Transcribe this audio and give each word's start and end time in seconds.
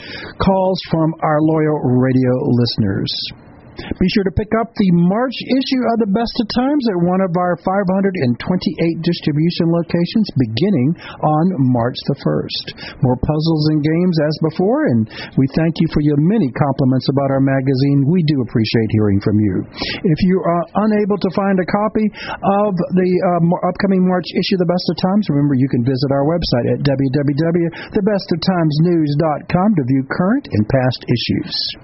calls 0.42 0.80
from 0.92 1.14
our 1.22 1.40
loyal 1.42 1.80
radio 2.02 2.34
listeners. 2.50 3.14
Be 3.76 4.08
sure 4.16 4.24
to 4.24 4.32
pick 4.36 4.52
up 4.62 4.72
the 4.76 4.92
March 4.96 5.36
issue 5.52 5.84
of 5.92 6.00
the 6.00 6.08
Best 6.16 6.32
of 6.40 6.48
Times 6.56 6.88
at 6.88 6.96
one 7.04 7.20
of 7.20 7.36
our 7.36 7.60
528 7.62 8.32
distribution 9.04 9.68
locations 9.72 10.28
beginning 10.40 10.96
on 11.20 11.46
March 11.76 12.00
the 12.08 12.16
1st. 12.24 12.72
More 13.04 13.20
puzzles 13.20 13.68
and 13.76 13.84
games 13.84 14.16
as 14.24 14.40
before, 14.52 14.88
and 14.92 15.10
we 15.36 15.48
thank 15.60 15.76
you 15.84 15.88
for 15.92 16.00
your 16.00 16.16
many 16.24 16.48
compliments 16.56 17.10
about 17.12 17.28
our 17.32 17.42
magazine. 17.44 18.08
We 18.08 18.24
do 18.24 18.40
appreciate 18.44 18.92
hearing 18.96 19.20
from 19.20 19.40
you. 19.40 19.64
If 20.04 20.20
you 20.24 20.40
are 20.40 20.64
unable 20.88 21.18
to 21.20 21.30
find 21.36 21.60
a 21.60 21.68
copy 21.68 22.08
of 22.32 22.72
the 22.96 23.12
uh, 23.12 23.44
upcoming 23.68 24.08
March 24.08 24.28
issue 24.40 24.56
of 24.56 24.64
the 24.64 24.72
Best 24.72 24.88
of 24.92 24.98
Times, 25.04 25.28
remember 25.30 25.56
you 25.60 25.68
can 25.68 25.84
visit 25.84 26.12
our 26.16 26.24
website 26.24 26.80
at 26.80 26.88
www.thebestoftimesnews.com 26.88 29.76
to 29.76 29.84
view 29.84 30.04
current 30.08 30.48
and 30.52 30.70
past 30.70 31.06
issues. 31.10 31.76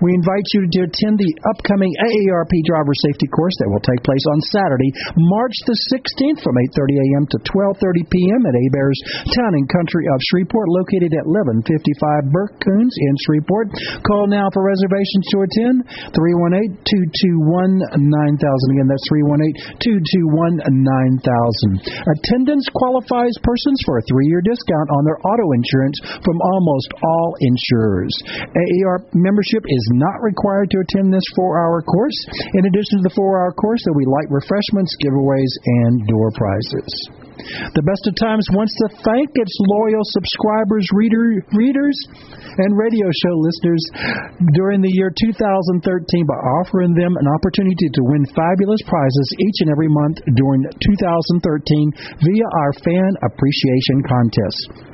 We 0.00 0.14
invite 0.14 0.46
you 0.54 0.66
to 0.66 0.80
attend 0.88 1.18
the 1.18 1.34
upcoming 1.54 1.92
AARP 2.00 2.52
driver 2.66 2.94
safety 3.10 3.26
course 3.30 3.54
that 3.60 3.70
will 3.70 3.84
take 3.84 4.02
place 4.02 4.24
on 4.32 4.40
Saturday, 4.48 4.90
March 5.16 5.52
the 5.68 5.76
16th 5.92 6.40
from 6.40 6.56
8:30 6.72 6.96
a.m. 6.98 7.26
to 7.30 7.38
12:30 7.44 8.08
p.m. 8.08 8.46
at 8.48 8.56
Hebert's 8.56 8.96
Town 9.36 9.52
and 9.54 9.68
Country 9.68 10.08
of 10.08 10.18
Shreveport, 10.32 10.72
located 10.72 11.12
at 11.12 11.28
1155 11.28 12.32
Bert 12.32 12.56
Kouns 12.64 12.96
in 12.96 13.14
Shreveport. 13.28 13.68
Call 14.08 14.24
now 14.26 14.48
for 14.56 14.64
reservations 14.64 15.28
to 15.36 15.44
attend 15.44 15.84
318-221-9000. 16.16 18.72
Again, 18.72 18.88
that's 18.88 19.04
318-221-9000. 19.12 21.76
Attendance 22.08 22.64
qualifies 22.72 23.36
persons 23.44 23.76
for 23.84 23.98
a 23.98 24.02
three-year 24.08 24.40
discount 24.40 24.88
on 24.96 25.04
their 25.04 25.20
auto 25.20 25.52
insurance 25.52 26.00
from 26.24 26.40
almost 26.40 26.88
all 27.04 27.36
insurers. 27.40 28.16
AARP 28.56 29.12
membership 29.12 29.51
membership 29.52 29.64
is 29.68 29.90
not 29.94 30.22
required 30.22 30.70
to 30.70 30.78
attend 30.80 31.12
this 31.12 31.24
four 31.36 31.60
hour 31.60 31.82
course. 31.82 32.18
In 32.54 32.66
addition 32.66 33.02
to 33.02 33.04
the 33.08 33.14
four 33.16 33.40
hour 33.40 33.52
course, 33.52 33.82
there'll 33.84 33.98
be 33.98 34.08
light 34.08 34.30
refreshments, 34.30 34.94
giveaways, 35.04 35.52
and 35.64 36.06
door 36.08 36.30
prizes. 36.36 36.92
The 37.74 37.82
Best 37.82 38.04
of 38.06 38.14
Times 38.20 38.46
wants 38.52 38.76
to 38.84 39.02
thank 39.02 39.28
its 39.34 39.56
loyal 39.66 40.04
subscribers, 40.04 40.84
reader, 40.94 41.42
readers, 41.56 41.96
and 42.60 42.76
radio 42.76 43.08
show 43.24 43.34
listeners 43.40 43.82
during 44.54 44.84
the 44.84 44.92
year 44.92 45.10
2013 45.10 45.80
by 46.28 46.38
offering 46.60 46.94
them 46.94 47.16
an 47.16 47.26
opportunity 47.26 47.88
to 47.88 48.02
win 48.04 48.22
fabulous 48.36 48.82
prizes 48.84 49.28
each 49.40 49.58
and 49.64 49.72
every 49.72 49.88
month 49.88 50.20
during 50.36 50.62
2013 50.62 52.20
via 52.20 52.46
our 52.46 52.72
Fan 52.84 53.10
Appreciation 53.26 53.98
Contest. 54.06 54.91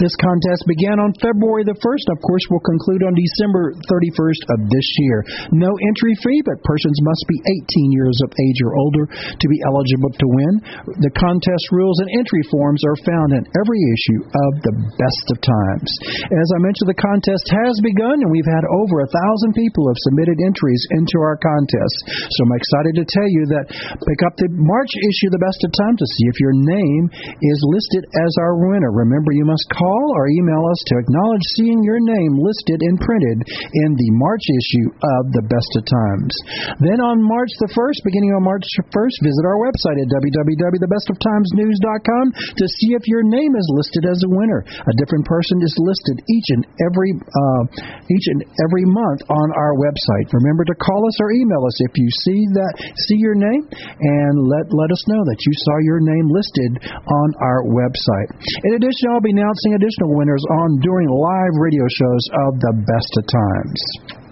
This 0.00 0.14
contest 0.18 0.62
began 0.66 0.98
on 1.00 1.16
February 1.20 1.64
the 1.64 1.78
1st, 1.78 2.06
of 2.12 2.18
course, 2.24 2.44
will 2.50 2.64
conclude 2.64 3.04
on 3.04 3.14
December 3.14 3.76
31st 3.86 4.42
of 4.56 4.58
this 4.68 4.88
year. 5.06 5.18
No 5.54 5.70
entry 5.70 6.14
fee, 6.24 6.40
but 6.42 6.64
persons 6.66 6.98
must 7.00 7.24
be 7.30 7.38
18 7.38 7.94
years 7.94 8.18
of 8.26 8.34
age 8.34 8.58
or 8.66 8.74
older 8.74 9.04
to 9.06 9.46
be 9.46 9.62
eligible 9.62 10.10
to 10.10 10.26
win. 10.26 10.54
The 11.00 11.14
contest 11.14 11.66
rules 11.70 11.98
and 12.02 12.10
entry 12.18 12.44
forms 12.50 12.82
are 12.82 12.98
found 13.06 13.30
in 13.38 13.44
every 13.54 13.80
issue 13.94 14.20
of 14.26 14.50
the 14.66 14.74
Best 14.98 15.26
of 15.30 15.38
Times. 15.40 15.90
As 16.34 16.48
I 16.56 16.58
mentioned, 16.60 16.90
the 16.90 16.98
contest 16.98 17.46
has 17.54 17.74
begun, 17.84 18.18
and 18.18 18.30
we've 18.34 18.48
had 18.50 18.66
over 18.66 19.04
a 19.04 19.12
thousand 19.14 19.54
people 19.54 19.86
have 19.86 20.04
submitted 20.10 20.42
entries 20.42 20.82
into 20.98 21.22
our 21.22 21.38
contest. 21.38 21.96
So 22.34 22.38
I'm 22.42 22.58
excited 22.58 22.94
to 22.98 23.06
tell 23.06 23.30
you 23.30 23.42
that 23.54 23.70
pick 23.70 24.20
up 24.26 24.34
the 24.34 24.50
March 24.50 24.92
issue 24.98 25.30
of 25.30 25.36
the 25.38 25.44
Best 25.46 25.60
of 25.62 25.70
Times 25.70 25.98
to 26.02 26.08
see 26.18 26.26
if 26.26 26.36
your 26.42 26.56
name 26.56 27.04
is 27.38 27.58
listed 27.70 28.02
as 28.18 28.32
our 28.42 28.58
winner. 28.58 28.90
Remember, 28.90 29.30
you 29.30 29.46
must 29.46 29.53
must 29.54 29.70
call 29.70 30.18
or 30.18 30.26
email 30.34 30.66
us 30.66 30.82
to 30.90 30.98
acknowledge 30.98 31.46
seeing 31.54 31.78
your 31.86 32.02
name 32.02 32.42
listed 32.42 32.82
and 32.82 32.98
printed 32.98 33.38
in 33.46 33.90
the 33.94 34.10
March 34.18 34.42
issue 34.42 34.90
of 34.90 35.30
the 35.30 35.46
Best 35.46 35.70
of 35.78 35.86
Times. 35.86 36.34
Then 36.82 36.98
on 36.98 37.22
March 37.22 37.54
the 37.62 37.70
1st, 37.70 38.02
beginning 38.02 38.34
on 38.34 38.42
March 38.42 38.66
1st, 38.90 39.16
visit 39.22 39.46
our 39.46 39.62
website 39.62 40.02
at 40.02 40.10
www.thebestoftimesnews.com 40.10 42.24
to 42.34 42.66
see 42.66 42.98
if 42.98 43.06
your 43.06 43.22
name 43.22 43.54
is 43.54 43.62
listed 43.78 44.10
as 44.10 44.18
a 44.26 44.30
winner. 44.34 44.66
A 44.66 44.94
different 44.98 45.22
person 45.30 45.62
is 45.62 45.70
listed 45.78 46.18
each 46.26 46.48
and 46.58 46.66
every 46.82 47.14
uh, 47.14 47.62
each 48.10 48.26
and 48.34 48.42
every 48.66 48.90
month 48.90 49.22
on 49.30 49.54
our 49.54 49.78
website. 49.78 50.26
Remember 50.32 50.64
to 50.66 50.74
call 50.80 51.06
us 51.06 51.14
or 51.20 51.30
email 51.30 51.62
us 51.62 51.78
if 51.84 51.92
you 51.94 52.08
see 52.26 52.42
that 52.58 52.74
see 53.06 53.20
your 53.20 53.36
name 53.36 53.68
and 53.70 54.34
let 54.40 54.72
let 54.72 54.88
us 54.90 55.04
know 55.06 55.22
that 55.22 55.36
you 55.44 55.52
saw 55.68 55.76
your 55.84 56.00
name 56.00 56.32
listed 56.32 56.80
on 56.90 57.28
our 57.44 57.68
website. 57.70 58.32
In 58.64 58.80
addition, 58.80 59.12
I'll 59.12 59.20
be 59.20 59.36
now 59.36 59.43
announcing 59.44 59.74
additional 59.74 60.16
winners 60.16 60.42
on 60.50 60.80
during 60.80 61.08
live 61.08 61.54
radio 61.60 61.84
shows 62.00 62.24
of 62.48 62.56
the 62.60 62.72
best 62.88 63.12
of 63.20 63.24
times. 63.28 64.23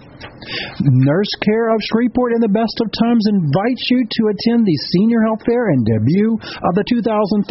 Nurse 0.83 1.33
Care 1.41 1.73
of 1.73 1.81
Shreveport 1.89 2.37
in 2.37 2.41
the 2.41 2.51
Best 2.51 2.77
of 2.83 2.89
Times 2.93 3.25
invites 3.33 3.83
you 3.89 4.05
to 4.05 4.21
attend 4.29 4.65
the 4.67 4.79
Senior 4.93 5.25
Health 5.25 5.41
Fair 5.45 5.73
and 5.73 5.81
debut 5.81 6.37
of 6.37 6.73
the 6.77 6.85
2013 6.85 7.41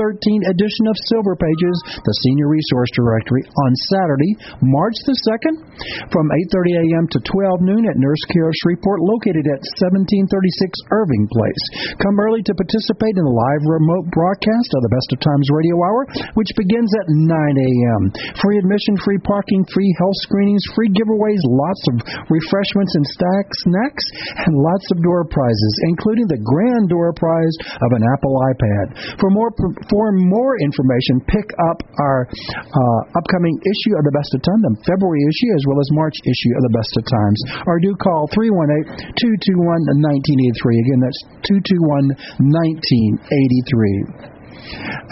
edition 0.49 0.85
of 0.87 0.97
Silver 1.11 1.35
Pages, 1.35 1.77
the 2.03 2.17
Senior 2.29 2.47
Resource 2.49 2.91
Directory, 2.95 3.43
on 3.47 3.73
Saturday, 3.91 4.33
March 4.63 4.97
the 5.09 5.17
2nd 5.27 5.55
from 6.15 6.31
8.30 6.55 6.79
a.m. 6.87 7.05
to 7.11 7.19
12 7.27 7.67
noon 7.67 7.85
at 7.91 7.99
Nurse 7.99 8.23
Care 8.31 8.47
of 8.47 8.57
Shreveport, 8.63 9.03
located 9.03 9.49
at 9.51 9.67
1736 9.83 10.95
Irving 10.95 11.27
Place. 11.27 11.65
Come 11.99 12.17
early 12.23 12.45
to 12.47 12.55
participate 12.55 13.19
in 13.19 13.25
the 13.27 13.35
live 13.35 13.65
remote 13.67 14.07
broadcast 14.15 14.71
of 14.79 14.83
the 14.87 14.95
Best 14.95 15.11
of 15.17 15.19
Times 15.25 15.49
Radio 15.51 15.77
Hour, 15.83 16.07
which 16.39 16.55
begins 16.55 16.91
at 17.03 17.11
9 17.11 17.27
a.m. 17.27 18.03
Free 18.39 18.59
admission, 18.63 18.95
free 19.03 19.19
parking, 19.23 19.67
free 19.75 19.91
health 19.99 20.19
screenings, 20.29 20.63
free 20.77 20.91
giveaways, 20.93 21.43
lots 21.43 21.83
of 21.91 21.95
refreshments 22.31 22.92
and 22.95 23.05
stack 23.07 23.47
snacks, 23.67 24.05
and 24.47 24.53
lots 24.57 24.87
of 24.93 25.03
door 25.03 25.25
prizes, 25.29 25.75
including 25.93 26.27
the 26.29 26.41
grand 26.41 26.89
door 26.89 27.13
prize 27.17 27.55
of 27.81 27.91
an 27.93 28.03
Apple 28.15 28.35
iPad. 28.53 29.19
For 29.21 29.31
more 29.31 29.51
for 29.89 30.13
more 30.13 30.55
information, 30.61 31.21
pick 31.29 31.49
up 31.73 31.79
our 32.01 32.29
uh, 32.29 33.01
upcoming 33.19 33.57
issue 33.63 33.95
of 33.99 34.05
the 34.05 34.15
Best 34.15 34.33
of 34.35 34.41
Times, 34.43 34.63
the 34.63 34.75
February 34.89 35.23
issue, 35.27 35.51
as 35.57 35.65
well 35.69 35.79
as 35.81 35.89
March 35.93 36.17
issue 36.25 36.53
of 36.57 36.63
the 36.69 36.75
Best 36.75 36.93
of 36.97 37.05
Times. 37.09 37.39
Or 37.67 37.77
do 37.81 37.93
call 37.99 38.29
318 38.33 39.13
221 39.19 39.93
1983. 40.01 40.85
Again, 40.87 41.01
that's 41.05 41.21
221 41.47 42.17
1983. 42.51 44.32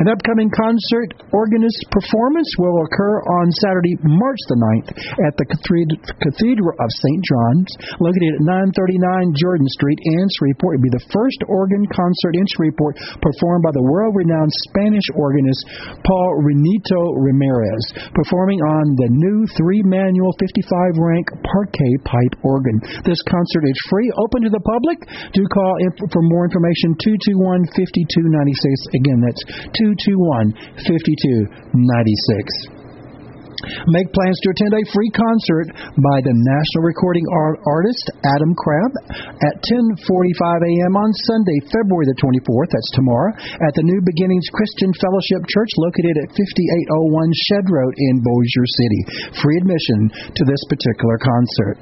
An 0.01 0.09
upcoming 0.09 0.51
concert 0.55 1.15
organist 1.35 1.81
performance 1.91 2.49
will 2.59 2.77
occur 2.87 3.21
on 3.41 3.47
Saturday, 3.61 3.97
March 4.03 4.41
the 4.49 4.59
9th 4.59 4.91
at 5.27 5.35
the 5.37 5.47
Cathedral 5.47 6.75
of 6.79 6.89
St. 6.89 7.21
John's, 7.27 7.71
located 8.01 8.41
at 8.41 8.73
939 8.73 9.35
Jordan 9.37 9.69
Street 9.75 10.01
in 10.17 10.25
Shreveport. 10.39 10.77
It 10.77 10.79
will 10.81 10.89
be 10.89 10.97
the 10.97 11.09
first 11.13 11.41
organ 11.51 11.85
concert 11.91 12.35
in 12.39 12.47
Shreveport 12.57 12.97
performed 13.21 13.63
by 13.67 13.73
the 13.75 13.85
world-renowned 13.85 14.53
Spanish 14.71 15.05
organist 15.19 15.67
Paul 16.07 16.41
Renito 16.41 17.17
Ramirez, 17.19 17.85
performing 18.15 18.63
on 18.63 18.97
the 18.97 19.11
new 19.11 19.45
three-manual 19.59 20.33
55-rank 20.39 21.27
Parkey 21.45 21.93
pipe 22.07 22.35
organ. 22.47 22.79
This 23.05 23.21
concert 23.27 23.65
is 23.67 23.79
free, 23.91 24.09
open 24.17 24.47
to 24.47 24.51
the 24.53 24.63
public. 24.63 25.05
Do 25.35 25.43
call 25.51 25.75
for 26.13 26.23
more 26.31 26.47
information 26.47 26.95
221 27.03 27.67
5296. 27.75 28.97
Again, 28.97 29.19
that's 29.21 29.40
221 29.75 30.53
5296. 30.85 32.81
Make 33.93 34.09
plans 34.17 34.41
to 34.41 34.51
attend 34.57 34.73
a 34.73 34.89
free 34.89 35.13
concert 35.13 35.69
by 35.77 36.19
the 36.25 36.33
national 36.33 36.83
recording 36.89 37.27
art 37.29 37.61
artist 37.69 38.05
Adam 38.25 38.57
Crabb 38.57 38.93
at 39.45 39.61
10:45 40.01 40.65
a.m. 40.65 40.97
on 40.97 41.11
Sunday, 41.29 41.59
February 41.69 42.09
the 42.09 42.17
24th. 42.25 42.73
That's 42.73 42.93
tomorrow 42.97 43.33
at 43.37 43.77
the 43.77 43.85
New 43.85 44.01
Beginnings 44.01 44.49
Christian 44.57 44.97
Fellowship 44.97 45.45
Church 45.53 45.73
located 45.77 46.17
at 46.25 46.33
5801 46.33 47.45
Shed 47.53 47.65
Road 47.69 47.93
in 47.93 48.25
Bossier 48.25 48.67
City. 48.81 49.03
Free 49.45 49.61
admission 49.61 50.09
to 50.41 50.43
this 50.49 50.63
particular 50.73 51.21
concert. 51.21 51.77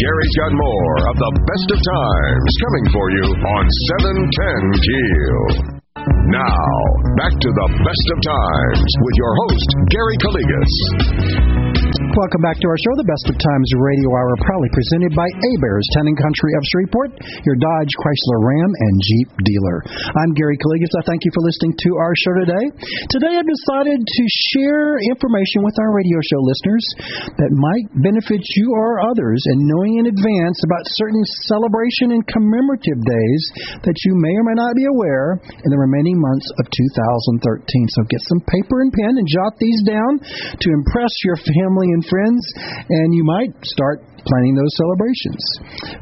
Gary's 0.00 0.34
got 0.40 0.52
more 0.56 0.96
of 1.12 1.16
the 1.20 1.32
best 1.44 1.68
of 1.76 1.80
times 1.84 2.50
coming 2.64 2.86
for 2.88 3.06
you 3.12 3.26
on 3.36 3.64
710 4.00 4.80
Keel. 4.80 5.44
Now, 6.32 6.64
back 7.20 7.36
to 7.36 7.50
the 7.52 7.68
best 7.84 8.06
of 8.08 8.18
times 8.24 8.80
with 8.80 9.14
your 9.20 9.32
host, 9.44 9.68
Gary 9.92 10.16
Calligas. 10.24 11.59
Welcome 12.10 12.42
back 12.42 12.58
to 12.58 12.66
our 12.66 12.80
show, 12.82 12.94
the 12.98 13.06
Best 13.06 13.30
of 13.30 13.38
Times 13.38 13.70
Radio 13.78 14.10
Hour, 14.10 14.34
proudly 14.42 14.66
presented 14.74 15.14
by 15.14 15.30
Hebert's 15.30 15.86
Town 15.94 16.10
and 16.10 16.18
Country 16.18 16.50
of 16.58 16.62
Shreveport, 16.74 17.10
your 17.46 17.54
Dodge, 17.54 17.92
Chrysler, 18.02 18.40
Ram, 18.50 18.66
and 18.66 18.94
Jeep 18.98 19.28
dealer. 19.46 19.78
I'm 20.18 20.34
Gary 20.34 20.58
Calligas. 20.58 20.90
I 20.98 21.06
thank 21.06 21.22
you 21.22 21.30
for 21.30 21.46
listening 21.46 21.70
to 21.70 21.90
our 22.02 22.10
show 22.18 22.34
today. 22.42 22.66
Today 23.14 23.30
I've 23.38 23.46
decided 23.46 24.02
to 24.02 24.24
share 24.50 24.98
information 25.06 25.62
with 25.62 25.78
our 25.78 25.94
radio 25.94 26.18
show 26.18 26.42
listeners 26.42 26.82
that 27.38 27.54
might 27.54 27.86
benefit 28.02 28.42
you 28.58 28.66
or 28.74 29.06
others 29.06 29.38
in 29.54 29.70
knowing 29.70 30.02
in 30.02 30.10
advance 30.10 30.58
about 30.66 30.90
certain 30.98 31.22
celebration 31.46 32.18
and 32.18 32.26
commemorative 32.26 32.98
days 33.06 33.42
that 33.86 33.98
you 34.02 34.18
may 34.18 34.34
or 34.34 34.50
may 34.50 34.58
not 34.58 34.74
be 34.74 34.90
aware 34.90 35.38
in 35.46 35.70
the 35.70 35.78
remaining 35.78 36.18
months 36.18 36.50
of 36.58 36.66
2013. 36.74 37.94
So 37.94 38.02
get 38.10 38.22
some 38.26 38.42
paper 38.50 38.82
and 38.82 38.90
pen 38.98 39.14
and 39.14 39.30
jot 39.30 39.54
these 39.62 39.78
down 39.86 40.18
to 40.58 40.68
impress 40.74 41.14
your 41.22 41.38
family 41.38 41.86
and 41.86 41.99
friends, 42.02 42.42
and 42.88 43.14
you 43.14 43.24
might 43.24 43.54
start 43.76 44.04
planning 44.26 44.54
those 44.54 44.74
celebrations. 44.76 45.42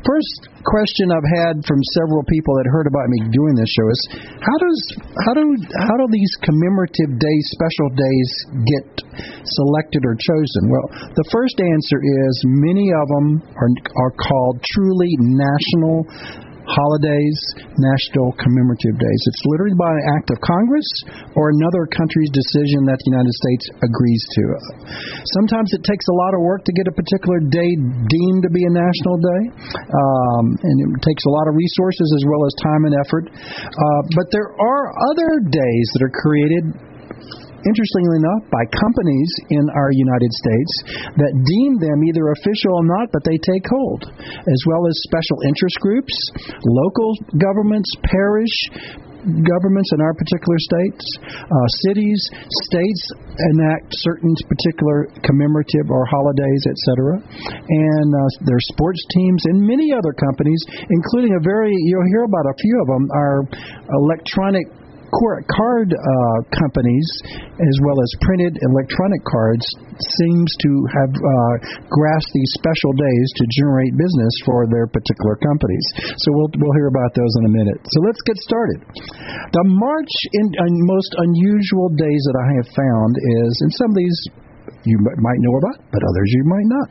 First 0.03 0.51
question 0.67 1.15
I've 1.15 1.31
had 1.47 1.55
from 1.65 1.81
several 1.95 2.23
people 2.27 2.53
that 2.59 2.67
heard 2.69 2.91
about 2.91 3.07
me 3.09 3.31
doing 3.31 3.55
this 3.55 3.71
show 3.71 3.87
is 3.89 4.01
how 4.43 4.59
does 4.59 4.79
how 5.23 5.33
do 5.39 5.45
how 5.87 5.97
do 5.97 6.07
these 6.11 6.35
commemorative 6.43 7.15
days, 7.15 7.45
special 7.55 7.89
days 7.95 8.31
get 8.67 8.87
selected 9.45 10.03
or 10.05 10.15
chosen? 10.19 10.63
Well, 10.67 10.87
the 11.15 11.27
first 11.31 11.57
answer 11.63 11.99
is 12.03 12.33
many 12.67 12.91
of 12.91 13.07
them 13.07 13.27
are 13.55 13.73
are 14.03 14.15
called 14.19 14.61
truly 14.75 15.15
national 15.19 16.05
holidays, 16.69 17.39
national 17.81 18.37
commemorative 18.37 18.97
days. 18.97 19.21
It's 19.33 19.45
literally 19.49 19.77
by 19.77 19.89
an 19.89 20.05
act 20.21 20.29
of 20.29 20.37
Congress 20.45 20.89
or 21.33 21.51
another 21.57 21.89
country's 21.89 22.33
decision 22.33 22.85
that 22.89 23.01
the 23.01 23.09
United 23.09 23.33
States 23.33 23.65
agrees 23.81 24.23
to. 24.37 24.45
Sometimes 25.41 25.73
it 25.73 25.83
takes 25.85 26.07
a 26.13 26.17
lot 26.17 26.37
of 26.37 26.41
work 26.45 26.65
to 26.69 26.73
get 26.77 26.87
a 26.89 26.95
particular 26.95 27.41
day 27.49 27.71
deemed 28.09 28.43
to 28.45 28.51
be 28.53 28.65
a 28.69 28.73
national 28.73 29.17
day, 29.17 29.43
um, 29.89 30.45
and 30.61 30.77
it 30.93 31.03
takes 31.05 31.25
a 31.25 31.33
lot 31.33 31.49
of 31.49 31.57
resources 31.57 32.09
as 32.13 32.23
well 32.29 32.43
as 32.45 32.53
time 32.61 32.83
and 32.85 32.95
effort. 33.01 33.25
Uh, 33.33 34.01
but 34.17 34.29
there 34.29 34.53
are 34.53 34.85
other 35.13 35.41
days 35.49 35.87
that 35.97 36.03
are 36.05 36.15
created 36.15 36.88
interestingly 37.65 38.19
enough, 38.23 38.43
by 38.51 38.65
companies 38.75 39.31
in 39.51 39.65
our 39.75 39.91
United 39.91 40.33
States 40.33 40.73
that 41.19 41.33
deem 41.35 41.73
them 41.83 41.99
either 42.07 42.31
official 42.35 42.83
or 42.83 42.87
not, 42.87 43.11
but 43.11 43.23
they 43.25 43.39
take 43.43 43.65
hold, 43.67 44.07
as 44.11 44.61
well 44.67 44.87
as 44.87 44.95
special 45.09 45.39
interest 45.47 45.77
groups, 45.81 46.15
local 46.63 47.11
governments, 47.39 47.89
parish 48.05 48.57
governments 49.27 49.91
in 49.93 50.01
our 50.01 50.15
particular 50.15 50.59
states, 50.63 51.05
uh, 51.27 51.69
cities, 51.91 52.21
states 52.71 53.03
enact 53.51 53.91
certain 54.07 54.31
particular 54.47 55.11
commemorative 55.27 55.91
or 55.91 56.07
holidays, 56.07 56.63
etc. 56.71 57.19
And 57.19 58.09
uh, 58.15 58.21
their 58.47 58.63
sports 58.73 59.03
teams 59.11 59.43
and 59.51 59.59
many 59.61 59.91
other 59.93 60.15
companies, 60.15 60.63
including 60.91 61.35
a 61.35 61.43
very 61.43 61.75
you'll 61.75 62.11
hear 62.15 62.25
about 62.25 62.47
a 62.47 62.57
few 62.63 62.77
of 62.79 62.87
them, 62.87 63.05
are 63.11 63.41
electronic 64.07 64.67
card 65.11 65.89
uh, 65.93 66.39
companies, 66.53 67.09
as 67.57 67.77
well 67.85 67.99
as 67.99 68.11
printed 68.25 68.53
electronic 68.61 69.23
cards, 69.25 69.65
seems 69.99 70.49
to 70.63 70.71
have 70.95 71.13
uh, 71.13 71.55
grasped 71.91 72.33
these 72.35 72.53
special 72.61 72.93
days 72.95 73.27
to 73.41 73.45
generate 73.59 73.93
business 73.99 74.35
for 74.47 74.69
their 74.71 74.87
particular 74.87 75.37
companies. 75.43 75.85
So 76.23 76.27
we'll 76.37 76.53
we'll 76.57 76.77
hear 76.77 76.91
about 76.93 77.13
those 77.17 77.33
in 77.41 77.45
a 77.49 77.53
minute. 77.53 77.81
So 77.83 77.99
let's 78.05 78.23
get 78.23 78.37
started. 78.45 78.79
The 79.53 79.65
March 79.65 80.15
in, 80.33 80.47
in 80.47 80.73
most 80.87 81.13
unusual 81.19 81.89
days 81.97 82.23
that 82.31 82.37
I 82.39 82.49
have 82.63 82.69
found 82.77 83.13
is, 83.17 83.53
and 83.65 83.71
some 83.75 83.91
of 83.93 83.99
these 83.99 84.19
you 84.85 84.97
might 85.01 85.41
know 85.41 85.57
about, 85.59 85.79
but 85.91 86.01
others 86.01 86.29
you 86.33 86.45
might 86.47 86.69
not. 86.69 86.89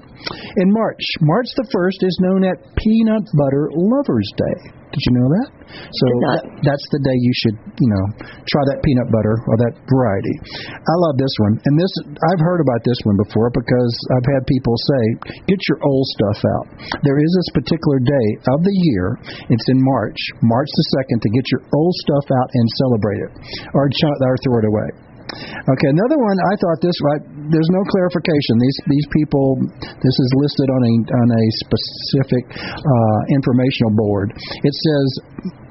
In 0.57 0.71
March, 0.73 1.01
March 1.21 1.47
the 1.55 1.67
1st 1.71 1.99
is 2.05 2.15
known 2.21 2.43
as 2.43 2.57
Peanut 2.75 3.25
Butter 3.33 3.69
Lovers 3.73 4.29
Day. 4.35 4.76
Did 4.87 5.01
you 5.03 5.13
know 5.19 5.27
that? 5.27 5.47
So 5.67 6.05
that, 6.31 6.41
that's 6.63 6.87
the 6.95 7.01
day 7.03 7.17
you 7.19 7.33
should, 7.43 7.57
you 7.59 7.89
know, 7.91 8.05
try 8.47 8.63
that 8.71 8.79
peanut 8.79 9.11
butter 9.11 9.35
or 9.35 9.55
that 9.67 9.75
variety. 9.83 10.35
I 10.71 10.95
love 11.03 11.19
this 11.19 11.35
one, 11.43 11.59
and 11.59 11.73
this 11.75 11.91
I've 12.07 12.39
heard 12.39 12.63
about 12.63 12.81
this 12.87 12.95
one 13.03 13.19
before 13.19 13.51
because 13.51 13.93
I've 14.15 14.27
had 14.31 14.47
people 14.47 14.71
say, 14.79 15.03
"Get 15.43 15.59
your 15.67 15.79
old 15.83 16.05
stuff 16.15 16.39
out." 16.39 16.65
There 17.03 17.19
is 17.19 17.31
this 17.35 17.49
particular 17.59 17.99
day 17.99 18.27
of 18.47 18.59
the 18.63 18.75
year. 18.95 19.19
It's 19.51 19.67
in 19.67 19.79
March, 19.83 20.19
March 20.39 20.71
the 20.71 20.87
second, 20.95 21.19
to 21.19 21.29
get 21.35 21.45
your 21.51 21.63
old 21.75 21.93
stuff 22.07 22.25
out 22.31 22.49
and 22.55 22.65
celebrate 22.87 23.21
it, 23.27 23.31
or, 23.75 23.91
or 23.91 24.35
throw 24.39 24.59
it 24.63 24.67
away. 24.71 24.89
Okay, 25.27 25.89
another 25.91 26.15
one. 26.15 26.37
I 26.39 26.53
thought 26.55 26.79
this 26.79 26.95
right. 27.03 27.23
There's 27.49 27.71
no 27.71 27.83
clarification. 27.87 28.53
These 28.59 28.79
these 28.87 29.07
people. 29.15 29.45
This 29.81 30.17
is 30.17 30.29
listed 30.37 30.67
on 30.71 30.81
a 30.83 30.93
on 31.11 31.27
a 31.31 31.43
specific 31.63 32.43
uh, 32.53 33.19
informational 33.33 33.93
board. 33.95 34.35
It 34.35 34.75
says 34.75 35.07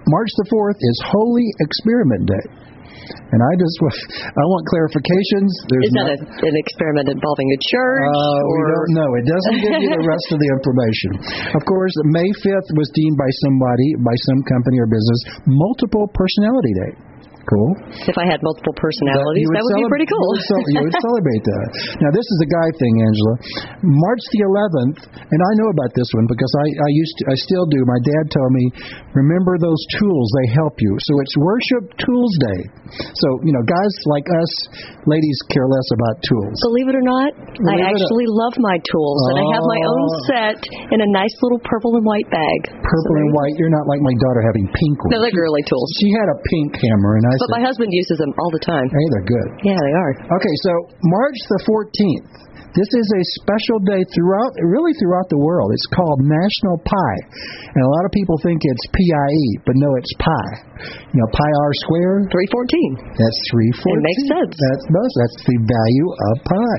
March 0.09 0.30
the 0.38 0.47
fourth 0.50 0.78
is 0.78 0.97
Holy 1.11 1.47
Experiment 1.61 2.25
Day. 2.30 2.47
And 3.06 3.38
I 3.38 3.52
just 3.59 3.76
I 3.83 4.42
want 4.50 4.62
clarifications. 4.66 5.50
There's 5.71 5.87
Is 5.87 5.95
that 5.95 6.11
a, 6.11 6.18
an 6.18 6.56
experiment 6.59 7.06
involving 7.06 7.49
a 7.54 7.59
church? 7.71 8.02
Uh, 8.02 8.38
we 8.42 8.59
don't 8.66 8.92
know. 8.99 9.09
It 9.14 9.26
doesn't 9.30 9.59
give 9.62 9.75
you 9.78 9.90
the 9.95 10.06
rest 10.14 10.28
of 10.35 10.38
the 10.42 10.50
information. 10.50 11.11
Of 11.54 11.62
course, 11.66 11.95
May 12.11 12.26
5th 12.42 12.71
was 12.75 12.88
deemed 12.95 13.18
by 13.18 13.30
somebody, 13.47 13.88
by 14.02 14.16
some 14.26 14.40
company 14.50 14.78
or 14.83 14.88
business, 14.90 15.21
multiple 15.47 16.11
personality 16.11 16.73
day. 16.75 16.92
Cool. 17.47 17.71
If 18.11 18.17
I 18.19 18.26
had 18.26 18.43
multiple 18.43 18.75
personalities, 18.75 19.47
that, 19.55 19.62
that 19.62 19.65
would 19.71 19.87
be 19.87 19.87
pretty 19.87 20.09
cool. 20.11 20.19
You 20.35 20.43
would, 20.50 20.67
you 20.67 20.81
would 20.83 20.99
celebrate 20.99 21.45
that. 21.47 21.67
Now, 22.03 22.11
this 22.11 22.26
is 22.26 22.38
a 22.43 22.49
guy 22.50 22.69
thing, 22.75 22.95
Angela. 23.07 23.35
March 23.87 24.25
the 24.35 24.43
11th, 24.50 24.99
and 25.15 25.41
I 25.41 25.53
know 25.62 25.71
about 25.71 25.95
this 25.95 26.11
one 26.19 26.26
because 26.26 26.50
I, 26.59 26.67
I 26.67 26.91
used 26.91 27.15
to, 27.23 27.23
I 27.31 27.37
still 27.47 27.67
do. 27.71 27.79
My 27.87 28.00
dad 28.03 28.25
told 28.35 28.50
me, 28.50 28.65
remember 29.15 29.62
those 29.62 29.79
tools; 29.95 30.26
they 30.43 30.59
help 30.59 30.75
you. 30.83 30.91
So 31.07 31.12
it's 31.23 31.35
Worship 31.38 31.85
Tools 32.03 32.35
Day. 32.50 32.61
So 33.15 33.29
you 33.47 33.55
know, 33.55 33.62
guys 33.62 33.95
like 34.11 34.26
us, 34.26 34.53
ladies 35.07 35.38
care 35.55 35.71
less 35.71 35.88
about 35.95 36.19
tools. 36.26 36.57
Believe 36.67 36.91
it 36.91 36.97
or 36.99 37.07
not, 37.07 37.31
Believe 37.62 37.79
I 37.79 37.95
actually 37.95 38.26
love 38.26 38.59
my 38.59 38.76
tools, 38.91 39.21
oh. 39.23 39.31
and 39.31 39.37
I 39.38 39.47
have 39.55 39.65
my 39.71 39.81
own 39.87 40.03
oh. 40.03 40.26
set 40.26 40.59
in 40.67 40.99
a 40.99 41.09
nice 41.15 41.35
little 41.47 41.62
purple 41.62 41.95
and 41.95 42.03
white 42.03 42.26
bag. 42.26 42.59
Purple 42.75 43.15
so 43.15 43.23
and 43.23 43.31
white. 43.38 43.55
You're 43.55 43.71
not 43.71 43.87
like 43.87 44.03
my 44.03 44.15
daughter 44.19 44.43
having 44.43 44.67
pink 44.67 44.97
ones. 44.99 45.15
No, 45.15 45.23
they're 45.23 45.38
girly 45.38 45.62
tools. 45.62 45.88
She 46.03 46.11
had 46.11 46.26
a 46.26 46.38
pink 46.43 46.75
hammer, 46.75 47.23
and 47.23 47.26
I 47.31 47.36
but 47.40 47.50
my 47.57 47.62
husband 47.62 47.90
uses 47.93 48.16
them 48.19 48.33
all 48.38 48.50
the 48.52 48.62
time. 48.64 48.87
Hey, 48.88 49.07
they're 49.12 49.28
good. 49.28 49.49
Yeah, 49.62 49.78
they 49.78 49.95
are. 49.95 50.12
Okay, 50.40 50.55
so 50.64 50.73
March 51.02 51.38
the 51.50 51.61
14th. 51.64 52.47
This 52.76 52.93
is 52.93 53.09
a 53.09 53.23
special 53.40 53.81
day 53.88 54.05
throughout, 54.12 54.52
really 54.69 54.93
throughout 55.00 55.33
the 55.33 55.40
world. 55.40 55.73
It's 55.73 55.88
called 55.97 56.21
National 56.21 56.76
Pie, 56.85 57.21
and 57.73 57.81
a 57.81 57.88
lot 57.88 58.05
of 58.05 58.12
people 58.12 58.37
think 58.45 58.61
it's 58.61 58.85
P-I-E, 58.93 59.49
but 59.64 59.81
no, 59.81 59.88
it's 59.97 60.12
pi. 60.21 60.45
You 61.09 61.25
know, 61.25 61.28
pi 61.33 61.50
r 61.57 61.73
squared. 61.88 62.28
Three 62.28 62.45
fourteen. 62.52 63.16
That's 63.16 63.40
three 63.49 63.73
fourteen. 63.81 63.97
It 63.97 64.05
makes 64.05 64.25
sense. 64.28 64.52
That's 64.61 64.85
that's 64.93 65.38
the 65.49 65.57
value 65.57 66.09
of 66.12 66.35
pi. 66.45 66.76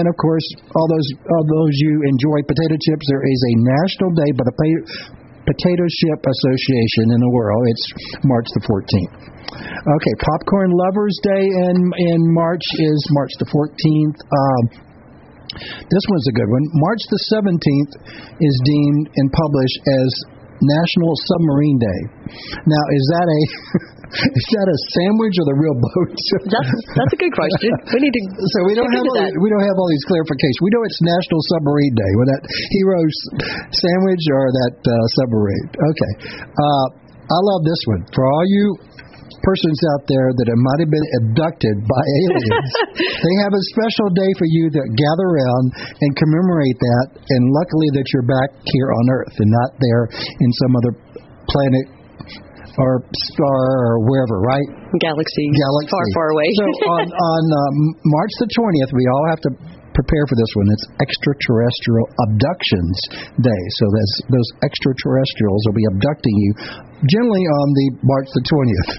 And 0.00 0.08
of 0.08 0.16
course, 0.16 0.48
all 0.80 0.88
those 0.88 1.08
all 1.28 1.44
those 1.44 1.76
you 1.76 1.92
enjoy 2.08 2.40
potato 2.48 2.80
chips, 2.80 3.04
there 3.12 3.20
is 3.20 3.40
a 3.52 3.54
national 3.68 4.16
day 4.16 4.30
by 4.32 4.48
the 4.48 4.56
Potato 5.42 5.84
Chip 5.88 6.20
Association 6.22 7.14
in 7.14 7.20
the 7.20 7.32
world. 7.34 7.62
It's 7.66 7.86
March 8.22 8.48
the 8.54 8.62
14th. 8.62 9.14
Okay, 9.52 10.14
Popcorn 10.22 10.70
Lovers 10.70 11.18
Day 11.22 11.44
in 11.44 11.76
in 11.90 12.20
March 12.32 12.62
is 12.62 12.98
March 13.10 13.32
the 13.42 13.48
14th. 13.50 14.18
Um, 14.22 14.62
this 15.52 16.04
one's 16.08 16.28
a 16.30 16.36
good 16.38 16.48
one. 16.48 16.64
March 16.80 17.02
the 17.10 17.22
17th 17.36 17.92
is 18.40 18.54
deemed 18.64 19.06
and 19.16 19.26
published 19.28 19.80
as 20.00 20.10
National 20.62 21.12
Submarine 21.26 21.78
Day. 21.82 22.00
Now, 22.64 22.82
is 22.94 23.04
that 23.18 23.26
a 23.26 23.40
is 24.38 24.46
that 24.54 24.68
a 24.68 24.78
sandwich 24.94 25.34
or 25.42 25.46
the 25.50 25.58
real 25.58 25.76
boat? 25.76 26.10
that's 26.54 26.72
that's 26.94 27.12
a 27.12 27.20
good 27.20 27.34
question. 27.34 27.70
We 27.90 27.98
need 27.98 28.14
to. 28.14 28.22
So 28.38 28.58
we 28.70 28.74
don't 28.78 28.90
have 28.90 29.04
all 29.04 29.18
these, 29.18 29.36
we 29.42 29.48
don't 29.50 29.66
have 29.66 29.76
all 29.78 29.90
these 29.90 30.06
clarifications. 30.06 30.58
We 30.62 30.70
know 30.70 30.82
it's 30.86 31.00
National 31.02 31.40
Submarine 31.58 31.94
Day. 31.98 32.12
With 32.22 32.28
that 32.30 32.42
hero 32.78 32.98
sandwich 33.74 34.24
or 34.30 34.44
that 34.52 34.76
uh, 34.78 34.94
submarine. 35.18 35.66
Okay. 35.74 36.12
Uh, 36.46 36.86
I 37.22 37.38
love 37.42 37.62
this 37.64 37.82
one. 37.88 38.02
For 38.12 38.22
all 38.22 38.44
you 38.46 38.66
persons 39.42 39.78
out 39.94 40.02
there 40.06 40.30
that 40.34 40.46
have 40.48 40.62
might 40.62 40.80
have 40.82 40.92
been 40.92 41.08
abducted 41.22 41.76
by 41.84 42.02
aliens, 42.02 42.72
they 43.26 43.34
have 43.44 43.54
a 43.54 43.62
special 43.74 44.08
day 44.14 44.30
for 44.38 44.48
you 44.48 44.70
to 44.70 44.80
gather 44.80 45.26
around 45.26 45.64
and 45.76 46.10
commemorate 46.16 46.78
that. 46.78 47.06
And 47.18 47.42
luckily 47.50 47.88
that 47.98 48.06
you're 48.14 48.26
back 48.26 48.50
here 48.74 48.90
on 48.90 49.04
Earth 49.10 49.36
and 49.38 49.50
not 49.50 49.70
there 49.78 50.04
in 50.14 50.50
some 50.64 50.72
other 50.78 50.92
planet 51.50 51.86
or 52.78 53.04
star 53.34 53.60
or 53.84 54.00
wherever, 54.08 54.40
right? 54.40 54.68
Galaxy. 55.00 55.46
Galaxy. 55.52 55.92
Far, 55.92 56.06
far 56.16 56.28
away. 56.32 56.48
so 56.56 56.64
on, 56.88 57.06
on 57.34 57.42
um, 57.52 57.76
March 58.00 58.32
the 58.40 58.48
20th, 58.48 58.92
we 58.96 59.04
all 59.12 59.26
have 59.28 59.40
to 59.44 59.50
prepare 59.92 60.24
for 60.28 60.36
this 60.36 60.52
one. 60.56 60.68
It's 60.72 60.86
Extraterrestrial 61.00 62.06
Abductions 62.28 62.96
Day. 63.40 63.62
So 63.80 63.84
those 64.32 64.48
extraterrestrials 64.64 65.60
will 65.68 65.78
be 65.78 65.88
abducting 65.92 66.36
you 66.36 66.50
generally 67.08 67.46
on 67.46 67.66
the 67.72 67.86
March 68.04 68.28
the 68.32 68.44
20th. 68.46 68.90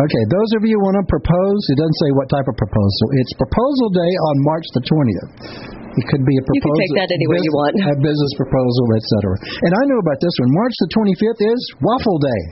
Okay, 0.00 0.22
those 0.32 0.50
of 0.56 0.64
you 0.64 0.78
who 0.78 0.82
want 0.86 0.96
to 1.02 1.06
propose, 1.06 1.60
it 1.70 1.76
doesn't 1.76 1.98
say 2.00 2.10
what 2.16 2.30
type 2.32 2.48
of 2.48 2.56
proposal. 2.56 3.04
It's 3.20 3.34
Proposal 3.36 3.88
Day 3.92 4.12
on 4.32 4.34
March 4.46 4.66
the 4.72 4.82
20th. 4.86 5.80
It 5.90 6.06
could 6.06 6.22
be 6.22 6.38
a 6.38 6.44
proposal. 6.46 6.62
You 6.62 6.62
can 6.62 6.86
take 6.86 6.98
that 7.02 7.10
any 7.10 7.26
way 7.26 7.38
you 7.42 7.50
want. 7.50 7.74
A 7.82 7.98
business 7.98 8.32
proposal, 8.38 8.86
etc. 8.94 9.34
And 9.66 9.72
I 9.74 9.82
know 9.90 9.98
about 9.98 10.22
this 10.22 10.30
one. 10.38 10.50
March 10.54 10.74
the 10.86 10.88
25th 10.94 11.42
is 11.50 11.60
Waffle 11.82 12.18
Day. 12.22 12.42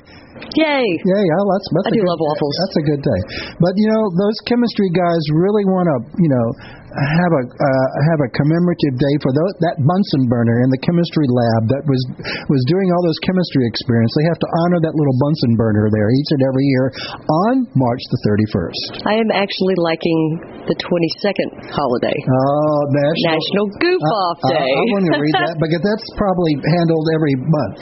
Yay! 0.59 0.87
Yeah, 1.05 1.23
yeah, 1.23 1.41
that's, 1.43 1.69
that's 1.75 1.89
I 1.89 1.91
do 1.95 2.01
good, 2.03 2.11
love 2.11 2.21
waffles. 2.21 2.55
That's 2.67 2.79
a 2.79 2.85
good 2.87 3.03
day. 3.03 3.21
But 3.59 3.73
you 3.77 3.89
know, 3.91 4.03
those 4.15 4.39
chemistry 4.47 4.91
guys 4.95 5.23
really 5.35 5.65
want 5.67 5.87
to, 5.91 5.97
you 6.21 6.31
know, 6.31 6.47
have 6.89 7.33
a 7.37 7.43
uh, 7.45 7.89
have 8.11 8.21
a 8.25 8.29
commemorative 8.33 8.95
day 8.97 9.15
for 9.21 9.31
those, 9.37 9.53
that 9.61 9.77
Bunsen 9.85 10.25
burner 10.27 10.65
in 10.65 10.69
the 10.73 10.81
chemistry 10.81 11.29
lab 11.29 11.63
that 11.69 11.83
was 11.85 12.01
was 12.49 12.63
doing 12.67 12.89
all 12.91 13.03
those 13.05 13.21
chemistry 13.23 13.69
experiments. 13.69 14.13
They 14.17 14.27
have 14.27 14.41
to 14.41 14.51
honor 14.65 14.81
that 14.89 14.95
little 14.97 15.17
Bunsen 15.21 15.53
burner 15.61 15.87
there 15.93 16.09
each 16.09 16.31
and 16.33 16.43
every 16.49 16.67
year 16.67 16.87
on 17.29 17.69
March 17.77 18.03
the 18.09 18.21
31st. 18.25 19.05
I 19.05 19.15
am 19.21 19.31
actually 19.31 19.77
liking 19.77 20.21
the 20.65 20.77
22nd 20.77 21.49
holiday. 21.73 22.19
Oh, 22.25 22.81
National, 22.93 23.37
National 23.37 23.67
Goof 23.81 24.03
uh, 24.05 24.25
Off 24.25 24.39
Day. 24.49 24.69
Uh, 24.73 24.81
I 24.81 24.85
want 24.93 25.05
to 25.13 25.15
read 25.21 25.37
that 25.45 25.57
because 25.65 25.83
that's 25.85 26.09
probably 26.17 26.57
handled 26.61 27.07
every 27.17 27.37
month. 27.37 27.79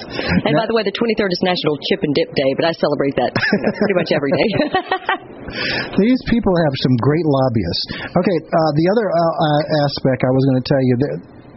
And 0.47 0.51
now, 0.55 0.67
by 0.67 0.67
the 0.71 0.75
way, 0.75 0.85
the 0.87 0.95
23rd 0.95 1.31
is 1.31 1.41
National 1.47 1.75
Chip 1.91 2.01
and 2.03 2.15
Dip 2.15 2.31
Day, 2.35 2.46
but 2.55 2.71
I 2.71 2.73
celebrate 2.77 3.15
that 3.19 3.31
pretty 3.35 3.97
much 3.97 4.11
every 4.15 4.33
day. 4.33 4.49
These 6.03 6.21
people 6.31 6.55
have 6.55 6.75
some 6.83 6.95
great 6.99 7.27
lobbyists. 7.27 7.87
Okay, 8.19 8.39
uh, 8.39 8.71
the 8.79 8.87
other 8.91 9.07
uh, 9.11 9.19
uh 9.19 9.63
aspect 9.87 10.27
I 10.27 10.33
was 10.35 10.43
going 10.51 10.61
to 10.63 10.67
tell 10.67 10.85
you 10.85 10.97
that 11.07 11.15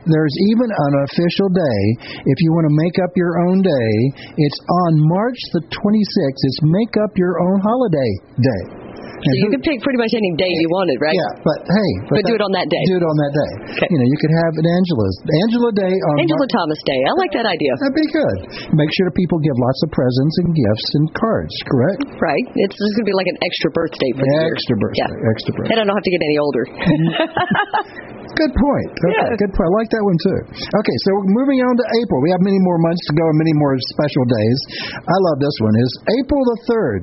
there's 0.07 0.35
even 0.55 0.69
an 0.71 0.93
official 1.05 1.49
day 1.51 1.81
if 2.23 2.37
you 2.41 2.49
want 2.55 2.65
to 2.71 2.75
make 2.75 2.97
up 3.03 3.11
your 3.13 3.35
own 3.45 3.61
day. 3.61 3.91
It's 4.37 4.59
on 4.87 4.91
March 5.05 5.39
the 5.53 5.61
26th. 5.69 6.41
It's 6.41 6.61
make 6.63 6.93
up 7.03 7.11
your 7.17 7.37
own 7.43 7.59
holiday 7.61 8.11
day. 8.39 8.88
So 9.19 9.29
you 9.35 9.47
could 9.51 9.63
pick 9.63 9.77
pretty 9.83 9.99
much 9.99 10.15
any 10.15 10.31
day 10.39 10.47
you 10.47 10.69
wanted, 10.71 10.97
right? 11.03 11.15
Yeah, 11.15 11.43
but 11.43 11.59
hey, 11.67 11.91
but, 12.07 12.23
but 12.23 12.31
do 12.31 12.35
it 12.39 12.43
on 12.43 12.53
that 12.55 12.67
day. 12.71 12.83
Do 12.87 12.97
it 12.99 13.05
on 13.05 13.17
that 13.19 13.33
day. 13.35 13.51
Okay. 13.75 13.89
You 13.91 13.97
know, 13.99 14.07
you 14.07 14.17
could 14.19 14.33
have 14.33 14.53
an 14.55 14.67
Angela's 14.67 15.15
Angela 15.47 15.71
Day 15.75 15.93
on 15.93 16.13
Angela 16.23 16.47
Mar- 16.47 16.55
Thomas 16.55 16.79
Day. 16.87 16.99
I 17.03 17.13
like 17.19 17.31
that 17.35 17.47
idea. 17.47 17.71
That'd 17.83 17.99
be 17.99 18.09
good. 18.09 18.37
Make 18.79 18.91
sure 18.95 19.11
people 19.11 19.37
give 19.43 19.55
lots 19.59 19.79
of 19.83 19.89
presents 19.91 20.35
and 20.43 20.49
gifts 20.55 20.87
and 20.95 21.05
cards. 21.15 21.53
Correct? 21.67 22.01
Right. 22.17 22.45
It's, 22.63 22.75
it's 22.75 22.93
going 22.95 23.05
to 23.05 23.11
be 23.11 23.17
like 23.17 23.29
an 23.29 23.39
extra 23.43 23.69
birthday 23.75 24.11
for 24.15 24.23
the 24.23 24.35
extra 24.55 24.75
birthday. 24.79 25.03
Yeah. 25.03 25.31
Extra 25.35 25.51
birthday. 25.55 25.71
And 25.75 25.79
I 25.79 25.83
don't 25.83 25.97
have 25.99 26.07
to 26.07 26.13
get 26.15 26.21
any 26.23 26.37
older. 26.39 26.63
Good 28.37 28.53
point. 28.53 28.89
Okay, 28.93 29.25
yeah. 29.25 29.41
good 29.41 29.53
point. 29.57 29.67
I 29.67 29.73
like 29.81 29.89
that 29.89 30.03
one 30.05 30.19
too. 30.21 30.39
Okay, 30.53 30.97
so 31.09 31.11
moving 31.33 31.65
on 31.65 31.73
to 31.73 31.85
April. 31.97 32.21
We 32.21 32.29
have 32.29 32.43
many 32.45 32.61
more 32.61 32.77
months 32.77 33.01
to 33.09 33.13
go 33.17 33.25
and 33.25 33.37
many 33.41 33.55
more 33.57 33.73
special 33.89 34.23
days. 34.29 34.59
I 35.01 35.17
love 35.33 35.41
this 35.41 35.57
one. 35.65 35.73
Is 35.81 35.91
April 36.21 36.41
the 36.53 36.59
third. 36.69 36.99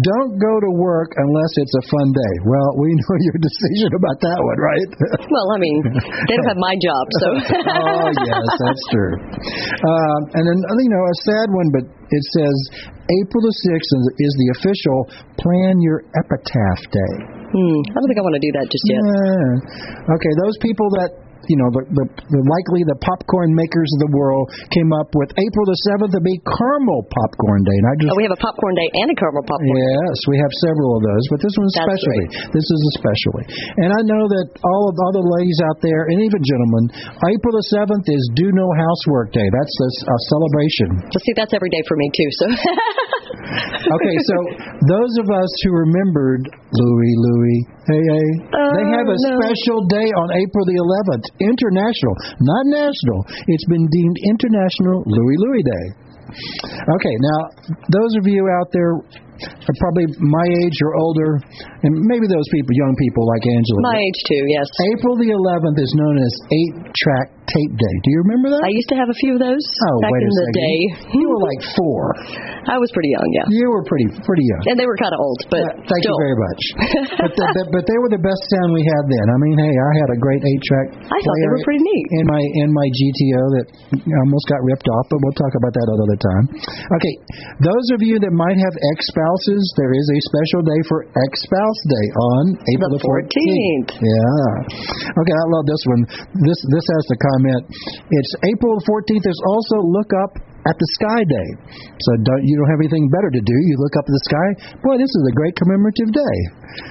Don't 0.00 0.40
go 0.40 0.54
to 0.56 0.70
work 0.80 1.12
unless 1.20 1.52
it's 1.60 1.76
a 1.76 1.84
fun 1.92 2.08
day. 2.10 2.34
Well, 2.48 2.68
we 2.80 2.88
know 2.98 3.14
your 3.20 3.38
decision 3.38 3.90
about 3.92 4.18
that 4.24 4.38
one, 4.40 4.58
right? 4.58 4.90
well, 5.34 5.48
I 5.52 5.58
mean, 5.60 5.78
they 5.92 6.34
don't 6.40 6.50
have 6.50 6.60
my 6.60 6.74
job, 6.80 7.04
so. 7.20 7.28
oh 7.84 8.08
yes, 8.08 8.44
that's 8.56 8.84
true. 8.88 9.14
Um, 9.84 10.20
and 10.40 10.42
then 10.48 10.58
you 10.80 10.90
know 10.90 11.04
a 11.04 11.16
sad 11.28 11.48
one, 11.52 11.68
but 11.76 11.84
it 11.86 12.24
says 12.34 12.56
April 12.88 13.40
the 13.44 13.54
sixth 13.68 13.92
is 14.16 14.32
the 14.40 14.48
official 14.58 14.98
Plan 15.38 15.78
Your 15.84 16.02
Epitaph 16.16 16.82
Day. 16.88 17.14
Hmm. 17.50 17.78
I 17.82 17.96
don't 17.98 18.08
think 18.08 18.20
I 18.20 18.24
want 18.24 18.38
to 18.38 18.44
do 18.46 18.52
that 18.56 18.66
just 18.70 18.84
yet. 18.86 19.02
Yeah. 19.02 20.14
Okay, 20.14 20.32
those 20.38 20.56
people 20.62 20.86
that 21.02 21.29
you 21.48 21.56
know, 21.56 21.68
the, 21.72 21.82
the, 21.88 22.04
the 22.04 22.40
likely 22.44 22.84
the 22.84 22.98
popcorn 23.00 23.54
makers 23.56 23.88
of 23.96 24.08
the 24.08 24.12
world 24.12 24.44
came 24.74 24.90
up 24.96 25.12
with 25.16 25.32
April 25.38 25.64
the 25.64 25.78
seventh 25.88 26.12
to 26.12 26.20
be 26.20 26.36
Caramel 26.44 27.06
Popcorn 27.08 27.62
Day. 27.64 27.76
And 27.80 27.86
I 27.88 27.92
just 27.96 28.10
oh, 28.12 28.18
we 28.18 28.26
have 28.28 28.36
a 28.36 28.42
popcorn 28.42 28.74
day 28.76 28.88
and 29.00 29.08
a 29.08 29.16
caramel 29.16 29.46
popcorn. 29.46 29.72
Yes, 29.72 30.16
we 30.28 30.36
have 30.36 30.52
several 30.60 30.98
of 30.98 31.02
those, 31.06 31.24
but 31.32 31.38
this 31.40 31.54
one's 31.56 31.74
specially. 31.76 32.24
This 32.52 32.66
is 32.66 32.80
especially, 32.98 33.44
and 33.80 33.90
I 33.94 34.02
know 34.04 34.24
that 34.28 34.46
all 34.60 34.84
of 34.90 34.94
all 35.00 35.12
the 35.16 35.26
ladies 35.40 35.60
out 35.64 35.78
there, 35.80 36.10
and 36.12 36.20
even 36.20 36.40
gentlemen, 36.44 36.84
April 37.24 37.52
the 37.56 37.66
seventh 37.72 38.06
is 38.10 38.22
Do 38.36 38.52
No 38.52 38.66
Housework 38.76 39.32
Day. 39.32 39.46
That's 39.46 39.76
a, 39.80 39.90
a 40.10 40.18
celebration. 40.28 40.88
Well, 41.08 41.22
see, 41.24 41.34
that's 41.36 41.54
every 41.56 41.70
day 41.70 41.82
for 41.86 41.96
me 41.96 42.08
too. 42.12 42.30
So. 42.36 42.46
okay, 43.96 44.16
so 44.26 44.36
those 44.86 45.12
of 45.22 45.26
us 45.30 45.50
who 45.64 45.70
remembered 45.72 46.44
Louie, 46.70 47.16
Louie, 47.18 47.60
hey, 47.86 48.02
hey, 48.02 48.28
oh, 48.54 48.70
they 48.78 48.86
have 48.94 49.08
a 49.10 49.18
no. 49.18 49.30
special 49.42 49.78
day 49.90 50.06
on 50.06 50.28
April 50.34 50.64
the 50.66 50.78
11th, 50.78 51.26
international, 51.38 52.14
not 52.40 52.64
national. 52.66 53.20
It's 53.46 53.66
been 53.68 53.86
deemed 53.86 54.16
International 54.26 55.04
Louie 55.06 55.38
Louie 55.38 55.62
Day. 55.62 55.86
Okay, 56.30 57.16
now 57.20 57.38
those 57.90 58.12
of 58.18 58.26
you 58.26 58.48
out 58.48 58.68
there 58.72 58.94
are 59.66 59.76
probably 59.82 60.06
my 60.22 60.46
age 60.64 60.76
or 60.86 60.94
older, 60.96 61.40
and 61.84 61.92
maybe 62.06 62.24
those 62.30 62.48
people, 62.54 62.72
young 62.76 62.94
people 62.96 63.26
like 63.26 63.44
Angela. 63.44 63.78
My 63.90 63.98
age 63.98 64.20
too, 64.30 64.42
yes. 64.48 64.66
April 64.94 65.18
the 65.18 65.30
11th 65.34 65.78
is 65.82 65.92
known 65.98 66.16
as 66.22 66.32
Eight 66.54 66.74
Track 66.94 67.26
Tape 67.50 67.74
Day. 67.74 67.94
Do 68.06 68.08
you 68.14 68.20
remember 68.30 68.54
that? 68.54 68.62
I 68.62 68.70
used 68.70 68.86
to 68.94 68.98
have 69.00 69.10
a 69.10 69.18
few 69.18 69.34
of 69.34 69.40
those 69.42 69.64
oh, 69.66 69.96
back 70.06 70.14
in 70.14 70.30
the 70.30 70.46
second. 70.46 70.62
day. 70.62 70.78
You 71.18 71.26
were 71.26 71.42
like 71.42 71.60
four. 71.74 72.00
I 72.70 72.78
was 72.78 72.86
pretty 72.94 73.10
young, 73.10 73.28
yeah. 73.34 73.46
You 73.50 73.66
were 73.74 73.82
pretty 73.90 74.06
pretty 74.22 74.46
young. 74.46 74.62
And 74.70 74.76
they 74.78 74.86
were 74.86 74.94
kind 75.00 75.10
of 75.10 75.18
old, 75.18 75.40
but 75.50 75.58
Uh, 75.66 75.82
thank 75.90 76.02
still. 76.06 76.14
you 76.14 76.22
very 76.22 76.38
much. 76.38 76.62
but, 77.26 77.32
the, 77.34 77.44
but 77.50 77.80
but 77.80 77.82
they 77.88 77.98
were 78.04 78.12
the 78.12 78.20
best 78.22 78.42
sound 78.54 78.70
we 78.76 78.84
had 78.84 79.04
then. 79.08 79.26
I 79.32 79.36
mean, 79.40 79.56
hey, 79.56 79.72
I 79.74 79.92
had 80.04 80.08
a 80.14 80.18
great 80.20 80.42
eight 80.44 80.62
track. 80.68 80.86
I 81.00 81.16
thought 81.16 81.38
they 81.42 81.50
were 81.50 81.64
pretty 81.64 81.80
neat. 81.82 82.06
in 82.20 82.24
my 82.28 82.42
in 82.60 82.68
my 82.76 82.86
GTO 82.92 83.42
that 83.56 83.66
almost 84.20 84.46
got 84.52 84.60
ripped 84.62 84.84
off, 84.86 85.06
but 85.10 85.18
we'll 85.24 85.38
talk 85.40 85.54
about 85.56 85.72
that 85.74 85.86
another 85.90 86.18
time. 86.20 86.44
Okay, 87.00 87.14
those 87.64 87.86
of 87.96 88.04
you 88.04 88.20
that 88.20 88.30
might 88.36 88.60
have 88.60 88.74
ex 88.94 88.98
spouses, 89.30 89.62
there 89.78 89.94
is 89.94 90.06
a 90.10 90.18
special 90.26 90.60
day 90.66 90.80
for 90.90 90.98
ex 91.06 91.32
spouse 91.46 91.80
day 91.86 92.06
on 92.18 92.44
April 92.74 92.90
The 92.90 92.98
the 92.98 93.06
14th. 93.06 93.90
Yeah. 93.94 94.50
Okay, 95.14 95.36
I 95.36 95.46
love 95.54 95.66
this 95.70 95.82
one. 95.86 96.02
This 96.42 96.58
this 96.74 96.86
has 96.86 97.04
the 97.06 97.18
comment. 97.18 97.62
It's 98.10 98.32
April 98.50 98.74
the 98.78 98.86
14th. 98.90 99.22
There's 99.22 99.44
also 99.46 99.76
look 99.86 100.10
up 100.26 100.32
at 100.66 100.76
the 100.76 100.88
sky 101.00 101.20
day. 101.24 101.48
So 102.04 102.10
don't, 102.20 102.42
you 102.44 102.54
don't 102.58 102.70
have 102.74 102.82
anything 102.84 103.08
better 103.08 103.30
to 103.32 103.42
do. 103.42 103.56
You 103.64 103.76
look 103.80 103.96
up 103.96 104.04
at 104.04 104.12
the 104.12 104.24
sky. 104.28 104.48
Boy, 104.84 105.00
this 105.00 105.08
is 105.08 105.24
a 105.30 105.34
great 105.38 105.56
commemorative 105.56 106.10
day. 106.12 106.36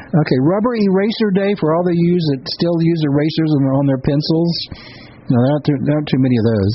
Okay, 0.10 0.40
rubber 0.42 0.74
eraser 0.74 1.30
day 1.36 1.54
for 1.60 1.76
all 1.76 1.86
the 1.86 1.94
use 1.94 2.24
that 2.34 2.42
still 2.50 2.78
use 2.82 3.02
erasers 3.06 3.52
on, 3.62 3.64
on 3.78 3.86
their 3.86 4.02
pencils. 4.02 4.56
No, 5.30 5.38
there 5.38 5.54
aren't 5.54 5.66
too, 5.70 5.78
there 5.86 5.96
aren't 6.02 6.10
too 6.10 6.24
many 6.24 6.38
of 6.42 6.46
those. 6.50 6.74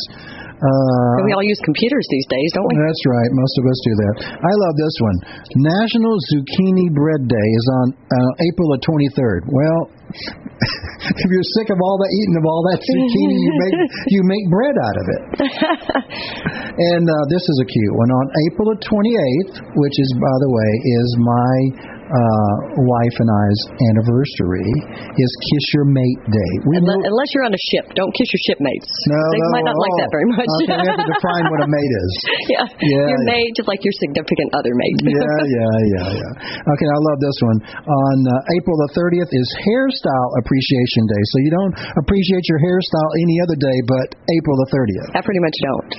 Uh, 0.54 1.26
we 1.26 1.34
all 1.34 1.42
use 1.42 1.58
computers 1.66 2.06
these 2.08 2.28
days, 2.30 2.48
don't 2.54 2.66
we? 2.70 2.74
that's 2.78 3.04
right. 3.10 3.30
Most 3.34 3.54
of 3.58 3.64
us 3.66 3.78
do 3.82 3.92
that. 4.06 4.14
I 4.38 4.52
love 4.54 4.74
this 4.78 4.96
one. 5.02 5.16
National 5.60 6.14
Zucchini 6.30 6.88
Bread 6.94 7.26
Day 7.26 7.48
is 7.58 7.66
on 7.82 7.86
uh, 7.98 8.30
April 8.46 8.70
the 8.72 8.80
23rd. 8.86 9.40
Well, 9.50 9.80
if 11.22 11.28
you're 11.28 11.48
sick 11.58 11.68
of 11.74 11.78
all 11.82 11.96
the 11.98 12.06
eating 12.06 12.36
of 12.38 12.44
all 12.46 12.62
that 12.70 12.78
zucchini, 12.78 13.36
you 13.36 13.52
make 13.58 13.76
you 14.14 14.20
make 14.24 14.44
bread 14.46 14.76
out 14.78 14.96
of 15.02 15.06
it. 15.10 15.22
and 16.94 17.04
uh, 17.04 17.24
this 17.28 17.42
is 17.42 17.56
a 17.60 17.66
cute 17.66 17.94
one. 17.98 18.10
On 18.14 18.26
April 18.46 18.66
the 18.72 18.78
28th, 18.78 19.54
which 19.58 19.96
is 19.98 20.10
by 20.22 20.36
the 20.38 20.50
way 20.54 20.70
is 21.02 21.08
my 21.18 21.93
uh, 22.04 22.52
wife 22.76 23.16
and 23.16 23.30
I's 23.32 23.60
anniversary, 23.92 24.70
is 25.16 25.30
Kiss 25.48 25.64
Your 25.72 25.86
Mate 25.88 26.22
Day. 26.28 26.52
We 26.68 26.76
Unless, 26.80 27.00
know- 27.00 27.08
unless 27.08 27.28
you're 27.32 27.46
on 27.48 27.54
a 27.56 27.64
ship, 27.72 27.84
don't 27.96 28.12
kiss 28.12 28.28
your 28.28 28.42
shipmates. 28.52 28.88
no, 29.08 29.20
they 29.32 29.40
no, 29.40 29.54
might 29.56 29.66
not 29.68 29.78
like 29.78 29.94
oh. 29.94 30.00
that 30.04 30.10
very 30.12 30.28
much. 30.36 30.48
Okay, 30.64 30.76
we 30.76 30.86
have 30.88 31.00
to 31.00 31.08
define 31.08 31.44
what 31.48 31.60
a 31.64 31.68
mate 31.68 31.94
is. 32.04 32.12
yeah. 32.52 32.66
Yeah, 32.84 33.08
your 33.08 33.20
yeah. 33.24 33.32
mate, 33.32 33.50
just 33.56 33.68
like 33.68 33.80
your 33.80 33.96
significant 34.00 34.48
other 34.52 34.72
mate. 34.76 34.96
yeah, 35.04 35.16
yeah, 35.16 35.74
yeah, 35.96 36.08
yeah. 36.20 36.72
Okay, 36.76 36.88
I 36.88 36.98
love 37.00 37.18
this 37.24 37.38
one. 37.40 37.58
On 37.88 38.16
uh, 38.28 38.56
April 38.60 38.76
the 38.84 38.90
30th 38.92 39.32
is 39.32 39.48
Hairstyle 39.64 40.30
Appreciation 40.44 41.02
Day. 41.08 41.22
So 41.32 41.36
you 41.40 41.50
don't 41.52 41.74
appreciate 42.04 42.44
your 42.52 42.60
hairstyle 42.60 43.10
any 43.16 43.36
other 43.44 43.56
day 43.56 43.76
but 43.88 44.06
April 44.28 44.56
the 44.60 44.68
30th. 44.72 45.10
I 45.16 45.20
pretty 45.24 45.42
much 45.42 45.56
don't. 45.64 45.90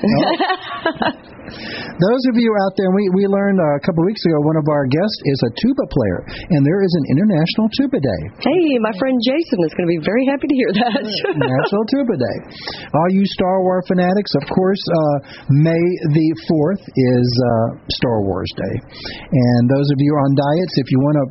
Those 1.56 2.24
of 2.30 2.36
you 2.36 2.52
out 2.68 2.74
there, 2.76 2.92
we, 2.92 3.04
we 3.16 3.24
learned 3.26 3.60
uh, 3.60 3.80
a 3.80 3.84
couple 3.88 4.04
of 4.04 4.08
weeks 4.12 4.24
ago, 4.28 4.44
one 4.44 4.60
of 4.60 4.68
our 4.68 4.86
guests 4.88 5.20
is 5.26 5.40
a 5.48 5.52
tuba 5.64 5.86
player, 5.88 6.20
and 6.52 6.62
there 6.68 6.82
is 6.84 6.94
an 7.00 7.06
International 7.16 7.68
Tuba 7.80 8.00
Day. 8.04 8.22
hey, 8.44 8.66
my 8.84 8.94
friend 9.00 9.16
Jason 9.24 9.60
is 9.64 9.72
going 9.74 9.88
to 9.88 9.94
be 9.96 10.04
very 10.04 10.26
happy 10.28 10.48
to 10.52 10.58
hear 10.58 10.72
that. 10.84 11.02
National 11.40 11.84
Tuba 11.92 12.16
Day. 12.20 12.38
All 12.92 13.10
you 13.12 13.24
Star 13.32 13.64
Wars 13.64 13.86
fanatics, 13.88 14.32
of 14.42 14.46
course, 14.52 14.84
uh, 14.84 15.16
May 15.62 15.86
the 16.12 16.28
4th 16.50 16.84
is 16.84 17.28
uh, 17.32 17.80
Star 18.02 18.22
Wars 18.26 18.50
Day. 18.58 18.76
And 19.32 19.70
those 19.70 19.88
of 19.94 19.98
you 20.00 20.12
on 20.16 20.36
diets, 20.36 20.76
if 20.82 20.88
you 20.92 21.00
want 21.00 21.18
to 21.22 21.26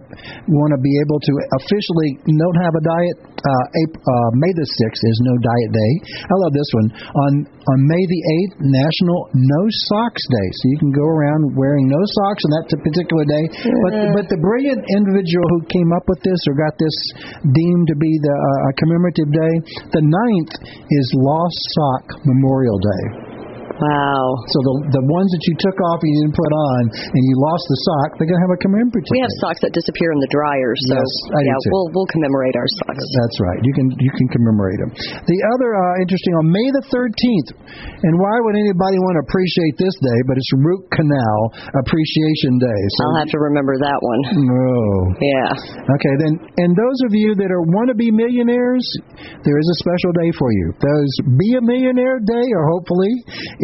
want 0.49 0.71
to 0.73 0.81
be 0.81 0.95
able 1.03 1.19
to 1.21 1.33
officially 1.61 2.11
not 2.31 2.55
have 2.63 2.75
a 2.75 2.83
diet, 2.85 3.17
uh, 3.45 3.65
April, 3.85 4.01
uh, 4.01 4.31
May 4.41 4.53
the 4.57 4.65
6th 4.65 5.03
is 5.05 5.17
No 5.21 5.35
Diet 5.45 5.73
Day. 5.77 5.93
I 6.25 6.35
love 6.41 6.53
this 6.57 6.71
one. 6.73 6.89
On 6.97 7.33
on 7.65 7.79
May 7.89 8.05
the 8.05 8.23
8th, 8.45 8.55
National 8.61 9.21
No 9.33 9.63
Socks 9.89 10.25
Day. 10.29 10.49
So 10.53 10.63
you 10.69 10.79
can 10.81 10.93
go 10.93 11.05
around 11.05 11.57
wearing 11.57 11.89
no 11.89 12.01
socks 12.01 12.43
on 12.45 12.51
that 12.61 12.67
particular 12.73 13.25
day. 13.25 13.45
But 13.85 13.93
but 14.17 14.27
the 14.29 14.41
brilliant 14.41 14.85
individual 14.97 15.45
who 15.57 15.61
came 15.69 15.91
up 15.97 16.05
with 16.09 16.21
this 16.25 16.41
or 16.49 16.55
got 16.57 16.77
this 16.77 16.97
deemed 17.41 17.87
to 17.89 17.97
be 17.97 18.13
the 18.21 18.37
uh, 18.37 18.69
a 18.69 18.73
commemorative 18.81 19.31
day, 19.33 19.55
the 19.93 20.05
9th 20.05 20.55
is 20.89 21.07
Lost 21.17 21.59
Sock 21.77 22.05
Memorial 22.25 22.79
Day. 22.81 23.34
Wow. 23.79 24.25
So 24.51 24.59
the 24.63 24.75
the 25.01 25.05
ones 25.09 25.29
that 25.35 25.43
you 25.49 25.55
took 25.59 25.79
off 25.91 25.99
and 26.03 26.11
you 26.11 26.19
didn't 26.27 26.37
put 26.39 26.53
on 26.53 26.81
and 26.95 27.23
you 27.25 27.35
lost 27.41 27.65
the 27.67 27.79
sock, 27.87 28.09
they're 28.19 28.31
gonna 28.31 28.45
have 28.45 28.55
a 28.55 28.61
commemorative. 28.61 29.11
We 29.11 29.23
have 29.23 29.35
socks 29.43 29.61
that 29.65 29.73
disappear 29.75 30.13
in 30.15 30.21
the 30.21 30.31
dryer, 30.31 30.73
so 30.91 30.95
Yes, 30.99 31.11
I 31.35 31.41
do 31.43 31.49
yeah, 31.51 31.73
we'll 31.75 31.89
we'll 31.95 32.11
commemorate 32.11 32.55
our 32.55 32.69
socks. 32.83 33.03
That's 33.03 33.39
right. 33.43 33.61
You 33.63 33.73
can 33.75 33.87
you 33.99 34.13
can 34.15 34.27
commemorate 34.31 34.79
them. 34.83 34.91
The 35.27 35.39
other 35.57 35.71
uh, 35.75 36.03
interesting 36.05 36.35
on 36.39 36.51
May 36.51 36.69
the 36.75 36.85
13th, 36.91 37.49
and 38.05 38.13
why 38.21 38.37
would 38.45 38.57
anybody 38.59 38.99
want 39.01 39.19
to 39.19 39.23
appreciate 39.27 39.75
this 39.81 39.95
day? 39.99 40.19
But 40.29 40.39
it's 40.39 40.51
Root 40.55 40.85
Canal 40.93 41.39
Appreciation 41.81 42.59
Day. 42.61 42.81
So 42.99 43.01
I'll 43.11 43.21
have 43.25 43.33
to 43.33 43.41
remember 43.41 43.75
that 43.81 43.99
one. 44.01 44.21
no. 44.45 44.75
Yeah. 45.21 45.51
Okay, 45.85 46.15
then, 46.21 46.33
and 46.63 46.71
those 46.77 46.99
of 47.07 47.13
you 47.13 47.35
that 47.39 47.51
are 47.51 47.65
want 47.75 47.89
to 47.89 47.97
be 47.97 48.11
millionaires, 48.11 48.85
there 49.45 49.59
is 49.59 49.69
a 49.69 49.77
special 49.83 50.13
day 50.17 50.31
for 50.39 50.51
you. 50.53 50.67
Those 50.81 51.13
Be 51.39 51.57
a 51.59 51.63
Millionaire 51.63 52.21
Day, 52.21 52.47
or 52.55 52.63
hopefully, 52.71 53.13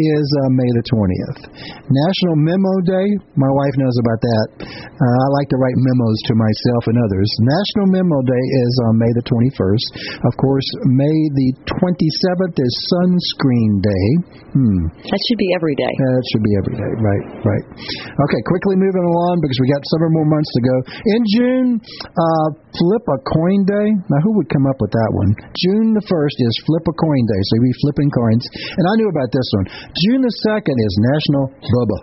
is 0.01 0.27
uh, 0.45 0.49
May 0.57 0.71
the 0.77 0.85
20th. 0.89 1.41
National 1.89 2.37
Memo 2.41 2.75
Day, 2.87 3.07
my 3.37 3.51
wife 3.51 3.75
knows 3.77 3.97
about 4.01 4.21
that. 4.21 4.47
Uh, 4.65 5.05
I 5.05 5.27
like 5.37 5.49
to 5.53 5.59
write 5.59 5.77
memos 5.77 6.19
to 6.29 6.35
myself 6.37 6.83
and 6.89 6.97
others. 7.01 7.29
National 7.41 7.87
Memo 8.01 8.19
Day 8.25 8.45
is 8.65 8.73
on 8.89 9.01
May 9.01 9.13
the 9.17 9.25
21st. 9.27 9.87
Of 10.27 10.35
course, 10.41 10.69
May 10.89 11.19
the 11.37 11.49
27th 11.77 12.57
is 12.57 12.75
Sunscreen 12.93 13.81
Day. 13.81 14.07
Hmm. 14.51 14.83
That 14.91 15.21
should 15.31 15.41
be 15.41 15.51
every 15.55 15.77
day. 15.79 15.93
That 15.95 16.25
should 16.35 16.45
be 16.45 16.55
every 16.59 16.77
day. 16.77 16.91
Right, 16.99 17.25
right. 17.47 17.65
Okay, 17.71 18.41
quickly 18.51 18.75
moving 18.75 19.07
along 19.07 19.39
because 19.43 19.59
we 19.63 19.71
got 19.71 19.83
several 19.95 20.11
more 20.11 20.27
months 20.27 20.51
to 20.59 20.61
go. 20.61 20.77
In 21.15 21.23
June, 21.39 21.69
uh, 22.03 22.49
Flip 22.79 23.05
a 23.15 23.19
Coin 23.35 23.67
Day. 23.67 23.89
Now, 24.11 24.21
who 24.23 24.35
would 24.39 24.51
come 24.51 24.67
up 24.67 24.79
with 24.79 24.91
that 24.95 25.11
one? 25.15 25.31
June 25.59 25.95
the 25.95 26.05
1st 26.07 26.37
is 26.39 26.55
Flip 26.67 26.87
a 26.87 26.95
Coin 26.95 27.23
Day, 27.27 27.41
so 27.47 27.51
you'll 27.59 27.71
be 27.71 27.79
flipping 27.83 28.11
coins. 28.11 28.45
And 28.79 28.85
I 28.87 28.93
knew 28.99 29.11
about 29.11 29.31
this 29.31 29.49
one. 29.59 29.67
June 30.07 30.21
the 30.23 30.35
2nd 30.47 30.77
is 30.79 30.93
National 31.03 31.45
Bubba. 31.59 31.99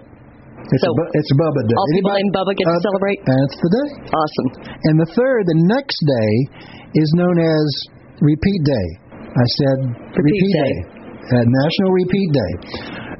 It's, 0.68 0.84
So, 0.84 0.92
a, 0.92 0.96
bu- 1.00 1.12
it's 1.16 1.32
a 1.32 1.38
Bubba 1.40 1.62
Day. 1.64 1.76
all 1.80 1.88
people 1.96 2.12
named 2.12 2.34
Bubba 2.36 2.52
get 2.60 2.66
to 2.68 2.76
uh, 2.76 2.84
celebrate? 2.84 3.20
That's 3.24 3.56
the 3.56 3.70
day. 3.72 3.90
Awesome. 4.12 4.50
And 4.92 4.96
the 5.00 5.10
third, 5.16 5.48
the 5.48 5.60
next 5.72 5.98
day, 6.04 6.32
is 7.00 7.10
known 7.16 7.40
as 7.40 7.66
Repeat 8.20 8.62
Day. 8.68 8.88
I 9.16 9.46
said 9.64 9.78
Repeat 10.20 10.52
Day. 10.52 10.74
Uh, 11.32 11.44
National 11.48 11.90
Repeat 11.96 12.30
Day. 12.36 12.52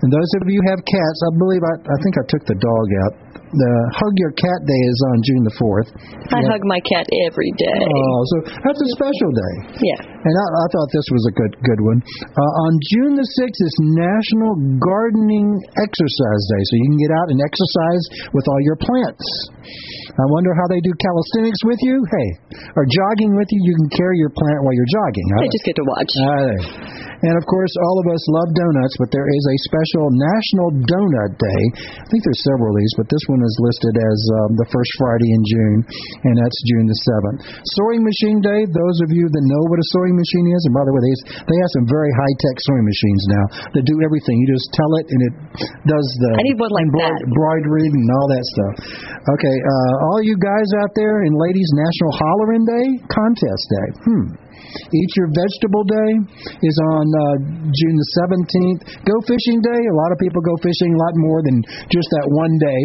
And 0.04 0.10
those 0.12 0.30
of 0.40 0.48
you 0.52 0.60
who 0.60 0.68
have 0.76 0.82
cats, 0.84 1.20
I 1.24 1.32
believe 1.40 1.64
I, 1.64 1.74
I 1.88 1.98
think 2.04 2.14
I 2.20 2.24
took 2.28 2.44
the 2.46 2.58
dog 2.60 2.88
out. 3.08 3.14
The 3.48 3.74
Hug 3.96 4.14
Your 4.20 4.36
Cat 4.36 4.60
Day 4.68 4.82
is 4.92 5.00
on 5.16 5.18
June 5.24 5.44
the 5.48 5.56
4th. 5.56 5.90
I 6.36 6.44
Yeah. 6.44 6.52
hug 6.52 6.62
my 6.68 6.84
cat 6.84 7.08
every 7.32 7.48
day. 7.56 7.80
Oh, 7.80 8.20
so 8.36 8.36
that's 8.60 8.82
a 8.84 8.90
special 9.00 9.32
day. 9.32 9.56
Yeah. 9.88 10.00
And 10.28 10.36
I, 10.36 10.46
I 10.52 10.66
thought 10.76 10.90
this 10.92 11.08
was 11.08 11.24
a 11.32 11.34
good 11.40 11.54
good 11.64 11.80
one. 11.80 12.00
Uh, 12.36 12.52
on 12.68 12.72
June 12.92 13.14
the 13.16 13.24
6th 13.24 13.60
is 13.64 13.76
National 13.96 14.52
Gardening 14.84 15.48
Exercise 15.80 16.44
Day, 16.52 16.62
so 16.68 16.74
you 16.76 16.88
can 16.92 17.00
get 17.00 17.14
out 17.16 17.28
and 17.32 17.40
exercise 17.40 18.04
with 18.36 18.44
all 18.52 18.62
your 18.68 18.76
plants. 18.84 19.24
I 20.20 20.26
wonder 20.36 20.52
how 20.52 20.68
they 20.68 20.84
do 20.84 20.92
calisthenics 21.00 21.62
with 21.64 21.80
you. 21.88 21.96
Hey, 22.04 22.30
or 22.76 22.84
jogging 22.84 23.32
with 23.40 23.48
you. 23.56 23.60
You 23.64 23.74
can 23.80 23.90
carry 23.96 24.18
your 24.20 24.34
plant 24.36 24.60
while 24.68 24.76
you're 24.76 24.92
jogging. 24.92 25.28
I 25.40 25.48
just 25.48 25.64
get 25.64 25.76
to 25.80 25.86
watch. 25.88 26.12
Uh, 26.20 27.17
and 27.26 27.34
of 27.34 27.46
course, 27.50 27.74
all 27.82 27.98
of 27.98 28.08
us 28.14 28.22
love 28.30 28.50
donuts, 28.54 28.96
but 29.02 29.10
there 29.10 29.26
is 29.26 29.44
a 29.50 29.58
special 29.66 30.06
National 30.14 30.70
Donut 30.86 31.34
Day. 31.42 31.64
I 31.98 32.06
think 32.14 32.22
there's 32.22 32.44
several 32.46 32.70
of 32.70 32.78
these, 32.78 32.94
but 32.94 33.10
this 33.10 33.26
one 33.26 33.42
is 33.42 33.56
listed 33.58 33.96
as 33.98 34.20
um, 34.42 34.50
the 34.54 34.68
first 34.70 34.92
Friday 35.02 35.32
in 35.34 35.42
June, 35.50 35.80
and 36.30 36.34
that's 36.38 36.60
June 36.70 36.86
the 36.86 37.00
7th. 37.02 37.38
Sewing 37.82 38.06
Machine 38.06 38.40
Day, 38.46 38.70
those 38.70 38.98
of 39.02 39.10
you 39.10 39.26
that 39.26 39.44
know 39.50 39.64
what 39.66 39.82
a 39.82 39.88
sewing 39.98 40.14
machine 40.14 40.48
is, 40.54 40.62
and 40.70 40.74
by 40.78 40.86
the 40.86 40.94
way, 40.94 41.02
they, 41.02 41.16
they 41.50 41.58
have 41.58 41.72
some 41.74 41.88
very 41.90 42.12
high 42.14 42.36
tech 42.38 42.58
sewing 42.70 42.86
machines 42.86 43.24
now 43.34 43.46
that 43.74 43.84
do 43.90 43.98
everything. 44.06 44.38
You 44.38 44.48
just 44.54 44.70
tell 44.78 44.92
it, 45.02 45.06
and 45.10 45.20
it 45.26 45.34
does 45.90 46.08
the 46.22 46.32
I 46.38 46.44
need 46.46 46.60
one 46.62 46.70
like 46.70 46.92
that. 47.02 47.18
embroidery 47.26 47.90
and 47.90 48.10
all 48.14 48.28
that 48.30 48.46
stuff. 48.46 48.74
Okay, 49.38 49.58
uh, 49.58 49.94
all 50.14 50.22
you 50.22 50.38
guys 50.38 50.70
out 50.86 50.94
there 50.94 51.26
and 51.26 51.34
ladies, 51.34 51.70
National 51.74 52.12
Hollering 52.14 52.66
Day, 52.66 52.86
Contest 53.10 53.66
Day. 53.74 53.88
Hmm. 54.06 54.47
Eat 54.92 55.12
Your 55.18 55.30
Vegetable 55.34 55.86
Day 55.88 56.12
is 56.64 56.78
on 56.94 57.06
uh, 57.08 57.26
June 57.72 57.96
the 57.98 58.10
17th. 58.24 58.82
Go 59.08 59.16
Fishing 59.26 59.60
Day. 59.64 59.82
A 59.82 59.96
lot 59.96 60.12
of 60.14 60.18
people 60.20 60.42
go 60.44 60.56
fishing 60.62 60.92
a 60.94 61.00
lot 61.00 61.14
more 61.18 61.40
than 61.44 61.64
just 61.90 62.08
that 62.14 62.28
one 62.30 62.56
day. 62.62 62.80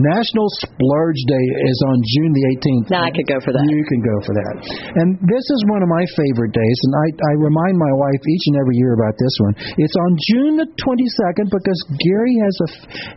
National 0.00 0.46
Splurge 0.62 1.20
Day 1.28 1.46
is 1.68 1.78
on 1.90 1.96
June 2.16 2.32
the 2.32 2.44
18th. 2.56 2.86
Now 2.90 3.04
I 3.06 3.12
could 3.12 3.28
go 3.28 3.38
for 3.42 3.52
that. 3.52 3.64
You 3.66 3.84
can 3.86 4.00
go 4.02 4.16
for 4.24 4.34
that. 4.34 4.54
And 5.02 5.18
this 5.26 5.44
is 5.44 5.60
one 5.68 5.82
of 5.82 5.90
my 5.90 6.04
favorite 6.14 6.54
days, 6.54 6.78
and 6.88 6.92
I, 6.94 7.06
I 7.12 7.32
remind 7.42 7.74
my 7.76 7.92
wife 7.92 8.22
each 8.22 8.44
and 8.52 8.56
every 8.62 8.76
year 8.78 8.94
about 8.94 9.14
this 9.18 9.34
one. 9.42 9.54
It's 9.80 9.96
on 9.96 10.10
June 10.30 10.52
the 10.62 10.68
22nd 10.70 11.46
because 11.50 11.80
Gary 12.06 12.34
has 12.40 12.56
a 12.62 12.68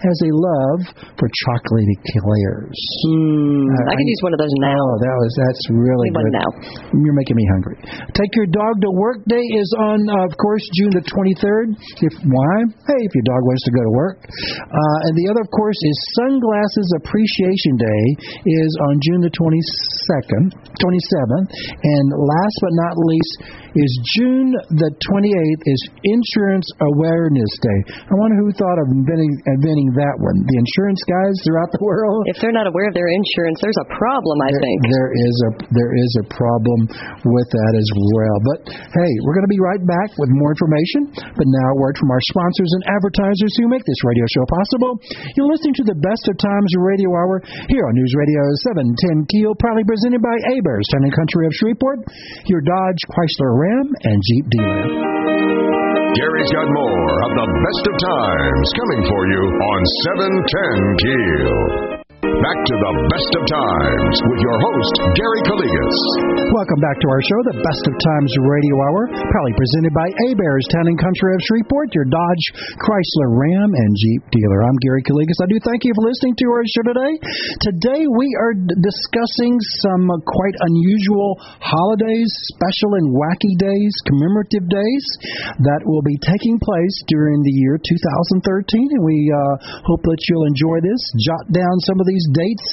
has 0.02 0.17
a 0.26 0.32
love 0.34 0.82
for 1.17 1.28
chocolate 1.48 1.89
eclairs. 2.15 2.78
Mm, 3.10 3.65
uh, 3.67 3.91
I 3.91 3.93
could 3.93 4.10
use 4.10 4.22
one 4.24 4.34
of 4.34 4.39
those 4.41 4.56
now. 4.62 4.78
Oh, 4.78 4.98
that 5.04 5.15
was 5.20 5.32
that's 5.36 5.63
really 5.74 6.10
good. 6.13 6.32
now. 6.32 6.50
You're 6.96 7.17
making 7.17 7.36
me 7.36 7.46
hungry. 7.52 7.78
Take 8.13 8.31
your 8.38 8.49
dog 8.49 8.81
to 8.81 8.91
work 8.93 9.25
day 9.25 9.41
is 9.41 9.69
on, 9.77 10.05
uh, 10.10 10.27
of 10.29 10.33
course, 10.38 10.63
June 10.77 10.93
the 10.93 11.05
23rd. 11.05 11.77
If 12.03 12.13
why? 12.25 12.55
Hey, 12.86 13.01
if 13.05 13.12
your 13.13 13.27
dog 13.27 13.41
wants 13.45 13.63
to 13.65 13.73
go 13.73 13.81
to 13.81 13.93
work. 13.93 14.17
Uh, 14.25 14.97
and 15.10 15.13
the 15.17 15.27
other, 15.33 15.41
of 15.41 15.51
course, 15.53 15.77
is 15.77 15.95
Sunglasses 16.21 16.89
Appreciation 17.01 17.73
Day 17.77 18.03
is 18.45 18.71
on 18.89 18.93
June 19.01 19.21
the 19.25 19.33
22nd, 19.33 20.45
27th. 20.53 21.49
And 21.49 22.05
last 22.13 22.55
but 22.62 22.73
not 22.73 22.93
least 22.97 23.33
is 23.77 23.91
June 24.17 24.49
the 24.73 24.89
28th 24.89 25.63
is 25.69 25.81
Insurance 26.01 26.65
Awareness 26.81 27.51
Day. 27.61 27.79
I 28.09 28.15
wonder 28.17 28.41
who 28.41 28.49
thought 28.57 28.79
of 28.81 28.87
inventing, 28.89 29.29
inventing 29.45 29.93
that 30.01 30.15
one. 30.17 30.37
The 30.49 30.57
insurance 30.57 31.01
guys 31.05 31.35
throughout 31.45 31.69
the 31.77 31.81
world. 31.85 32.25
If 32.33 32.41
they're 32.41 32.55
not 32.55 32.65
aware 32.65 32.89
of 32.89 32.97
their 32.97 33.09
insurance, 33.09 33.61
there's 33.61 33.77
a 33.77 33.89
problem. 33.93 34.35
I 34.41 34.49
there, 34.49 34.63
think 34.65 34.77
there 34.89 35.11
is 35.13 35.35
a 35.45 35.51
there 35.77 35.93
is 35.93 36.11
a 36.21 36.25
problem 36.33 36.89
with 37.21 37.47
that 37.53 37.73
as 37.77 37.89
well. 38.17 38.37
But 38.49 38.59
hey, 38.73 39.11
we're 39.21 39.37
going 39.37 39.45
to 39.45 39.53
be 39.53 39.61
right 39.61 39.83
back 39.85 40.09
with 40.17 40.33
more 40.33 40.57
information. 40.57 41.13
But 41.37 41.45
now, 41.45 41.67
a 41.73 41.77
word 41.77 41.93
from 42.01 42.09
our 42.09 42.23
sponsors 42.33 42.71
and 42.81 42.83
advertisers 42.97 43.53
who 43.61 43.69
make 43.69 43.85
this 43.85 44.01
radio 44.01 44.25
show 44.33 44.45
possible. 44.49 44.97
You're 45.37 45.51
listening 45.53 45.77
to 45.81 45.85
the 45.85 45.97
Best 46.01 46.25
of 46.25 46.35
Times 46.41 46.71
Radio 46.81 47.13
Hour 47.13 47.45
here 47.69 47.85
on 47.85 47.93
News 47.93 48.13
Radio 48.17 48.41
710 48.73 49.29
Keel, 49.29 49.53
proudly 49.61 49.85
presented 49.85 50.21
by 50.25 50.33
Hebert's, 50.49 50.89
Town 50.89 51.05
and 51.05 51.13
Country 51.13 51.45
of 51.45 51.53
Shreveport, 51.53 51.99
your 52.49 52.61
Dodge, 52.65 53.01
Chrysler, 53.13 53.66
Ram, 53.67 53.88
and 54.03 54.21
Jeep 54.23 54.45
dealer. 54.49 54.88
Gary's 56.15 56.51
got 56.51 56.67
more 56.71 57.13
of 57.25 57.32
the 57.36 57.47
best 57.67 57.84
of 57.84 57.95
times 57.99 58.67
coming 58.80 59.01
for 59.08 59.21
you 59.27 59.43
on 59.43 59.82
710 60.08 60.97
Keel. 61.03 61.96
Back 62.27 62.59
to 62.59 62.75
the 62.75 62.93
best 63.07 63.31
of 63.39 63.43
times 63.47 64.15
with 64.27 64.39
your 64.43 64.57
host, 64.59 64.93
Gary 65.15 65.41
Calligas. 65.47 65.99
Welcome 66.51 66.79
back 66.83 66.99
to 66.99 67.07
our 67.07 67.23
show, 67.23 67.39
the 67.47 67.59
Best 67.63 67.83
of 67.87 67.95
Times 68.03 68.31
Radio 68.43 68.75
Hour, 68.83 69.07
proudly 69.31 69.55
presented 69.55 69.95
by 69.95 70.07
Hebert's 70.27 70.67
Town 70.75 70.91
and 70.91 70.99
Country 70.99 71.31
of 71.31 71.41
Shreveport, 71.47 71.95
your 71.95 72.03
Dodge, 72.03 72.45
Chrysler, 72.83 73.31
Ram, 73.31 73.71
and 73.71 73.91
Jeep 73.95 74.21
dealer. 74.27 74.59
I'm 74.67 74.75
Gary 74.83 75.07
Calligas. 75.07 75.39
I 75.39 75.47
do 75.47 75.59
thank 75.63 75.87
you 75.87 75.95
for 75.95 76.03
listening 76.03 76.35
to 76.35 76.47
our 76.51 76.63
show 76.67 76.83
today. 76.91 77.13
Today 77.63 78.01
we 78.11 78.27
are 78.43 78.59
d- 78.59 78.75
discussing 78.83 79.55
some 79.87 80.11
uh, 80.11 80.19
quite 80.27 80.57
unusual 80.67 81.39
holidays, 81.63 82.27
special 82.59 82.99
and 82.99 83.07
wacky 83.15 83.55
days, 83.55 83.93
commemorative 84.03 84.67
days 84.67 85.05
that 85.63 85.79
will 85.87 86.03
be 86.03 86.19
taking 86.27 86.59
place 86.59 86.95
during 87.07 87.39
the 87.39 87.55
year 87.55 87.79
2013, 87.79 88.43
and 88.99 89.03
we 89.07 89.15
uh, 89.31 89.79
hope 89.87 90.03
that 90.03 90.19
you'll 90.27 90.51
enjoy 90.51 90.83
this. 90.83 91.01
Jot 91.23 91.55
down 91.55 91.75
some 91.87 92.03
of 92.03 92.07
dates 92.34 92.69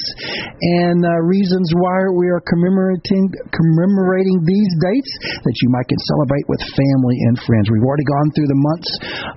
and 0.61 1.03
uh, 1.03 1.11
reasons 1.27 1.67
why 1.75 1.97
we 2.15 2.29
are 2.31 2.41
commemorating 2.45 3.29
commemorating 3.51 4.41
these 4.45 4.71
dates 4.79 5.11
that 5.43 5.55
you 5.61 5.69
might 5.73 5.87
can 5.89 6.01
celebrate 6.15 6.45
with 6.47 6.61
family 6.73 7.17
and 7.29 7.35
friends. 7.43 7.69
We've 7.69 7.85
already 7.85 8.07
gone 8.07 8.29
through 8.33 8.49
the 8.49 8.61
months 8.61 8.91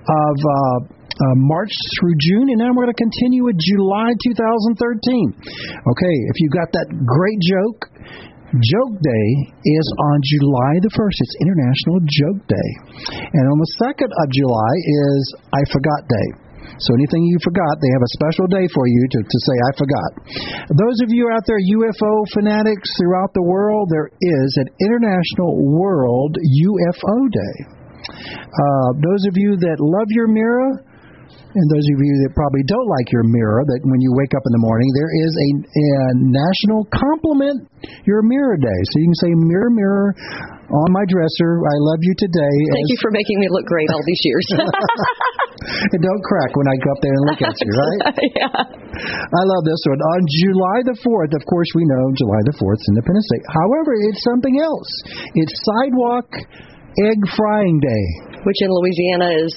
of. 0.07 0.35
Uh, 0.39 0.99
uh, 1.19 1.35
March 1.35 1.75
through 1.99 2.15
June, 2.15 2.47
and 2.47 2.63
now 2.63 2.71
we're 2.71 2.87
going 2.87 2.95
to 2.95 3.03
continue 3.03 3.43
with 3.43 3.59
July 3.59 4.15
2013. 4.23 5.35
Okay, 5.35 6.15
if 6.31 6.35
you 6.39 6.47
got 6.47 6.71
that 6.71 6.87
great 7.03 7.35
joke, 7.43 7.91
Joke 8.55 8.95
Day 8.97 9.27
is 9.61 9.87
on 10.09 10.17
July 10.25 10.81
the 10.81 10.89
1st. 10.89 11.17
It's 11.21 11.35
International 11.43 11.99
Joke 12.07 12.41
Day. 12.49 12.69
And 13.35 13.45
on 13.45 13.57
the 13.61 13.71
2nd 13.77 14.09
of 14.09 14.25
July 14.33 14.73
is 15.05 15.21
I 15.53 15.61
Forgot 15.69 16.01
Day. 16.09 16.48
So 16.79 16.95
anything 16.95 17.27
you 17.27 17.37
forgot, 17.43 17.75
they 17.83 17.91
have 17.91 18.05
a 18.05 18.15
special 18.15 18.47
day 18.47 18.65
for 18.71 18.87
you 18.87 19.03
to, 19.03 19.19
to 19.19 19.37
say, 19.43 19.55
I 19.59 19.71
forgot. 19.75 20.09
Those 20.79 20.97
of 21.03 21.09
you 21.11 21.27
out 21.31 21.43
there, 21.43 21.59
UFO 21.59 22.13
fanatics 22.31 22.87
throughout 22.95 23.35
the 23.35 23.43
world, 23.43 23.91
there 23.91 24.07
is 24.07 24.49
an 24.63 24.69
International 24.79 25.59
World 25.75 26.39
UFO 26.39 27.17
Day. 27.31 27.55
Uh, 27.99 28.89
those 29.03 29.27
of 29.27 29.35
you 29.35 29.59
that 29.59 29.77
love 29.83 30.09
your 30.15 30.31
mirror, 30.31 30.71
and 31.49 31.65
those 31.73 31.87
of 31.91 31.97
you 31.97 32.13
that 32.23 32.31
probably 32.37 32.63
don't 32.69 32.87
like 32.87 33.09
your 33.11 33.25
mirror, 33.25 33.65
that 33.65 33.81
when 33.83 33.99
you 33.99 34.13
wake 34.15 34.31
up 34.37 34.45
in 34.45 34.53
the 34.53 34.63
morning, 34.63 34.89
there 34.93 35.11
is 35.11 35.31
a, 35.33 35.49
a 35.65 35.89
national 36.29 36.85
compliment 36.93 37.65
your 38.05 38.21
mirror 38.21 38.55
day. 38.55 38.79
So 38.93 38.95
you 39.01 39.07
can 39.09 39.19
say, 39.19 39.31
Mirror, 39.33 39.71
mirror 39.73 40.07
on 40.69 40.89
my 40.93 41.05
dresser, 41.09 41.65
I 41.65 41.75
love 41.81 42.01
you 42.05 42.13
today. 42.13 42.55
Thank 42.77 42.89
you 42.93 42.99
for 43.01 43.09
making 43.09 43.37
me 43.41 43.47
look 43.49 43.65
great 43.65 43.89
all 43.89 44.05
these 44.05 44.21
years. 44.21 44.45
it 45.97 46.01
don't 46.01 46.23
crack 46.23 46.53
when 46.53 46.67
I 46.69 46.75
go 46.77 46.89
up 46.93 47.01
there 47.01 47.15
and 47.15 47.23
look 47.25 47.41
at 47.41 47.57
you, 47.57 47.71
right? 47.73 48.01
yeah. 48.37 48.53
I 48.53 49.43
love 49.49 49.63
this 49.65 49.81
one. 49.89 49.97
On 49.97 50.21
July 50.29 50.77
the 50.85 50.97
4th, 51.01 51.33
of 51.33 51.43
course, 51.49 51.69
we 51.73 51.83
know 51.89 52.03
July 52.13 52.41
the 52.45 52.55
4th 52.61 52.79
is 52.79 52.87
Independence 52.93 53.27
Day. 53.33 53.41
However, 53.49 53.91
it's 54.13 54.21
something 54.21 54.55
else. 54.61 54.91
It's 55.41 55.53
Sidewalk 55.65 56.29
Egg 57.01 57.19
Frying 57.33 57.77
Day. 57.81 58.05
Which 58.45 58.59
in 58.61 58.69
Louisiana 58.69 59.29
is 59.41 59.53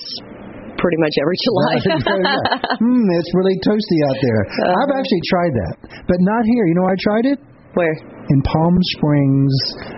pretty 0.81 0.99
much 0.99 1.15
every 1.23 1.39
July. 1.39 1.75
mm, 2.83 3.07
it's 3.21 3.33
really 3.37 3.57
toasty 3.63 3.99
out 4.09 4.19
there. 4.19 4.43
Uh-huh. 4.43 4.81
I've 4.81 4.93
actually 4.97 5.25
tried 5.29 5.55
that, 5.61 5.75
but 6.09 6.19
not 6.25 6.43
here. 6.49 6.67
You 6.67 6.75
know, 6.75 6.89
I 6.89 6.97
tried 6.99 7.27
it. 7.37 7.39
Where? 7.75 7.95
In 8.29 8.41
Palm 8.43 8.77
Springs, 8.99 9.55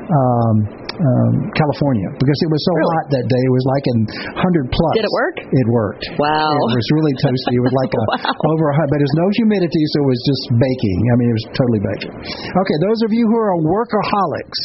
um, 0.07 0.84
um, 0.95 1.51
California 1.55 2.09
because 2.17 2.39
it 2.39 2.51
was 2.51 2.63
so 2.63 2.75
really? 2.75 2.95
hot 2.95 3.07
that 3.11 3.27
day. 3.27 3.43
It 3.43 3.55
was 3.55 3.67
like 3.67 3.85
in 3.91 3.99
100 4.39 4.75
plus. 4.75 4.95
Did 4.95 5.07
it 5.07 5.15
work? 5.15 5.37
It 5.43 5.67
worked. 5.71 6.07
Wow. 6.19 6.55
It 6.55 6.75
was 6.75 6.89
really 6.95 7.15
toasty. 7.19 7.55
It 7.59 7.65
was 7.65 7.75
like 7.83 7.93
a 7.95 8.03
wow. 8.15 8.53
over 8.55 8.65
a 8.71 8.75
but 8.91 8.99
there's 9.01 9.19
no 9.19 9.29
humidity, 9.41 9.83
so 9.95 9.97
it 10.05 10.09
was 10.09 10.21
just 10.23 10.45
baking. 10.61 10.99
I 11.11 11.15
mean, 11.19 11.29
it 11.33 11.37
was 11.37 11.49
totally 11.57 11.83
baking. 11.83 12.15
Okay, 12.15 12.77
those 12.85 13.01
of 13.03 13.11
you 13.11 13.25
who 13.27 13.39
are 13.39 13.57
workaholics, 13.65 14.61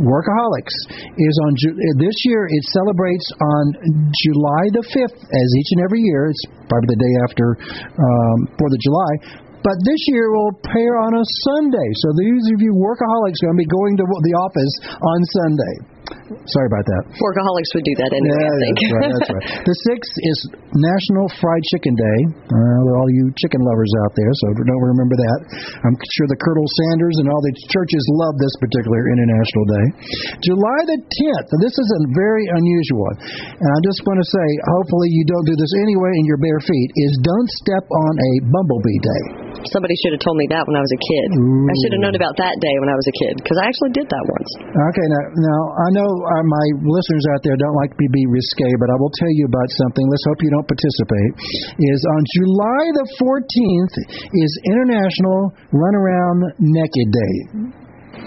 workaholics 0.00 0.76
is 1.16 1.34
on 1.48 1.52
this 2.00 2.16
year. 2.28 2.44
It 2.50 2.64
celebrates 2.74 3.28
on 3.40 3.64
July 4.26 4.62
the 4.74 4.84
5th, 4.84 5.18
as 5.22 5.48
each 5.60 5.70
and 5.78 5.80
every 5.86 6.02
year. 6.02 6.28
It's 6.28 6.44
probably 6.68 6.90
the 6.96 7.00
day 7.00 7.14
after 7.28 7.46
um, 7.94 8.38
Fourth 8.58 8.74
of 8.74 8.80
July 8.82 9.12
but 9.64 9.80
this 9.82 10.02
year 10.12 10.28
will 10.28 10.52
pair 10.60 11.00
on 11.00 11.16
a 11.16 11.24
Sunday. 11.48 11.88
So 12.04 12.12
these 12.20 12.44
of 12.52 12.60
you 12.60 12.76
workaholics 12.76 13.40
are 13.40 13.48
going 13.48 13.58
to 13.58 13.64
be 13.64 13.72
going 13.72 13.94
to 13.96 14.04
the 14.04 14.34
office 14.44 14.74
on 15.00 15.18
Sunday. 15.40 15.74
Sorry 16.04 16.68
about 16.68 16.84
that. 16.84 17.02
Workaholics 17.16 17.70
would 17.72 17.86
do 17.88 17.96
that 18.04 18.12
anyway. 18.12 18.44
Yeah, 18.44 18.52
I 18.52 18.60
think. 18.60 18.76
that's 18.76 18.92
right. 18.92 19.08
That's 19.08 19.30
right. 19.32 19.46
The 19.72 19.76
sixth 19.88 20.14
is 20.20 20.38
National 20.76 21.32
Fried 21.40 21.64
Chicken 21.72 21.96
Day. 21.96 22.18
Uh, 22.44 22.96
all 23.00 23.08
you 23.08 23.32
chicken 23.40 23.64
lovers 23.64 23.92
out 24.04 24.12
there, 24.12 24.32
so 24.44 24.44
don't 24.52 24.84
remember 24.84 25.16
that. 25.16 25.38
I'm 25.80 25.96
sure 25.96 26.28
the 26.28 26.36
Colonel 26.36 26.68
Sanders 26.84 27.16
and 27.24 27.32
all 27.32 27.40
the 27.40 27.54
churches 27.72 28.04
love 28.20 28.36
this 28.36 28.52
particular 28.60 29.00
International 29.16 29.64
Day. 29.64 29.86
July 30.44 30.78
the 30.92 31.00
10th. 31.00 31.48
This 31.64 31.76
is 31.76 31.88
a 31.88 32.00
very 32.12 32.44
unusual 32.52 33.00
one, 33.04 33.16
and 33.56 33.68
I 33.72 33.78
just 33.88 34.04
want 34.04 34.20
to 34.20 34.28
say, 34.28 34.46
hopefully 34.76 35.08
you 35.08 35.24
don't 35.24 35.48
do 35.48 35.56
this 35.56 35.72
anyway 35.80 36.12
in 36.20 36.24
your 36.28 36.40
bare 36.40 36.60
feet. 36.60 36.88
Is 37.00 37.16
don't 37.24 37.50
step 37.64 37.84
on 37.84 38.12
a 38.12 38.32
bumblebee 38.52 39.00
day. 39.00 39.43
Somebody 39.72 39.94
should 40.04 40.16
have 40.16 40.24
told 40.24 40.36
me 40.36 40.46
that 40.52 40.64
when 40.68 40.76
I 40.76 40.82
was 40.82 40.92
a 40.92 41.00
kid. 41.00 41.28
Ooh. 41.40 41.68
I 41.70 41.74
should 41.80 41.92
have 41.96 42.02
known 42.04 42.16
about 42.16 42.34
that 42.36 42.54
day 42.60 42.74
when 42.82 42.90
I 42.90 42.96
was 42.96 43.06
a 43.08 43.14
kid 43.16 43.34
because 43.40 43.58
I 43.60 43.64
actually 43.70 43.92
did 43.96 44.06
that 44.08 44.24
once. 44.28 44.50
Okay, 44.68 45.06
now, 45.08 45.24
now 45.38 45.60
I 45.72 45.88
know 45.96 46.08
uh, 46.08 46.44
my 46.44 46.66
listeners 46.84 47.24
out 47.32 47.40
there 47.46 47.56
don't 47.56 47.76
like 47.78 47.92
to 47.96 48.08
be 48.12 48.22
risque, 48.28 48.70
but 48.80 48.88
I 48.92 48.96
will 49.00 49.12
tell 49.16 49.32
you 49.32 49.46
about 49.48 49.68
something. 49.80 50.04
Let's 50.04 50.26
hope 50.28 50.38
you 50.44 50.52
don't 50.52 50.68
participate. 50.68 51.32
Is 51.80 52.02
on 52.12 52.20
July 52.40 52.82
the 52.92 53.06
14th 53.20 53.94
is 54.32 54.50
International 54.68 55.52
Run 55.72 55.94
Around 55.94 56.38
Naked 56.60 57.08
Day. 57.12 57.83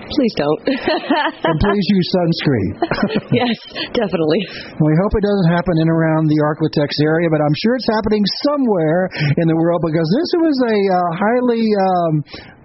Please 0.08 0.34
don't. 0.40 0.60
and 0.72 1.58
please 1.60 1.86
use 1.98 2.08
sunscreen. 2.16 2.70
yes, 3.44 3.56
definitely. 3.92 4.42
We 4.80 4.94
hope 5.04 5.12
it 5.16 5.26
doesn't 5.26 5.50
happen 5.52 5.76
in 5.84 5.90
around 5.92 6.32
the 6.32 6.40
Arklatex 6.44 6.92
area, 7.04 7.28
but 7.32 7.44
I'm 7.44 7.58
sure 7.64 7.76
it's 7.76 7.92
happening 7.92 8.24
somewhere 8.48 9.10
in 9.38 9.46
the 9.48 9.58
world 9.58 9.84
because 9.84 10.08
this 10.08 10.30
was 10.40 10.56
a 10.64 10.78
uh, 10.78 11.00
highly 11.16 11.64
um, 11.64 12.14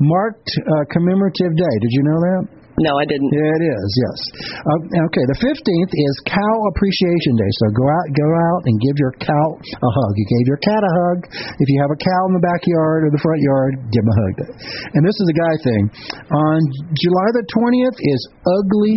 marked 0.00 0.50
uh, 0.62 0.85
commemorative 0.94 1.52
day. 1.59 1.74
Did 1.83 1.92
you 1.92 2.02
know 2.07 2.18
that? 2.20 2.62
No, 2.81 2.97
I 2.97 3.05
didn't. 3.05 3.29
Yeah, 3.29 3.53
it 3.53 3.65
is. 3.69 3.89
Yes. 4.01 4.19
Uh, 4.65 5.05
okay. 5.13 5.25
The 5.29 5.39
fifteenth 5.45 5.93
is 5.93 6.15
Cow 6.25 6.57
Appreciation 6.73 7.37
Day. 7.37 7.51
So 7.61 7.65
go 7.77 7.85
out, 7.85 8.07
go 8.17 8.29
out, 8.33 8.61
and 8.65 8.75
give 8.81 8.97
your 8.97 9.13
cow 9.21 9.47
a 9.61 9.91
hug. 9.93 10.13
You 10.17 10.27
gave 10.33 10.47
your 10.49 10.61
cat 10.65 10.81
a 10.81 10.93
hug. 11.05 11.19
If 11.61 11.67
you 11.69 11.79
have 11.85 11.93
a 11.93 12.01
cow 12.01 12.23
in 12.31 12.33
the 12.33 12.45
backyard 12.45 13.05
or 13.05 13.11
the 13.13 13.21
front 13.21 13.41
yard, 13.45 13.73
give 13.93 14.03
them 14.03 14.13
a 14.13 14.19
hug. 14.25 14.35
And 14.97 15.05
this 15.05 15.17
is 15.21 15.27
a 15.29 15.37
guy 15.37 15.55
thing. 15.61 15.83
On 16.33 16.59
July 16.97 17.29
the 17.37 17.45
twentieth 17.53 17.97
is 18.01 18.21
Ugly 18.41 18.97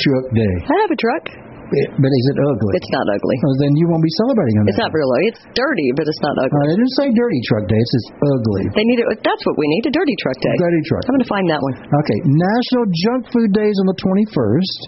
Truck 0.00 0.26
Day. 0.32 0.54
I 0.64 0.74
have 0.80 0.92
a 0.92 0.98
truck. 0.98 1.49
It, 1.70 1.88
but 1.94 2.10
is 2.10 2.24
it 2.34 2.38
ugly? 2.42 2.72
It's 2.74 2.90
not 2.90 3.06
ugly. 3.06 3.36
Then 3.62 3.72
you 3.78 3.86
won't 3.86 4.02
be 4.02 4.14
celebrating 4.18 4.56
on 4.58 4.62
that. 4.66 4.70
It's 4.74 4.82
not 4.82 4.90
really. 4.90 5.22
It's 5.30 5.42
dirty, 5.54 5.88
but 5.94 6.04
it's 6.10 6.18
not 6.18 6.34
ugly. 6.34 6.50
Uh, 6.50 6.72
it 6.74 6.76
didn't 6.82 6.96
say 6.98 7.06
dirty 7.14 7.40
truck 7.46 7.64
day. 7.70 7.78
It 7.78 7.88
says 7.94 8.06
ugly. 8.18 8.64
They 8.74 8.86
need 8.86 8.98
it. 8.98 9.06
That's 9.22 9.44
what 9.46 9.54
we 9.54 9.70
need. 9.70 9.86
A 9.86 9.94
dirty 9.94 10.16
truck 10.18 10.38
day. 10.42 10.54
Dirty 10.58 10.82
truck. 10.90 11.02
I'm 11.06 11.14
going 11.14 11.26
to 11.26 11.30
find 11.30 11.46
that 11.46 11.62
one. 11.62 11.74
Okay. 11.78 12.18
National 12.26 12.84
Junk 13.06 13.20
Food 13.30 13.50
Day 13.54 13.68
is 13.70 13.78
on 13.78 13.86
the 13.86 13.98
21st. 14.02 14.78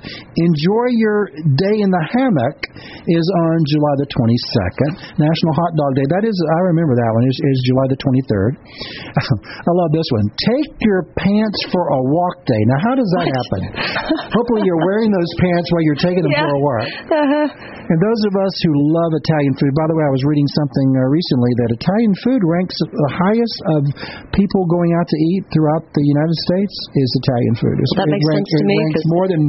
Enjoy 0.43 0.87
your 0.99 1.31
day 1.55 1.77
in 1.79 1.91
the 1.95 2.03
hammock 2.19 2.59
is 3.07 3.27
on 3.47 3.57
July 3.71 3.95
the 4.03 4.09
22nd. 4.11 4.91
National 5.23 5.53
Hot 5.55 5.73
Dog 5.79 5.93
Day. 5.95 6.07
That 6.11 6.27
is, 6.27 6.35
I 6.35 6.61
remember 6.75 6.99
that 6.99 7.11
one. 7.15 7.25
Is, 7.31 7.39
is 7.39 7.59
July 7.71 7.87
the 7.95 7.99
23rd. 8.03 8.51
I 9.69 9.71
love 9.71 9.91
this 9.95 10.09
one. 10.11 10.27
Take 10.51 10.71
your 10.83 11.07
pants 11.15 11.59
for 11.71 11.83
a 11.95 12.01
walk 12.11 12.43
day. 12.43 12.63
Now, 12.75 12.79
how 12.91 12.95
does 12.99 13.11
that 13.23 13.27
happen? 13.31 13.61
Hopefully, 14.35 14.67
you're 14.67 14.83
wearing 14.83 15.15
those 15.15 15.31
pants 15.39 15.67
while 15.71 15.85
you're 15.87 16.03
taking 16.03 16.23
them 16.27 16.33
Yeah. 16.35 16.49
for 16.49 16.55
a 16.57 16.61
walk. 16.61 16.72
Uh-huh. 16.81 17.47
And 17.93 17.99
those 18.01 18.23
of 18.31 18.35
us 18.41 18.55
who 18.65 18.73
love 18.95 19.13
Italian 19.13 19.53
food, 19.59 19.73
by 19.77 19.87
the 19.91 19.97
way, 19.99 20.05
I 20.07 20.13
was 20.15 20.25
reading 20.25 20.49
something 20.57 20.89
uh, 20.97 21.01
recently 21.13 21.53
that 21.61 21.71
Italian 21.77 22.15
food 22.25 22.41
ranks 22.47 22.77
the 22.81 23.13
highest 23.13 23.59
of 23.77 23.81
people 24.33 24.65
going 24.71 24.93
out 24.97 25.09
to 25.09 25.19
eat 25.35 25.43
throughout 25.53 25.85
the 25.93 26.05
United 26.05 26.39
States 26.49 26.75
is 26.97 27.09
Italian 27.27 27.55
food. 27.61 27.77
It's, 27.77 27.93
That 27.99 28.09
it 28.09 28.17
makes 28.17 28.29
ranks, 28.33 28.49
sense 28.49 28.63
to 28.63 28.69
me, 28.71 28.77
ranks 28.81 29.05
more 29.13 29.27
than 29.29 29.43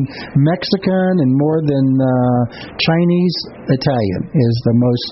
Mexican 0.44 1.12
and 1.24 1.32
more 1.38 1.60
than 1.64 1.86
uh, 1.96 2.42
Chinese. 2.76 3.36
Italian 3.64 4.22
is 4.34 4.56
the 4.68 4.76
most 4.76 5.08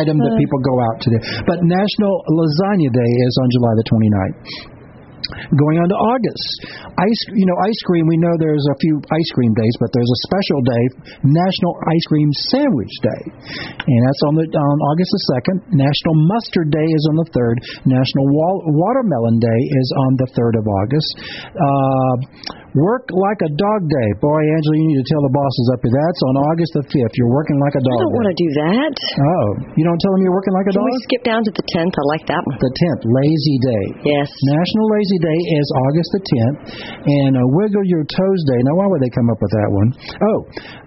item 0.00 0.16
that 0.18 0.34
people 0.38 0.58
go 0.62 0.76
out 0.90 0.96
to 1.02 1.08
do. 1.10 1.18
But 1.46 1.62
National 1.62 2.14
Lasagna 2.30 2.90
Day 2.90 3.12
is 3.26 3.34
on 3.42 3.48
July 3.54 3.72
the 3.78 3.86
29th. 3.86 4.79
Going 5.52 5.76
on 5.78 5.88
to 5.88 5.98
August, 5.98 6.48
ice 6.96 7.22
you 7.36 7.46
know 7.46 7.56
ice 7.62 7.80
cream. 7.86 8.08
We 8.08 8.16
know 8.16 8.32
there's 8.40 8.66
a 8.70 8.76
few 8.80 8.98
ice 8.98 9.30
cream 9.36 9.52
days, 9.54 9.74
but 9.78 9.90
there's 9.92 10.08
a 10.08 10.20
special 10.26 10.60
day, 10.64 10.84
National 11.24 11.72
Ice 11.92 12.06
Cream 12.08 12.30
Sandwich 12.52 12.94
Day, 13.04 13.22
and 13.28 14.00
that's 14.08 14.22
on 14.26 14.34
the 14.40 14.46
on 14.48 14.76
August 14.92 15.10
the 15.12 15.22
second. 15.36 15.56
National 15.76 16.14
Mustard 16.24 16.72
Day 16.72 16.88
is 16.88 17.04
on 17.12 17.16
the 17.20 17.28
third. 17.36 17.56
National 17.84 18.26
Wal- 18.32 18.64
Watermelon 18.72 19.38
Day 19.38 19.60
is 19.76 19.88
on 20.08 20.10
the 20.18 20.28
third 20.32 20.54
of 20.56 20.64
August. 20.66 21.10
Uh, 21.52 22.14
Work 22.78 23.10
like 23.10 23.40
a 23.42 23.50
dog 23.50 23.80
day, 23.90 24.08
boy, 24.22 24.38
Angela. 24.54 24.74
You 24.78 24.86
need 24.94 25.00
to 25.02 25.08
tell 25.10 25.18
the 25.26 25.34
bosses 25.34 25.66
up 25.74 25.82
here. 25.82 25.90
That's 25.90 26.22
on 26.30 26.34
August 26.54 26.70
the 26.78 26.84
fifth. 26.86 27.14
You're 27.18 27.34
working 27.34 27.58
like 27.58 27.74
a 27.74 27.82
dog. 27.82 27.98
I 27.98 28.02
don't 28.06 28.14
want 28.14 28.30
to 28.30 28.38
do 28.38 28.48
that. 28.62 28.94
Oh, 28.94 29.48
you 29.74 29.82
don't 29.82 29.98
tell 29.98 30.14
them 30.14 30.22
you're 30.22 30.36
working 30.38 30.54
like 30.54 30.70
a 30.70 30.74
Can 30.74 30.78
dog. 30.78 30.86
we 30.86 31.02
skip 31.10 31.22
down 31.26 31.42
to 31.42 31.50
the 31.50 31.66
10th? 31.66 31.90
I 31.90 32.04
like 32.14 32.24
that 32.30 32.42
one. 32.46 32.56
The 32.62 32.70
tenth, 32.70 33.02
Lazy 33.10 33.56
Day. 33.58 33.84
Yes. 34.06 34.30
National 34.54 34.86
Lazy 34.94 35.18
Day 35.18 35.38
is 35.58 35.66
August 35.82 36.08
the 36.14 36.22
10th, 36.22 36.58
and 37.10 37.32
uh, 37.34 37.42
Wiggle 37.58 37.86
Your 37.90 38.06
Toes 38.06 38.40
Day. 38.54 38.60
Now, 38.62 38.78
why 38.78 38.86
would 38.86 39.02
they 39.02 39.10
come 39.18 39.26
up 39.34 39.40
with 39.42 39.50
that 39.50 39.70
one? 39.74 39.88
Oh, 40.30 40.38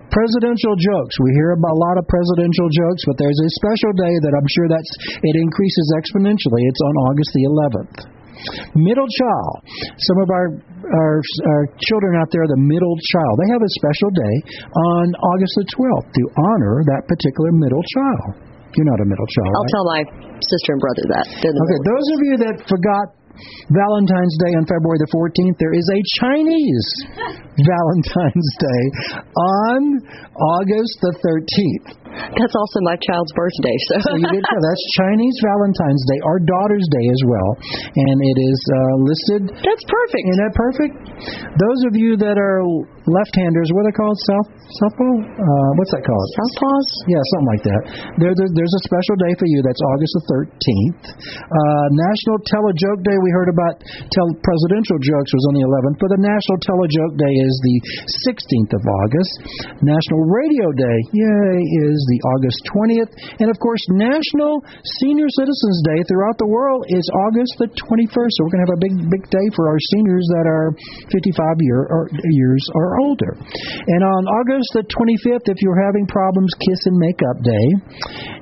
presidential 0.08 0.80
jokes. 0.80 1.20
We 1.20 1.36
hear 1.36 1.52
about 1.52 1.76
a 1.76 1.82
lot 1.84 2.00
of 2.00 2.08
presidential 2.08 2.72
jokes, 2.72 3.04
but 3.12 3.20
there's 3.20 3.40
a 3.44 3.50
special 3.60 3.92
day 4.00 4.14
that 4.24 4.34
I'm 4.40 4.48
sure 4.56 4.72
that's 4.72 4.92
it 5.20 5.36
increases 5.36 5.88
exponentially. 6.00 6.64
It's 6.64 6.84
on 6.88 6.96
August 7.12 7.30
the 7.36 7.44
11th. 7.52 8.23
Middle 8.76 9.08
child. 9.08 9.56
Some 9.98 10.18
of 10.24 10.28
our, 10.30 10.48
our 10.90 11.16
our 11.22 11.64
children 11.88 12.18
out 12.20 12.30
there, 12.34 12.46
the 12.50 12.64
middle 12.64 12.98
child, 13.14 13.34
they 13.40 13.50
have 13.54 13.64
a 13.64 13.72
special 13.80 14.10
day 14.14 14.36
on 14.74 15.06
August 15.16 15.54
the 15.62 15.68
12th 15.72 16.10
to 16.10 16.24
honor 16.54 16.76
that 16.90 17.06
particular 17.08 17.52
middle 17.54 17.84
child. 17.94 18.54
You're 18.74 18.90
not 18.90 19.00
a 19.02 19.08
middle 19.08 19.30
child. 19.30 19.52
I'll 19.54 19.62
right? 19.62 19.76
tell 19.78 19.86
my 19.86 20.02
sister 20.42 20.70
and 20.74 20.82
brother 20.82 21.06
that. 21.14 21.26
The 21.30 21.50
Okay, 21.54 21.80
those 21.86 22.08
of 22.10 22.20
you 22.26 22.34
that 22.50 22.56
forgot 22.66 23.06
Valentine's 23.74 24.36
Day 24.46 24.54
on 24.58 24.66
February 24.70 25.02
the 25.02 25.10
14th, 25.10 25.58
there 25.58 25.74
is 25.74 25.88
a 25.90 26.00
Chinese 26.22 26.88
Valentine's 27.74 28.50
Day 28.62 28.84
on 29.34 29.82
August 30.38 30.94
the 31.02 31.14
13th. 31.22 32.03
That's 32.38 32.56
also 32.56 32.78
my 32.86 32.98
child's 33.10 33.34
birthday. 33.34 33.78
So, 33.90 33.94
So 34.04 34.14
you 34.20 34.28
did 34.30 34.44
that's 34.44 34.86
Chinese 35.00 35.38
Valentine's 35.42 36.04
Day, 36.10 36.20
our 36.24 36.40
daughter's 36.40 36.88
day 36.94 37.06
as 37.10 37.22
well, 37.26 37.50
and 37.96 38.18
it 38.22 38.38
is 38.40 38.60
uh, 38.70 38.96
listed. 39.04 39.42
that's 39.62 39.86
perfect. 39.86 40.24
Isn't 40.30 40.42
that 40.42 40.56
perfect? 40.56 40.94
Those 41.58 41.80
of 41.90 41.94
you 41.98 42.16
that 42.22 42.38
are 42.38 42.62
left-handers, 43.10 43.68
what 43.76 43.84
are 43.84 43.92
they 43.92 43.98
called? 44.00 44.16
South 44.30 44.50
southpaw? 44.80 45.12
Uh, 45.28 45.70
what's 45.76 45.92
that 45.92 46.04
called? 46.08 46.28
Southpaws? 46.40 46.88
Yeah, 47.12 47.22
something 47.36 47.50
like 47.52 47.64
that. 47.68 47.82
There, 48.22 48.34
there, 48.34 48.50
there's 48.56 48.76
a 48.80 48.84
special 48.88 49.16
day 49.20 49.34
for 49.36 49.48
you. 49.48 49.60
That's 49.62 49.82
August 49.84 50.14
the 50.14 50.24
13th. 50.34 51.04
Uh, 51.14 51.86
National 51.94 52.38
Tell 52.48 52.64
a 52.72 52.74
Joke 52.74 53.02
Day. 53.04 53.18
We 53.20 53.32
heard 53.36 53.52
about 53.52 53.84
tell 53.84 54.28
presidential 54.42 54.98
jokes 55.04 55.32
was 55.36 55.46
on 55.52 55.54
the 55.60 55.66
11th, 55.68 55.98
but 56.00 56.10
the 56.16 56.22
National 56.24 56.58
Tell 56.64 56.80
a 56.80 56.90
Joke 56.90 57.16
Day 57.20 57.34
is 57.44 57.54
the 57.64 57.78
16th 58.30 58.72
of 58.72 58.84
August. 58.84 59.34
National 59.84 60.22
Radio 60.24 60.72
Day, 60.74 61.00
yay, 61.12 61.56
is 61.92 61.98
the 62.08 62.20
August 62.36 62.60
20th, 62.72 63.12
and 63.40 63.48
of 63.50 63.58
course, 63.60 63.82
National 63.94 64.64
Senior 65.04 65.28
Citizens 65.32 65.78
Day 65.88 66.00
throughout 66.08 66.38
the 66.38 66.50
world 66.50 66.86
is 66.90 67.04
August 67.28 67.54
the 67.60 67.70
21st. 67.70 68.32
So 68.34 68.40
we're 68.46 68.54
going 68.54 68.64
to 68.64 68.68
have 68.72 68.78
a 68.80 68.84
big, 68.84 68.96
big 69.10 69.24
day 69.30 69.48
for 69.56 69.70
our 69.70 69.80
seniors 69.96 70.26
that 70.40 70.46
are 70.48 70.76
55 71.12 71.36
year 71.64 71.82
or 71.88 72.10
years 72.34 72.64
or 72.76 73.00
older. 73.02 73.36
And 73.40 74.02
on 74.04 74.22
August 74.42 74.70
the 74.78 74.86
25th, 74.88 75.48
if 75.50 75.60
you're 75.62 75.82
having 75.82 76.08
problems, 76.08 76.52
Kiss 76.64 76.82
and 76.88 76.98
Makeup 76.98 77.38
Day. 77.44 77.68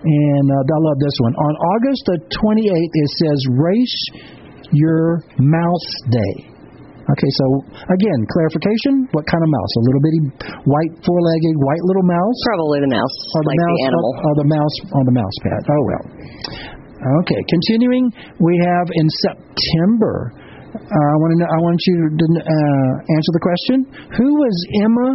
And 0.03 0.45
uh, 0.49 0.75
I 0.75 0.79
love 0.81 0.99
this 0.99 1.17
one. 1.21 1.33
On 1.35 1.53
August 1.77 2.01
the 2.05 2.17
28th, 2.41 2.93
it 2.93 3.09
says 3.17 3.39
Race 3.55 3.99
Your 4.71 5.23
Mouse 5.37 5.91
Day. 6.09 6.50
Okay, 7.01 7.31
so 7.41 7.45
again, 7.89 8.19
clarification: 8.29 9.09
what 9.17 9.25
kind 9.25 9.41
of 9.41 9.49
mouse? 9.49 9.71
A 9.73 9.83
little 9.89 10.03
bitty, 10.05 10.21
white, 10.69 10.93
four-legged, 11.01 11.55
white 11.57 11.83
little 11.89 12.05
mouse, 12.05 12.37
Probably 12.45 12.79
the 12.85 12.93
mouse, 12.93 13.15
or 13.33 13.41
the 13.41 13.49
like 13.49 13.61
mouse, 13.61 13.73
the 13.73 13.85
animal. 13.89 14.05
or, 14.05 14.13
or 14.21 14.33
the 14.37 14.49
mouse 14.53 14.75
on 14.93 15.03
the 15.09 15.15
mouse 15.17 15.37
pad? 15.41 15.61
Oh 15.65 15.83
well. 15.89 16.03
Okay, 17.25 17.41
continuing, 17.49 18.13
we 18.37 18.53
have 18.61 18.85
in 18.93 19.07
September. 19.25 20.29
Uh, 20.71 20.77
I 20.77 21.15
want 21.17 21.29
to 21.33 21.37
know. 21.41 21.49
I 21.49 21.59
want 21.65 21.79
you 21.89 21.97
to 22.13 22.25
uh, 22.37 22.91
answer 23.17 23.31
the 23.33 23.43
question: 23.43 23.77
Who 24.21 24.29
was 24.37 24.55
Emma 24.85 25.09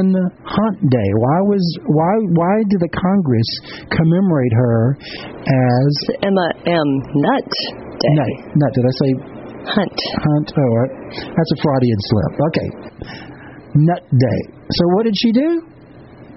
in 0.00 0.06
Hunt 0.48 0.78
Day? 0.88 1.10
Why 1.20 1.38
was 1.44 1.62
why 1.84 2.12
why 2.32 2.54
did 2.72 2.80
the 2.80 2.92
Congress 2.96 3.50
commemorate 3.92 4.54
her 4.56 4.96
as 5.44 5.92
Emma 6.24 6.46
M. 6.64 6.88
Nutt 7.20 7.52
Day. 8.00 8.14
Nut? 8.16 8.32
Nut? 8.56 8.72
Did 8.72 8.84
I 8.88 8.94
say 9.04 9.10
Hunt. 9.64 9.96
Hunt? 9.96 10.48
Oh, 10.52 10.60
uh, 10.60 10.86
that's 11.24 11.52
a 11.52 11.58
Freudian 11.62 12.00
slip. 12.08 12.32
Okay, 12.48 12.68
Nut 13.74 14.02
Day. 14.12 14.40
So 14.70 14.82
what 14.96 15.04
did 15.04 15.16
she 15.16 15.32
do? 15.32 15.64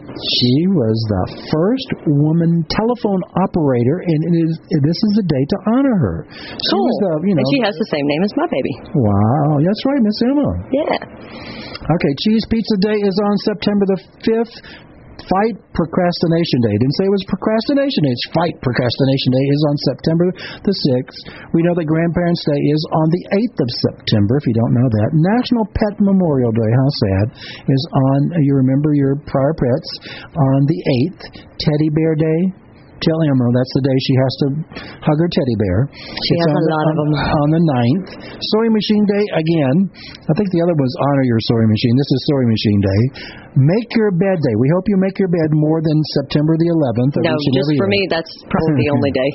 She 0.07 0.55
was 0.71 0.97
the 1.11 1.25
first 1.51 1.89
woman 2.07 2.63
telephone 2.71 3.21
operator, 3.43 4.01
and 4.01 4.19
it 4.31 4.35
is 4.47 4.51
this 4.81 4.99
is 5.03 5.13
a 5.19 5.25
day 5.27 5.43
to 5.45 5.57
honor 5.75 5.95
her. 5.99 6.17
She 6.31 6.73
Cool. 6.73 6.89
the 7.03 7.11
you 7.27 7.35
know. 7.35 7.43
and 7.43 7.47
she 7.53 7.59
has 7.61 7.75
the 7.75 7.89
same 7.91 8.07
name 8.07 8.23
as 8.23 8.33
my 8.39 8.47
baby. 8.49 8.73
wow, 8.95 9.59
that's 9.61 9.83
right, 9.85 10.01
Miss 10.01 10.17
Emma. 10.25 10.49
Yeah. 10.73 10.97
Okay, 11.77 12.13
Cheese 12.23 12.43
Pizza 12.49 12.77
Day 12.81 12.97
is 12.97 13.15
on 13.29 13.35
September 13.45 13.85
the 13.85 13.99
5th. 14.25 14.55
Fight 15.27 15.55
Procrastination 15.75 16.59
Day. 16.63 16.75
Didn't 16.79 16.97
say 16.97 17.05
it 17.07 17.13
was 17.13 17.27
procrastination 17.27 18.01
day. 18.07 18.13
It's 18.15 18.27
Fight 18.31 18.55
Procrastination 18.63 19.29
Day 19.35 19.45
is 19.51 19.61
on 19.67 19.75
September 19.91 20.27
the 20.63 20.75
6th. 20.95 21.19
We 21.51 21.63
know 21.67 21.75
that 21.75 21.83
Grandparents' 21.83 22.43
Day 22.47 22.61
is 22.71 22.81
on 22.95 23.07
the 23.11 23.23
8th 23.35 23.59
of 23.59 23.69
September, 23.91 24.39
if 24.39 24.47
you 24.47 24.55
don't 24.55 24.75
know 24.75 24.87
that. 24.87 25.09
National 25.13 25.67
Pet 25.67 25.95
Memorial 25.99 26.55
Day, 26.55 26.71
how 26.71 26.89
sad, 27.03 27.25
is 27.67 27.83
on, 27.91 28.19
you 28.39 28.55
remember 28.55 28.95
your 28.95 29.19
prior 29.27 29.55
pets, 29.55 29.89
on 30.31 30.59
the 30.63 30.79
8th. 31.11 31.23
Teddy 31.59 31.89
Bear 31.91 32.15
Day, 32.15 32.39
Tell 33.03 33.19
Emma 33.29 33.45
that's 33.53 33.73
the 33.77 33.83
day 33.85 33.97
she 34.03 34.13
has 34.17 34.33
to 34.41 34.47
hug 35.05 35.17
her 35.21 35.29
teddy 35.29 35.55
bear. 35.61 35.79
She 35.93 36.33
It's 36.33 36.43
has 36.45 36.51
on 36.51 36.57
a 36.57 36.63
the, 36.65 36.73
lot 36.73 36.85
of 36.89 36.95
them. 36.97 37.11
on 37.13 37.47
the 37.53 37.61
9th. 37.61 38.07
Sewing 38.41 38.73
Machine 38.73 39.05
Day, 39.05 39.23
again. 39.37 39.77
I 40.27 40.33
think 40.33 40.49
the 40.49 40.61
other 40.65 40.73
was 40.73 40.91
Honor 41.05 41.25
Your 41.29 41.41
Sewing 41.45 41.69
Machine. 41.69 41.93
This 41.97 42.09
is 42.09 42.19
Sewing 42.33 42.49
Machine 42.49 42.81
Day. 42.81 43.01
Make 43.57 43.89
Your 43.97 44.13
Bed 44.13 44.37
Day. 44.41 44.55
We 44.57 44.69
hope 44.73 44.85
you 44.89 44.97
make 45.01 45.17
your 45.17 45.29
bed 45.33 45.49
more 45.57 45.81
than 45.81 45.97
September 46.21 46.53
the 46.57 46.69
11th. 46.69 47.13
No, 47.25 47.33
just 47.53 47.69
for 47.77 47.89
year. 47.89 47.93
me, 47.93 48.01
that's 48.09 48.29
probably 48.53 48.75
the 48.85 48.89
only 48.93 49.11
day. 49.13 49.29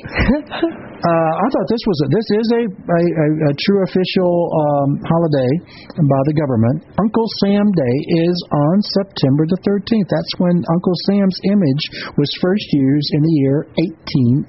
Uh, 1.03 1.11
I 1.35 1.45
thought 1.51 1.67
this 1.67 1.83
was 1.83 1.99
a, 1.99 2.07
this 2.15 2.27
is 2.31 2.47
a, 2.55 2.63
a, 2.63 3.01
a, 3.03 3.27
a 3.51 3.53
true 3.67 3.83
official 3.83 4.31
um, 4.55 5.03
holiday 5.03 5.51
by 5.99 6.21
the 6.31 6.35
government. 6.39 6.87
Uncle 6.95 7.27
Sam 7.43 7.67
Day 7.75 7.95
is 8.23 8.37
on 8.71 8.75
September 9.03 9.43
the 9.51 9.59
13th. 9.67 10.07
That's 10.07 10.33
when 10.39 10.63
Uncle 10.63 10.95
Sam's 11.11 11.35
image 11.51 11.83
was 12.15 12.31
first 12.39 12.63
used 12.71 13.09
in 13.19 13.21
the 13.27 13.35
year 13.43 13.52
1813. 13.77 14.47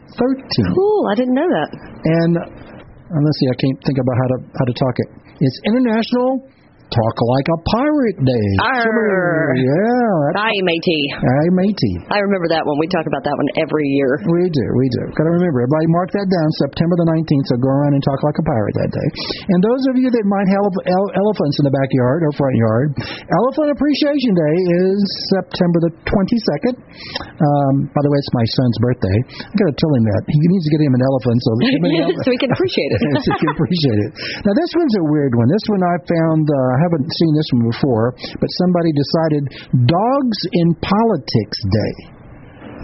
cool. 0.74 1.00
I 1.10 1.14
didn't 1.14 1.36
know 1.36 1.48
that. 1.48 1.68
And 1.72 2.32
uh, 2.38 3.20
let's 3.20 3.38
see, 3.40 3.48
I 3.52 3.56
can't 3.58 3.78
think 3.84 3.98
about 4.00 4.16
how 4.16 4.28
to 4.32 4.38
how 4.56 4.64
to 4.64 4.74
talk 4.74 4.94
it. 5.02 5.08
It's 5.40 5.58
International 5.66 6.53
Talk 6.92 7.16
Like 7.16 7.48
a 7.48 7.58
Pirate 7.74 8.18
Day. 8.22 8.48
Arr. 8.60 9.56
Yeah. 9.56 10.36
Hi, 10.36 10.54
matey. 10.62 11.02
Hi, 11.16 11.46
matey. 11.56 11.94
I 12.12 12.20
remember 12.22 12.48
that 12.52 12.62
one. 12.62 12.76
We 12.78 12.86
talk 12.92 13.08
about 13.08 13.24
that 13.24 13.34
one 13.34 13.48
every 13.58 13.88
year. 13.98 14.20
We 14.24 14.46
do, 14.52 14.66
we 14.76 14.86
do. 15.00 15.02
Got 15.16 15.26
to 15.26 15.32
remember, 15.34 15.64
everybody 15.64 15.88
mark 15.90 16.12
that 16.14 16.28
down, 16.28 16.48
September 16.62 16.94
the 17.00 17.08
19th, 17.08 17.46
so 17.50 17.54
go 17.58 17.70
around 17.72 17.98
and 17.98 18.02
talk 18.04 18.20
like 18.22 18.38
a 18.38 18.44
pirate 18.46 18.76
that 18.84 18.92
day. 18.94 19.08
And 19.50 19.58
those 19.64 19.82
of 19.90 19.94
you 19.98 20.08
that 20.12 20.24
might 20.28 20.48
have 20.52 20.64
ele- 20.70 21.14
elephants 21.18 21.56
in 21.60 21.64
the 21.66 21.74
backyard 21.74 22.20
or 22.24 22.30
front 22.36 22.56
yard, 22.60 22.88
Elephant 23.26 23.68
Appreciation 23.74 24.32
Day 24.36 24.56
is 24.86 24.98
September 25.40 25.78
the 25.88 25.92
22nd. 26.06 26.74
Um, 26.78 27.74
by 27.90 28.00
the 28.04 28.10
way, 28.12 28.18
it's 28.20 28.34
my 28.36 28.46
son's 28.54 28.78
birthday. 28.84 29.18
i 29.50 29.54
got 29.58 29.68
to 29.72 29.76
tell 29.80 29.92
him 29.98 30.04
that. 30.14 30.22
He 30.30 30.46
needs 30.46 30.64
to 30.68 30.72
get 30.78 30.80
him 30.86 30.94
an 30.94 31.02
elephant 31.02 31.38
so, 31.42 31.50
so 32.24 32.28
he 32.30 32.38
can 32.38 32.52
appreciate 32.54 32.90
it. 32.94 33.00
so 33.24 33.28
he 33.34 33.38
can 33.42 33.50
appreciate 33.50 33.98
it. 33.98 34.10
Now, 34.46 34.54
this 34.54 34.70
one's 34.78 34.96
a 35.00 35.04
weird 35.10 35.34
one. 35.34 35.48
This 35.50 35.66
one 35.66 35.82
I 35.82 35.96
found, 36.06 36.44
uh, 36.46 36.70
I 36.74 36.78
haven't 36.84 37.08
seen 37.08 37.32
this 37.32 37.48
one 37.56 37.64
before, 37.72 38.06
but 38.38 38.48
somebody 38.60 38.90
decided 38.92 39.42
Dogs 39.88 40.38
in 40.60 40.68
Politics 40.78 41.58
Day. 41.72 41.94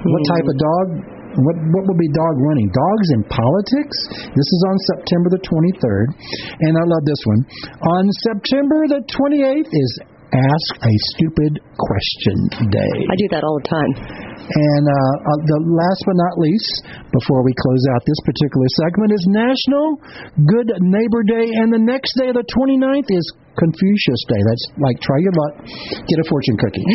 What 0.01 0.23
type 0.33 0.47
of 0.49 0.57
dog? 0.57 0.87
What 1.31 1.57
what 1.77 1.83
will 1.87 2.01
be 2.01 2.11
dog 2.11 2.35
running? 2.43 2.69
Dogs 2.75 3.09
in 3.15 3.23
politics? 3.29 3.97
This 4.35 4.49
is 4.51 4.61
on 4.67 4.77
September 4.97 5.29
the 5.31 5.43
23rd, 5.47 6.07
and 6.67 6.73
I 6.75 6.85
love 6.89 7.05
this 7.07 7.23
one. 7.29 7.41
On 8.01 8.05
September 8.27 8.81
the 8.91 9.01
28th 9.07 9.71
is 9.71 9.91
Ask 10.31 10.71
a 10.87 10.95
Stupid 11.11 11.59
Question 11.75 12.71
Day. 12.71 12.97
I 13.03 13.15
do 13.19 13.27
that 13.35 13.43
all 13.43 13.59
the 13.59 13.67
time. 13.67 13.93
And 14.47 14.85
uh, 14.87 14.95
uh, 15.27 15.39
the 15.43 15.59
last 15.75 16.01
but 16.07 16.15
not 16.15 16.35
least, 16.39 16.75
before 17.13 17.43
we 17.43 17.53
close 17.55 17.85
out 17.95 18.03
this 18.07 18.21
particular 18.25 18.69
segment, 18.83 19.11
is 19.13 19.25
National 19.29 19.99
Good 20.47 20.71
Neighbor 20.81 21.23
Day, 21.27 21.47
and 21.61 21.73
the 21.73 21.83
next 21.83 22.15
day, 22.19 22.31
the 22.33 22.47
29th, 22.47 23.11
is 23.11 23.27
Confucius 23.59 24.23
Day. 24.31 24.41
That's 24.41 24.65
like 24.79 24.97
try 25.03 25.19
your 25.19 25.35
luck, 25.35 25.55
get 26.07 26.19
a 26.23 26.27
fortune 26.31 26.57
cookie. 26.57 26.87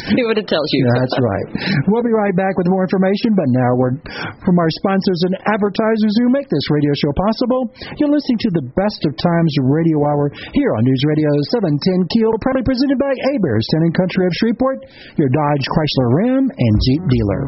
See 0.16 0.24
what 0.24 0.40
it 0.40 0.48
tells 0.48 0.68
you. 0.72 0.82
That's 0.96 1.16
right. 1.20 1.46
We'll 1.92 2.02
be 2.02 2.14
right 2.14 2.34
back 2.34 2.56
with 2.56 2.66
more 2.72 2.82
information, 2.88 3.36
but 3.36 3.48
now 3.52 3.70
we're 3.76 3.94
from 4.42 4.56
our 4.56 4.70
sponsors 4.80 5.20
and 5.28 5.34
advertisers 5.44 6.14
who 6.18 6.32
make 6.32 6.48
this 6.48 6.66
radio 6.72 6.92
show 6.96 7.12
possible. 7.14 7.68
You're 8.00 8.10
listening 8.10 8.40
to 8.48 8.50
the 8.58 8.64
Best 8.74 9.00
of 9.04 9.12
Times 9.20 9.52
Radio 9.68 10.02
Hour 10.02 10.32
here 10.56 10.72
on 10.74 10.82
News 10.82 11.02
Radio 11.04 11.30
710 11.52 12.10
Keel, 12.10 12.32
proudly 12.40 12.64
presented 12.64 12.98
by 12.98 13.12
A 13.12 13.32
Bears, 13.44 13.64
Town 13.70 13.84
and 13.86 13.94
Country 13.94 14.24
of 14.24 14.32
Shreveport, 14.40 14.78
your 15.20 15.30
Dodge, 15.30 15.64
Chrysler, 15.68 16.08
Ram, 16.24 16.44
and 16.48 16.74
Jeep 16.90 17.02
dealer. 17.06 17.42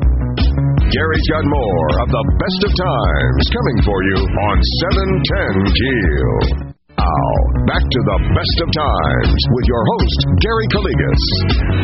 Gary's 1.07 1.29
got 1.31 1.45
more 1.47 1.89
of 2.03 2.09
the 2.11 2.25
best 2.35 2.61
of 2.67 2.73
times 2.83 3.43
coming 3.55 3.79
for 3.87 3.99
you 4.11 4.19
on 4.27 4.57
710 4.91 6.67
Keel. 6.67 6.76
Now, 6.97 7.29
back 7.69 7.85
to 7.85 8.01
the 8.09 8.19
best 8.33 8.57
of 8.65 8.69
times 8.73 9.37
with 9.53 9.67
your 9.69 9.85
host, 9.85 10.19
Gary 10.41 10.67
Calligas. 10.73 11.25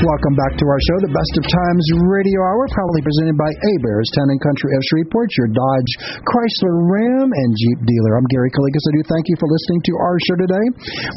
Welcome 0.01 0.35
back 0.41 0.57
to 0.57 0.65
our 0.65 0.81
show, 0.89 0.99
the 1.05 1.13
Best 1.13 1.35
of 1.37 1.45
Times 1.53 1.85
Radio 2.09 2.41
Hour, 2.41 2.65
proudly 2.73 3.05
presented 3.05 3.37
by 3.37 3.51
A 3.53 3.73
Bears, 3.85 4.09
Town 4.17 4.33
and 4.33 4.41
Country 4.41 4.73
of 4.73 4.81
Shreveport, 4.89 5.29
your 5.37 5.53
Dodge, 5.53 5.93
Chrysler, 6.25 6.77
Ram, 6.89 7.29
and 7.29 7.51
Jeep 7.61 7.81
dealer. 7.85 8.17
I'm 8.17 8.25
Gary 8.33 8.49
Calligas. 8.57 8.85
I 8.89 8.93
do 8.97 9.03
thank 9.05 9.25
you 9.29 9.37
for 9.37 9.53
listening 9.53 9.81
to 9.85 9.93
our 10.01 10.17
show 10.33 10.37
today. 10.49 10.67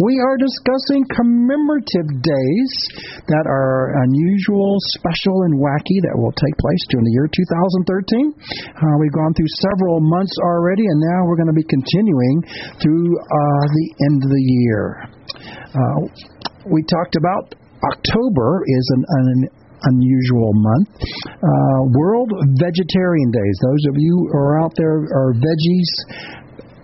We 0.03 0.19
are 0.19 0.35
discussing 0.43 1.07
commemorative 1.15 2.09
days 2.19 2.71
that 3.31 3.47
are 3.47 3.95
unusual, 4.11 4.75
special, 4.99 5.47
and 5.47 5.55
wacky 5.55 6.03
that 6.03 6.19
will 6.19 6.35
take 6.35 6.55
place 6.59 6.83
during 6.91 7.07
the 7.07 7.15
year 7.15 7.27
2013. 7.31 8.35
Uh, 8.75 8.95
we've 8.99 9.15
gone 9.15 9.31
through 9.39 9.51
several 9.71 10.03
months 10.03 10.35
already, 10.43 10.83
and 10.83 10.99
now 10.99 11.19
we're 11.31 11.39
going 11.39 11.53
to 11.53 11.55
be 11.55 11.67
continuing 11.71 12.35
through 12.83 13.07
uh, 13.23 13.63
the 13.71 13.84
end 14.05 14.23
of 14.23 14.29
the 14.29 14.45
year. 14.61 15.09
Uh, 15.73 15.99
we 16.71 16.81
talked 16.83 17.15
about 17.15 17.55
October 17.83 18.63
is 18.65 18.85
an, 18.95 19.03
an 19.07 19.49
unusual 19.83 20.51
month. 20.53 20.89
Uh, 21.27 21.81
World 21.93 22.31
Vegetarian 22.57 23.29
Days. 23.31 23.55
Those 23.61 23.83
of 23.89 23.95
you 23.97 24.29
who 24.31 24.37
are 24.37 24.61
out 24.61 24.73
there 24.77 25.05
are 25.13 25.33
veggies 25.33 25.89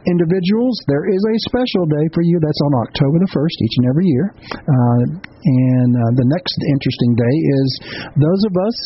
individuals, 0.07 0.73
there 0.87 1.05
is 1.05 1.21
a 1.21 1.35
special 1.45 1.85
day 1.85 2.05
for 2.13 2.25
you. 2.25 2.39
That's 2.41 2.61
on 2.65 2.73
October 2.89 3.21
the 3.21 3.29
1st 3.29 3.55
each 3.61 3.75
and 3.77 3.85
every 3.89 4.07
year. 4.09 4.25
Uh, 4.33 5.01
and 5.13 5.91
uh, 5.93 6.01
the 6.17 6.25
next 6.25 6.57
interesting 6.73 7.13
day 7.13 7.35
is 7.61 7.69
those 8.17 8.41
of 8.49 8.53
us 8.57 8.77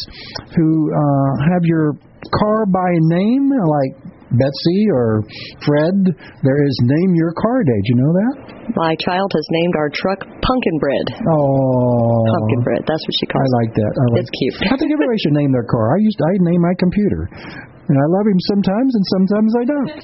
who 0.55 0.91
uh, 0.91 1.31
have 1.55 1.63
your 1.63 1.95
car 2.35 2.65
by 2.65 2.91
name, 3.15 3.47
like 3.47 3.93
Betsy 4.33 4.89
or 4.89 5.21
Fred, 5.61 5.93
there 6.41 6.59
is 6.65 6.73
Name 6.81 7.13
Your 7.13 7.29
Car 7.37 7.61
Day. 7.61 7.77
Do 7.77 7.87
you 7.93 7.97
know 8.01 8.13
that? 8.13 8.33
My 8.73 8.97
child 8.97 9.29
has 9.29 9.45
named 9.53 9.75
our 9.77 9.93
truck 9.93 10.25
Pumpkin 10.25 10.77
Bread. 10.81 11.05
Oh, 11.29 12.25
Pumpkin 12.33 12.61
Bread. 12.65 12.81
That's 12.89 13.05
what 13.05 13.15
she 13.21 13.29
calls 13.29 13.45
it. 13.45 13.45
I 13.45 13.53
like 13.61 13.71
that. 13.77 13.93
I 13.93 14.01
like 14.17 14.25
It's 14.25 14.33
cute. 14.33 14.57
I 14.65 14.75
think 14.81 14.89
everybody 14.89 15.21
should 15.21 15.37
name 15.37 15.53
their 15.53 15.69
car. 15.69 15.93
I 15.93 16.01
used 16.01 16.17
I 16.17 16.33
name 16.41 16.57
my 16.57 16.73
computer, 16.81 17.29
and 17.29 17.95
I 17.95 18.05
love 18.17 18.25
him 18.25 18.41
sometimes, 18.49 18.91
and 18.97 19.05
sometimes 19.13 19.51
I 19.53 19.63
don't. 19.69 19.93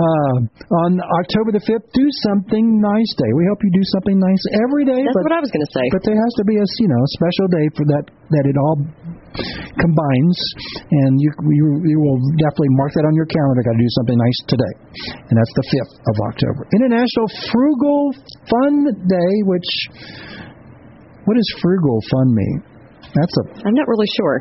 uh, 0.00 0.36
on 0.88 1.04
October 1.04 1.52
the 1.52 1.60
fifth, 1.68 1.84
do 1.92 2.08
something 2.24 2.80
nice 2.80 3.12
day. 3.20 3.28
We 3.36 3.44
hope 3.52 3.60
you 3.60 3.68
do 3.76 3.84
something 3.92 4.16
nice 4.16 4.40
every 4.64 4.88
day. 4.88 5.04
That's 5.04 5.20
but, 5.20 5.28
what 5.28 5.36
I 5.36 5.44
was 5.44 5.52
going 5.52 5.68
to 5.68 5.74
say. 5.76 5.84
But 5.92 6.00
there 6.08 6.16
has 6.16 6.32
to 6.40 6.48
be 6.48 6.56
a 6.56 6.64
you 6.64 6.88
know 6.88 7.04
special 7.20 7.46
day 7.52 7.68
for 7.76 7.84
that 7.92 8.08
that 8.08 8.48
it 8.48 8.56
all 8.56 8.88
combines, 9.78 10.38
and 10.90 11.12
you 11.20 11.30
you, 11.54 11.66
you 11.86 11.98
will 12.00 12.18
definitely 12.38 12.72
mark 12.76 12.90
that 12.98 13.06
on 13.06 13.14
your 13.14 13.26
calendar. 13.30 13.62
Got 13.62 13.78
to 13.78 13.82
do 13.82 13.92
something 14.02 14.18
nice 14.18 14.38
today, 14.50 14.74
and 15.30 15.34
that's 15.38 15.54
the 15.54 15.66
fifth 15.70 15.94
of 16.10 16.14
October. 16.32 16.60
International 16.74 17.26
Frugal 17.50 18.02
Fun 18.50 18.74
Day, 19.06 19.32
which 19.46 19.70
what 21.24 21.34
does 21.38 21.50
frugal 21.62 21.98
fun 22.10 22.26
mean? 22.34 22.56
That's 23.14 23.34
a 23.38 23.44
I'm 23.66 23.74
not 23.74 23.86
really 23.86 24.10
sure. 24.18 24.36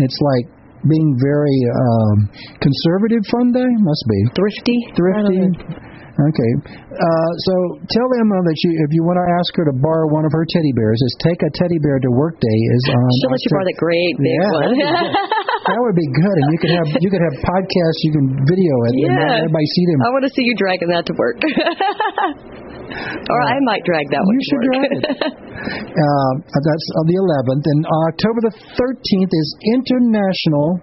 it's 0.00 0.20
like 0.34 0.46
being 0.86 1.18
very 1.18 1.58
um, 1.74 2.16
conservative 2.62 3.24
fun 3.30 3.50
day 3.52 3.66
must 3.82 4.04
be 4.08 4.20
Thrifty? 4.38 4.78
thrifty. 4.94 5.87
Okay, 6.18 6.52
uh, 6.98 7.30
so 7.46 7.54
tell 7.94 8.08
Emma 8.18 8.38
that 8.42 8.58
you, 8.66 8.70
if 8.82 8.90
you 8.90 9.06
want 9.06 9.22
to 9.22 9.26
ask 9.38 9.54
her 9.54 9.62
to 9.70 9.74
borrow 9.78 10.10
one 10.10 10.26
of 10.26 10.34
her 10.34 10.42
teddy 10.50 10.74
bears, 10.74 10.98
is 10.98 11.14
take 11.22 11.38
a 11.46 11.50
teddy 11.54 11.78
bear 11.78 12.02
to 12.02 12.10
work 12.10 12.34
day 12.42 12.58
is. 12.74 12.80
She'll 12.90 13.30
let 13.30 13.38
you 13.38 13.50
borrow 13.54 13.66
that 13.70 13.78
great 13.78 14.14
big 14.18 14.26
Yeah, 14.34 14.50
one. 14.50 14.66
that'd 14.66 14.74
be 14.74 14.82
good. 14.82 15.14
that 15.70 15.78
would 15.78 15.94
be 15.94 16.08
good, 16.10 16.36
and 16.42 16.46
you 16.50 16.58
could 16.58 16.74
have 16.74 16.88
you 16.98 17.10
could 17.14 17.22
have 17.22 17.36
podcasts 17.46 18.00
you 18.02 18.12
can 18.18 18.26
video 18.50 18.74
it, 18.90 18.92
and 18.98 19.14
Yeah. 19.14 19.46
everybody 19.46 19.66
see 19.78 19.84
them. 19.94 19.98
I 20.02 20.08
want 20.10 20.24
to 20.26 20.32
see 20.34 20.42
you 20.42 20.54
dragging 20.58 20.90
that 20.90 21.06
to 21.06 21.14
work. 21.14 21.38
or 23.30 23.38
I 23.46 23.54
might 23.62 23.86
drag 23.86 24.10
that 24.10 24.22
one 24.26 24.34
You 24.34 24.42
should 24.42 24.62
drag 24.74 24.90
it. 24.90 25.04
Uh, 25.58 26.32
that's 26.38 26.86
on 27.02 27.04
the 27.10 27.18
11th, 27.18 27.64
and 27.66 27.80
October 28.10 28.40
the 28.46 28.54
13th 28.78 29.32
is 29.34 29.48
International. 29.74 30.78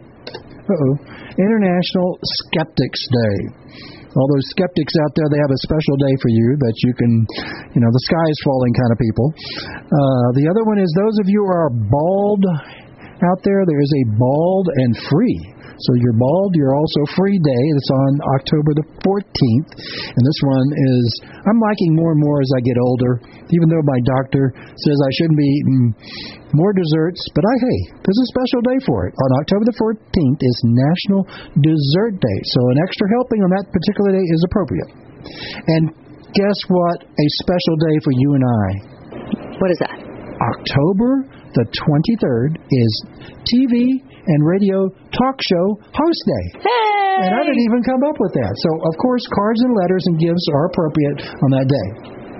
Uh-oh, 0.67 0.93
International 1.39 2.19
Skeptics 2.43 2.99
Day. 3.07 3.37
All 4.15 4.27
those 4.31 4.47
skeptics 4.55 4.95
out 5.03 5.11
there, 5.19 5.27
they 5.27 5.41
have 5.43 5.51
a 5.51 5.61
special 5.67 5.95
day 5.99 6.15
for 6.23 6.31
you 6.31 6.47
that 6.55 6.75
you 6.87 6.91
can, 6.95 7.11
you 7.75 7.81
know, 7.83 7.91
the 7.91 8.03
sky 8.07 8.27
is 8.31 8.39
falling 8.47 8.73
kind 8.73 8.91
of 8.95 8.97
people. 8.97 9.27
Uh, 9.75 10.27
the 10.39 10.47
other 10.47 10.63
one 10.63 10.79
is 10.79 10.87
those 10.95 11.19
of 11.19 11.27
you 11.27 11.43
who 11.43 11.51
are 11.51 11.71
bald 11.71 12.43
out 13.23 13.39
there, 13.43 13.63
there 13.67 13.79
is 13.83 13.91
a 13.91 14.03
bald 14.15 14.67
and 14.87 14.91
free. 15.11 15.54
So 15.75 15.91
you're 15.99 16.15
bald, 16.15 16.55
you're 16.55 16.75
also 16.75 17.01
free 17.15 17.35
day. 17.35 17.63
It's 17.75 17.91
on 17.91 18.11
October 18.39 18.71
the 18.75 18.87
14th. 19.03 19.69
And 19.75 20.21
this 20.23 20.39
one 20.43 20.67
is, 20.95 21.05
I'm 21.43 21.59
liking 21.59 21.95
more 21.99 22.15
and 22.15 22.21
more 22.21 22.39
as 22.39 22.51
I 22.55 22.61
get 22.63 22.79
older, 22.79 23.19
even 23.51 23.67
though 23.67 23.83
my 23.83 23.99
doctor 24.17 24.55
says 24.55 24.97
I 25.03 25.11
shouldn't 25.19 25.39
be 25.39 25.51
eating 25.51 25.83
more 26.55 26.71
desserts. 26.71 27.19
But 27.35 27.43
I, 27.43 27.55
hey, 27.59 27.79
there's 27.99 28.21
a 28.23 28.31
special 28.31 28.61
day 28.63 28.79
for 28.87 29.11
it. 29.11 29.13
On 29.15 29.29
October 29.43 29.63
the 29.67 29.77
14th 29.77 30.39
is 30.39 30.57
National 30.63 31.21
Dessert 31.59 32.15
Day. 32.23 32.39
So 32.55 32.59
an 32.71 32.79
extra 32.79 33.05
helping 33.11 33.43
on 33.43 33.51
that 33.51 33.67
particular 33.71 34.15
day 34.15 34.25
is 34.25 34.41
appropriate. 34.47 34.89
And 35.75 35.83
guess 36.31 36.59
what? 36.71 37.03
A 37.03 37.27
special 37.43 37.75
day 37.83 37.95
for 38.03 38.13
you 38.15 38.29
and 38.35 38.43
I. 38.47 38.67
What 39.59 39.71
is 39.71 39.79
that? 39.83 39.99
October 40.35 41.27
the 41.55 41.63
23rd 41.71 42.59
is 42.67 42.91
TV 43.47 44.03
and 44.27 44.39
radio 44.45 44.89
talk 45.13 45.35
show 45.45 45.65
host 45.93 46.21
day. 46.25 46.45
Hey! 46.65 47.25
And 47.25 47.31
I 47.31 47.41
didn't 47.47 47.63
even 47.63 47.81
come 47.85 48.01
up 48.03 48.17
with 48.19 48.33
that. 48.35 48.53
So, 48.65 48.69
of 48.91 48.93
course, 48.99 49.23
cards 49.31 49.61
and 49.63 49.71
letters 49.77 50.03
and 50.11 50.15
gifts 50.19 50.45
are 50.51 50.67
appropriate 50.67 51.19
on 51.23 51.49
that 51.55 51.67
day. 51.69 51.87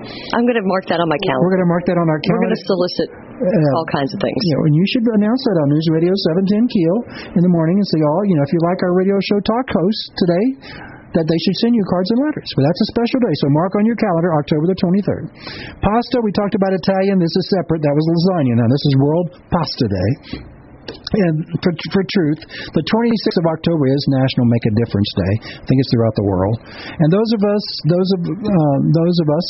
I'm 0.06 0.44
going 0.46 0.60
to 0.60 0.66
mark 0.70 0.86
that 0.92 1.00
on 1.02 1.08
my 1.10 1.18
calendar. 1.26 1.42
We're 1.42 1.54
going 1.58 1.66
to 1.66 1.72
mark 1.72 1.84
that 1.90 1.98
on 1.98 2.06
our 2.06 2.20
calendar. 2.22 2.46
We're 2.46 2.46
going 2.52 2.58
to 2.60 2.66
solicit 2.68 3.08
Uh, 3.36 3.76
all 3.80 3.88
kinds 3.90 4.12
of 4.14 4.18
things. 4.22 4.38
you 4.38 4.52
know, 4.54 4.62
and 4.70 4.74
you 4.76 4.86
should 4.94 5.04
announce 5.18 5.42
that 5.50 5.56
on 5.60 5.66
News 5.72 5.86
Radio 5.90 6.12
710 6.36 6.70
Keel 6.70 6.96
in 7.34 7.42
the 7.42 7.50
morning 7.50 7.76
and 7.80 7.86
say, 7.90 7.98
oh, 8.04 8.22
you 8.28 8.38
know, 8.38 8.44
if 8.46 8.52
you 8.54 8.60
like 8.70 8.78
our 8.86 8.94
radio 8.94 9.18
show 9.26 9.40
talk 9.42 9.66
hosts 9.66 10.04
today, 10.14 10.46
that 11.16 11.26
they 11.26 11.38
should 11.42 11.56
send 11.64 11.72
you 11.74 11.82
cards 11.90 12.08
and 12.12 12.20
letters. 12.22 12.48
But 12.54 12.68
that's 12.70 12.82
a 12.86 12.88
special 12.92 13.18
day, 13.24 13.34
so 13.40 13.46
mark 13.56 13.72
on 13.80 13.84
your 13.88 13.96
calendar 13.98 14.30
October 14.36 14.68
the 14.70 14.78
23rd. 14.78 15.24
Pasta, 15.80 16.20
we 16.22 16.30
talked 16.36 16.54
about 16.54 16.70
Italian. 16.76 17.18
This 17.18 17.32
is 17.34 17.44
separate. 17.56 17.80
That 17.82 17.96
was 17.96 18.04
lasagna. 18.06 18.54
Now, 18.62 18.68
this 18.70 18.84
is 18.88 18.92
World 19.00 19.26
Pasta 19.50 19.86
Day. 19.90 20.10
And 20.86 21.34
for, 21.62 21.72
for 21.92 22.02
truth, 22.12 22.40
the 22.74 22.84
26th 22.84 23.38
of 23.40 23.46
October 23.46 23.84
is 23.90 24.00
National 24.10 24.46
Make 24.50 24.66
a 24.66 24.74
Difference 24.84 25.10
Day. 25.16 25.34
I 25.58 25.64
think 25.66 25.78
it's 25.80 25.90
throughout 25.94 26.16
the 26.18 26.26
world. 26.26 26.56
And 26.66 27.08
those 27.12 27.30
of 27.36 27.42
us, 27.46 27.64
those 27.88 28.08
of 28.16 28.20
uh, 28.26 28.78
those 28.90 29.16
of 29.22 29.28
us 29.30 29.46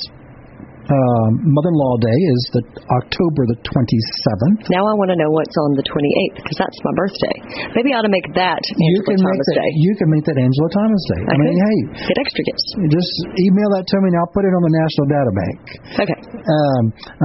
uh, 0.87 1.29
Mother-in-Law 1.43 1.95
Day 1.99 2.19
is 2.31 2.43
the 2.55 2.63
October 3.03 3.43
the 3.51 3.59
27th. 3.67 4.71
Now 4.71 4.87
I 4.87 4.95
want 4.95 5.11
to 5.11 5.19
know 5.19 5.31
what's 5.35 5.57
on 5.67 5.75
the 5.75 5.83
28th 5.83 6.37
because 6.39 6.59
that's 6.63 6.79
my 6.87 6.95
birthday. 6.95 7.37
Maybe 7.75 7.91
I 7.91 7.99
ought 7.99 8.07
to 8.07 8.15
make 8.15 8.27
that 8.39 8.63
Angela 8.63 8.95
you 8.95 9.01
can 9.03 9.19
Thomas 9.19 9.27
make 9.27 9.51
that, 9.51 9.59
Day. 9.59 9.71
You 9.83 9.93
can 9.99 10.09
make 10.15 10.25
that 10.31 10.39
Angela 10.39 10.69
Thomas 10.71 11.03
Day. 11.11 11.23
I, 11.27 11.31
I 11.31 11.37
mean, 11.43 11.57
hey, 11.59 11.79
get 12.07 12.19
extra 12.23 12.43
gifts. 12.47 12.67
Just 12.87 13.13
email 13.35 13.69
that 13.75 13.85
to 13.91 13.97
me 13.99 14.15
and 14.15 14.17
I'll 14.23 14.31
put 14.31 14.47
it 14.47 14.55
on 14.55 14.63
the 14.63 14.75
National 14.79 15.07
Data 15.11 15.33
Bank. 15.35 15.59
Okay. 16.07 16.19
Um, 16.47 16.83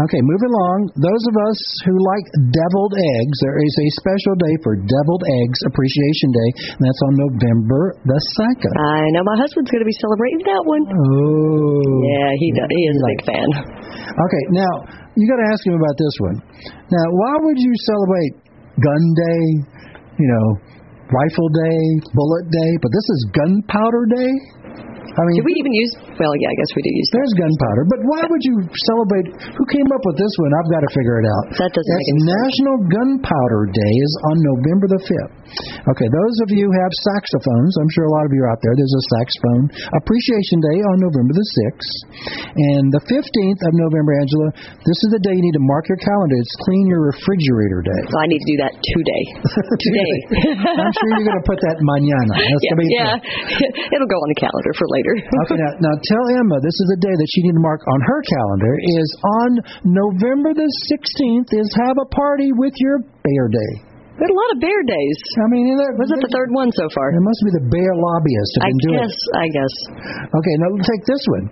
okay, 0.09 0.21
moving 0.25 0.49
along. 0.49 0.89
Those 0.97 1.23
of 1.29 1.35
us 1.37 1.59
who 1.85 1.93
like 2.01 2.25
deviled 2.49 2.95
eggs, 2.97 3.37
there 3.45 3.57
is 3.61 3.73
a 3.77 3.87
special 4.01 4.33
day 4.41 4.55
for 4.65 4.73
Deviled 4.73 5.23
Eggs 5.45 5.59
Appreciation 5.69 6.29
Day, 6.33 6.49
and 6.73 6.81
that's 6.81 7.01
on 7.05 7.13
November 7.29 7.93
the 8.09 8.19
2nd. 8.41 8.73
I 8.73 9.05
know 9.13 9.21
my 9.21 9.37
husband's 9.37 9.69
going 9.69 9.85
to 9.85 9.89
be 9.89 9.97
celebrating 10.01 10.41
that 10.49 10.63
one. 10.65 10.83
Oh. 10.89 11.85
Yeah, 12.09 12.29
he 12.41 12.47
does. 12.57 12.69
He 12.73 12.83
is 12.89 12.97
a 12.97 13.07
big 13.13 13.21
fan. 13.29 13.50
Okay, 13.55 14.43
now 14.51 14.73
you 15.15 15.27
got 15.27 15.39
to 15.39 15.47
ask 15.51 15.61
him 15.65 15.75
about 15.75 15.95
this 15.97 16.15
one. 16.19 16.37
Now, 16.91 17.05
why 17.11 17.33
would 17.43 17.59
you 17.59 17.73
celebrate 17.87 18.33
Gun 18.79 19.03
Day? 19.15 19.43
You 20.19 20.27
know, 20.27 20.47
Rifle 21.11 21.49
Day, 21.51 21.79
Bullet 22.15 22.45
Day, 22.47 22.71
but 22.79 22.91
this 22.91 23.07
is 23.11 23.19
Gunpowder 23.35 24.05
Day. 24.15 24.31
I 25.11 25.21
mean, 25.27 25.35
do 25.39 25.43
we 25.43 25.55
even 25.59 25.73
use? 25.75 25.93
Well, 26.21 26.37
yeah, 26.37 26.53
I 26.53 26.55
guess 26.61 26.71
we 26.77 26.85
do 26.85 26.93
use. 26.93 27.09
There's 27.17 27.33
gunpowder, 27.33 27.83
but 27.89 27.99
why 28.05 28.21
would 28.29 28.43
you 28.45 28.61
celebrate? 28.93 29.25
Who 29.57 29.65
came 29.73 29.89
up 29.89 30.05
with 30.05 30.21
this 30.21 30.29
one? 30.37 30.53
I've 30.53 30.69
got 30.69 30.85
to 30.85 30.91
figure 30.93 31.17
it 31.17 31.25
out. 31.25 31.45
That 31.57 31.71
doesn't 31.73 31.89
That's 31.89 32.29
National 32.29 32.77
Gunpowder 32.93 33.73
Day 33.73 33.93
is 34.05 34.13
on 34.29 34.35
November 34.45 34.85
the 34.93 35.01
fifth. 35.01 35.33
Okay, 35.81 36.05
those 36.05 36.35
of 36.45 36.53
you 36.53 36.69
who 36.69 36.75
have 36.77 36.93
saxophones, 37.09 37.73
I'm 37.81 37.89
sure 37.89 38.05
a 38.05 38.13
lot 38.13 38.29
of 38.29 38.31
you 38.37 38.45
are 38.45 38.53
out 38.53 38.61
there. 38.61 38.77
There's 38.77 38.93
a 38.93 39.05
saxophone 39.17 39.63
appreciation 39.97 40.61
day 40.61 40.77
on 40.93 40.95
November 41.01 41.33
the 41.33 41.47
sixth, 41.57 41.93
and 42.53 42.93
the 42.93 43.01
fifteenth 43.09 43.61
of 43.65 43.73
November, 43.73 44.13
Angela. 44.21 44.47
This 44.85 44.99
is 45.01 45.09
the 45.17 45.21
day 45.25 45.33
you 45.33 45.41
need 45.41 45.57
to 45.57 45.65
mark 45.65 45.89
your 45.89 45.97
calendar. 46.05 46.37
It's 46.37 46.53
Clean 46.69 46.85
Your 46.85 47.01
Refrigerator 47.09 47.81
Day. 47.81 48.01
So 48.13 48.15
I 48.21 48.29
need 48.29 48.41
to 48.45 48.49
do 48.53 48.57
that 48.61 48.73
today. 48.77 49.23
today. 49.89 50.15
I'm 50.69 50.93
sure 50.93 51.09
you're 51.17 51.29
going 51.33 51.41
to 51.41 51.47
put 51.49 51.57
that 51.65 51.81
mañana. 51.81 52.37
That's 52.37 52.61
yeah, 52.61 52.77
be 52.77 52.85
yeah. 52.93 53.13
It'll 53.97 54.11
go 54.11 54.21
on 54.21 54.29
the 54.29 54.39
calendar 54.39 54.71
for 54.77 54.85
later. 54.93 55.13
okay, 55.17 55.57
now, 55.57 55.71
now 55.81 55.93
tell 56.11 56.25
Emma 56.35 56.59
this 56.59 56.75
is 56.75 56.87
the 56.91 56.99
day 56.99 57.15
that 57.15 57.29
she 57.31 57.39
need 57.47 57.55
to 57.55 57.63
mark 57.63 57.79
on 57.87 57.99
her 58.03 58.19
calendar 58.27 58.73
is 58.99 59.09
on 59.23 59.49
November 59.87 60.51
the 60.51 60.67
16th 60.91 61.55
is 61.55 61.67
have 61.87 61.95
a 62.03 62.07
party 62.11 62.51
with 62.51 62.75
your 62.83 62.99
bear 63.23 63.47
day. 63.47 63.87
We 64.19 64.27
had 64.27 64.35
a 64.37 64.41
lot 64.43 64.51
of 64.53 64.59
bear 64.61 64.81
days. 64.85 65.17
I 65.39 65.47
mean, 65.49 65.65
that, 65.81 65.97
Was 65.97 66.11
it 66.13 66.19
the 66.21 66.29
third 66.29 66.51
one 66.53 66.69
so 66.77 66.85
far? 66.93 67.09
It 67.09 67.23
must 67.25 67.41
be 67.41 67.51
the 67.57 67.65
bear 67.73 67.91
lobbyists 67.95 68.53
have 68.59 68.63
I 68.63 68.69
been 68.69 68.81
doing 68.85 69.01
guess. 69.01 69.15
it. 69.17 69.33
I 69.39 69.47
guess. 69.49 69.73
Okay, 70.29 70.55
now 70.61 70.69
take 70.83 71.03
this 71.09 71.23
one. 71.39 71.45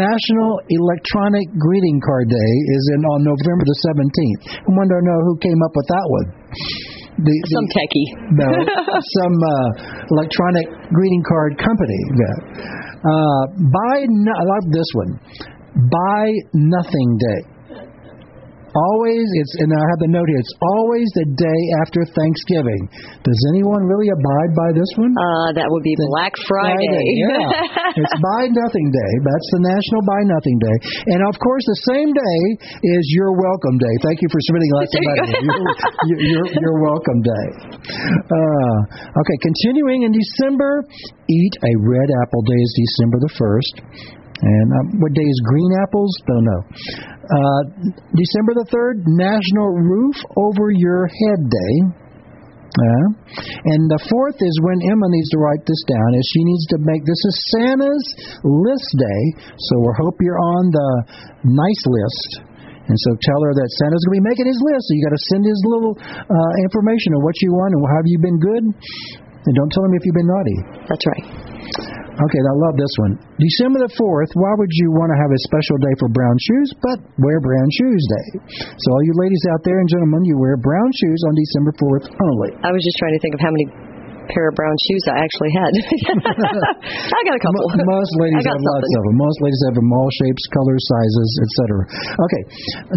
National 0.00 0.56
Electronic 0.70 1.44
Greeting 1.60 1.98
Card 2.00 2.30
Day 2.32 2.52
is 2.72 2.82
in 2.96 3.00
on 3.04 3.20
November 3.26 3.64
the 3.68 3.78
17th. 3.90 4.40
I 4.64 4.70
wonder 4.72 4.96
know 5.02 5.18
who 5.28 5.34
came 5.44 5.60
up 5.60 5.74
with 5.76 5.88
that 5.92 6.06
one. 6.08 6.26
The, 7.20 7.32
the, 7.32 7.52
Some 7.52 7.68
techie. 7.74 8.08
no, 8.38 8.48
some 9.20 9.36
uh, 9.36 9.68
electronic 10.16 10.66
greeting 10.94 11.24
card 11.26 11.58
company. 11.60 12.00
Yeah. 12.16 12.36
Uh, 13.06 13.46
buy, 13.70 14.02
no, 14.08 14.32
I 14.34 14.42
love 14.42 14.66
this 14.72 14.90
one. 14.94 15.20
Buy 15.76 16.26
Nothing 16.54 17.18
Day. 17.18 17.55
Always, 18.76 19.24
it's 19.40 19.54
and 19.64 19.72
I 19.72 19.80
have 19.88 20.00
the 20.04 20.12
note 20.12 20.28
here. 20.28 20.36
It's 20.36 20.56
always 20.60 21.08
the 21.16 21.24
day 21.32 21.62
after 21.80 22.04
Thanksgiving. 22.12 22.82
Does 23.24 23.40
anyone 23.56 23.88
really 23.88 24.12
abide 24.12 24.52
by 24.52 24.68
this 24.76 24.92
one? 25.00 25.16
Uh, 25.16 25.56
that 25.56 25.64
would 25.64 25.80
be 25.80 25.96
Black 26.12 26.36
Friday. 26.44 27.00
yeah, 27.24 27.96
it's 28.04 28.16
Buy 28.20 28.52
Nothing 28.52 28.88
Day. 28.92 29.12
That's 29.24 29.48
the 29.56 29.62
National 29.64 30.02
Buy 30.04 30.20
Nothing 30.28 30.58
Day, 30.60 30.76
and 31.16 31.20
of 31.24 31.40
course, 31.40 31.64
the 31.64 31.80
same 31.88 32.12
day 32.12 32.40
is 32.84 33.04
Your 33.16 33.32
Welcome 33.32 33.80
Day. 33.80 33.94
Thank 34.04 34.20
you 34.20 34.28
for 34.28 34.40
submitting 34.44 34.72
lots 34.76 34.92
of 34.92 35.00
money. 35.00 35.32
Your, 36.12 36.18
your, 36.20 36.44
your 36.60 36.76
Welcome 36.84 37.20
Day. 37.24 37.46
Uh, 37.80 38.76
okay, 39.24 39.36
continuing 39.40 40.04
in 40.04 40.12
December, 40.12 40.84
eat 41.32 41.54
a 41.64 41.72
red 41.80 42.08
apple 42.28 42.44
day 42.44 42.60
is 42.60 42.72
December 42.76 43.24
the 43.24 43.32
first. 43.40 43.74
And 44.36 44.68
um, 44.68 45.00
what 45.00 45.12
day 45.16 45.24
is 45.24 45.40
green 45.48 45.72
apples? 45.80 46.12
Don't 46.28 46.44
know. 46.44 46.62
Uh, 47.26 47.90
December 48.14 48.54
the 48.54 48.66
3rd, 48.70 49.02
National 49.18 49.74
Roof 49.74 50.14
Over 50.38 50.70
Your 50.70 51.10
Head 51.10 51.40
Day. 51.50 51.74
Uh, 52.76 53.06
and 53.72 53.88
the 53.88 53.98
fourth 54.06 54.36
is 54.36 54.54
when 54.62 54.78
Emma 54.84 55.08
needs 55.10 55.32
to 55.32 55.40
write 55.40 55.64
this 55.64 55.82
down, 55.88 56.08
is 56.12 56.24
she 56.28 56.42
needs 56.44 56.66
to 56.70 56.78
make 56.84 57.02
this 57.02 57.18
is 57.18 57.34
Santa's 57.56 58.04
list 58.44 58.90
day. 58.94 59.22
So 59.58 59.72
we 59.80 59.90
hope 59.96 60.14
you're 60.22 60.38
on 60.38 60.64
the 60.70 60.90
nice 61.50 61.82
list. 61.88 62.46
And 62.86 62.94
so 62.94 63.10
tell 63.18 63.40
her 63.42 63.52
that 63.58 63.68
Santa's 63.82 64.02
going 64.06 64.22
to 64.22 64.22
be 64.22 64.28
making 64.30 64.46
his 64.46 64.60
list. 64.62 64.82
So 64.86 64.90
you 64.94 65.02
got 65.02 65.16
to 65.18 65.24
send 65.34 65.42
his 65.42 65.60
little 65.66 65.94
uh, 65.98 66.52
information 66.62 67.18
of 67.18 67.26
what 67.26 67.34
you 67.42 67.50
want 67.50 67.74
and 67.74 67.82
have 67.82 68.06
you 68.06 68.18
been 68.22 68.38
good. 68.38 68.62
And 68.62 69.52
don't 69.56 69.72
tell 69.74 69.82
him 69.82 69.94
if 69.98 70.02
you've 70.06 70.18
been 70.20 70.30
naughty. 70.30 70.58
That's 70.86 71.06
right. 71.10 71.26
Okay, 72.16 72.40
I 72.40 72.54
love 72.64 72.74
this 72.80 72.94
one. 73.04 73.12
December 73.36 73.84
the 73.84 73.92
4th, 73.92 74.32
why 74.40 74.52
would 74.56 74.72
you 74.72 74.88
want 74.96 75.12
to 75.12 75.18
have 75.20 75.28
a 75.28 75.40
special 75.44 75.76
day 75.84 75.92
for 76.00 76.08
brown 76.08 76.36
shoes? 76.40 76.68
But 76.80 76.98
wear 77.20 77.38
brown 77.44 77.68
shoes 77.76 78.02
day. 78.08 78.26
So, 78.56 78.86
all 78.96 79.04
you 79.04 79.12
ladies 79.20 79.44
out 79.52 79.60
there 79.68 79.76
and 79.76 79.88
gentlemen, 79.88 80.24
you 80.24 80.40
wear 80.40 80.56
brown 80.56 80.90
shoes 80.96 81.20
on 81.28 81.32
December 81.36 81.72
4th 81.76 82.06
only. 82.08 82.50
I 82.64 82.72
was 82.72 82.80
just 82.80 82.96
trying 82.96 83.14
to 83.16 83.20
think 83.20 83.36
of 83.36 83.40
how 83.44 83.52
many 83.52 83.66
pair 84.32 84.48
of 84.50 84.58
brown 84.58 84.74
shoes 84.90 85.02
I 85.06 85.16
actually 85.22 85.52
had. 85.54 85.72
I 87.14 87.20
got 87.30 87.36
a 87.38 87.42
couple. 87.46 87.62
Mo- 87.62 87.94
Most 87.94 88.12
ladies 88.18 88.42
have 88.42 88.58
lots 88.58 88.82
something. 88.82 88.96
of 88.98 89.02
them. 89.06 89.16
Most 89.22 89.38
ladies 89.44 89.62
have 89.70 89.76
them 89.78 89.88
all 89.92 90.10
shapes, 90.10 90.42
colors, 90.50 90.82
sizes, 90.82 91.30
etc. 91.46 91.62
Okay, 92.26 92.42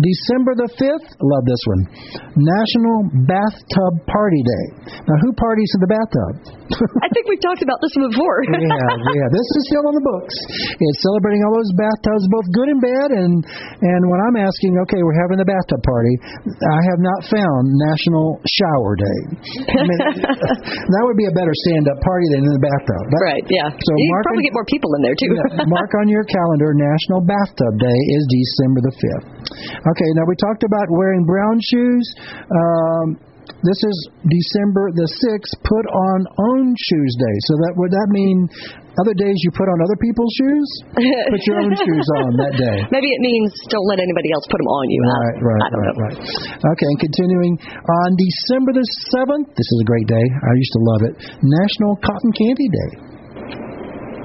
December 0.01 0.51
the 0.57 0.69
5th, 0.79 1.07
love 1.21 1.43
this 1.45 1.63
one. 1.69 1.81
National 2.33 2.97
Bathtub 3.29 3.93
Party 4.09 4.41
Day. 4.41 4.65
Now, 5.05 5.17
who 5.21 5.29
parties 5.37 5.69
in 5.77 5.79
the 5.85 5.91
bathtub? 5.91 6.33
I 7.05 7.07
think 7.17 7.25
we've 7.29 7.41
talked 7.41 7.65
about 7.65 7.79
this 7.81 7.93
one 7.97 8.09
before. 8.13 8.37
yeah, 8.53 8.93
yeah. 9.17 9.27
This 9.33 9.47
is 9.57 9.61
still 9.73 9.85
on 9.89 9.95
the 9.97 10.05
books. 10.05 10.35
It's 10.77 10.99
celebrating 11.01 11.41
all 11.45 11.53
those 11.57 11.73
bathtubs, 11.75 12.23
both 12.29 12.47
good 12.53 12.69
and 12.69 12.81
bad. 12.81 13.09
And 13.15 13.33
and 13.41 14.01
when 14.09 14.19
I'm 14.29 14.37
asking, 14.37 14.77
okay, 14.85 15.01
we're 15.01 15.17
having 15.17 15.41
a 15.41 15.47
bathtub 15.47 15.81
party, 15.81 16.13
I 16.45 16.79
have 16.93 17.01
not 17.01 17.19
found 17.29 17.63
National 17.89 18.37
Shower 18.45 18.93
Day. 18.99 19.19
I 19.79 19.83
mean, 19.85 19.99
that 20.29 21.03
would 21.09 21.17
be 21.17 21.25
a 21.25 21.35
better 21.35 21.53
stand-up 21.65 21.97
party 22.05 22.27
than 22.37 22.41
in 22.45 22.51
the 22.53 22.63
bathtub. 22.63 23.03
That- 23.09 23.23
right, 23.25 23.45
yeah. 23.49 23.67
So 23.73 23.91
you 23.97 24.07
mark 24.13 24.23
probably 24.29 24.45
in- 24.45 24.49
get 24.51 24.55
more 24.57 24.69
people 24.69 24.91
in 24.97 25.01
there, 25.05 25.17
too. 25.17 25.31
yeah, 25.33 25.65
mark 25.69 25.91
on 26.01 26.07
your 26.11 26.25
calendar, 26.29 26.69
National 26.77 27.21
Bathtub 27.25 27.73
Day 27.81 27.99
is 28.13 28.21
December 28.29 28.79
the 28.85 28.93
5th. 28.93 29.27
Okay, 29.89 30.09
now 30.19 30.25
we 30.29 30.35
talked 30.37 30.63
about 30.63 30.87
wearing 30.93 31.25
brown 31.25 31.57
shoes. 31.71 32.05
Um, 32.51 33.07
this 33.65 33.79
is 33.83 33.97
December 34.23 34.87
the 34.95 35.07
6th, 35.07 35.51
put 35.67 35.85
on 35.91 36.19
own 36.31 36.65
shoes 36.79 37.13
day. 37.19 37.35
So 37.51 37.53
that 37.67 37.73
would 37.75 37.91
that 37.91 38.07
mean 38.11 38.47
other 38.99 39.11
days 39.15 39.35
you 39.43 39.51
put 39.55 39.67
on 39.67 39.77
other 39.83 39.95
people's 39.99 40.33
shoes? 40.35 40.69
Put 41.31 41.43
your 41.47 41.59
own 41.63 41.71
shoes 41.71 42.07
on 42.19 42.35
that 42.39 42.51
day. 42.59 42.77
Maybe 42.91 43.07
it 43.07 43.21
means 43.23 43.47
don't 43.71 43.87
let 43.87 43.95
anybody 43.99 44.27
else 44.35 44.43
put 44.51 44.59
them 44.59 44.67
on 44.75 44.83
you. 44.91 44.99
I- 44.99 45.07
Right, 45.07 45.39
right, 45.39 45.61
I 45.63 45.67
don't 45.71 45.79
right, 45.79 45.95
know. 45.95 46.03
right. 46.03 46.17
Okay, 46.75 46.87
and 46.87 46.99
continuing 46.99 47.53
on 47.63 48.09
December 48.19 48.75
the 48.75 48.83
7th, 49.15 49.47
this 49.55 49.67
is 49.71 49.77
a 49.83 49.87
great 49.87 50.07
day. 50.07 50.25
I 50.35 50.51
used 50.55 50.73
to 50.75 50.81
love 50.83 51.01
it. 51.07 51.13
National 51.47 51.95
Cotton 52.03 52.31
Candy 52.35 52.67
Day. 52.75 52.91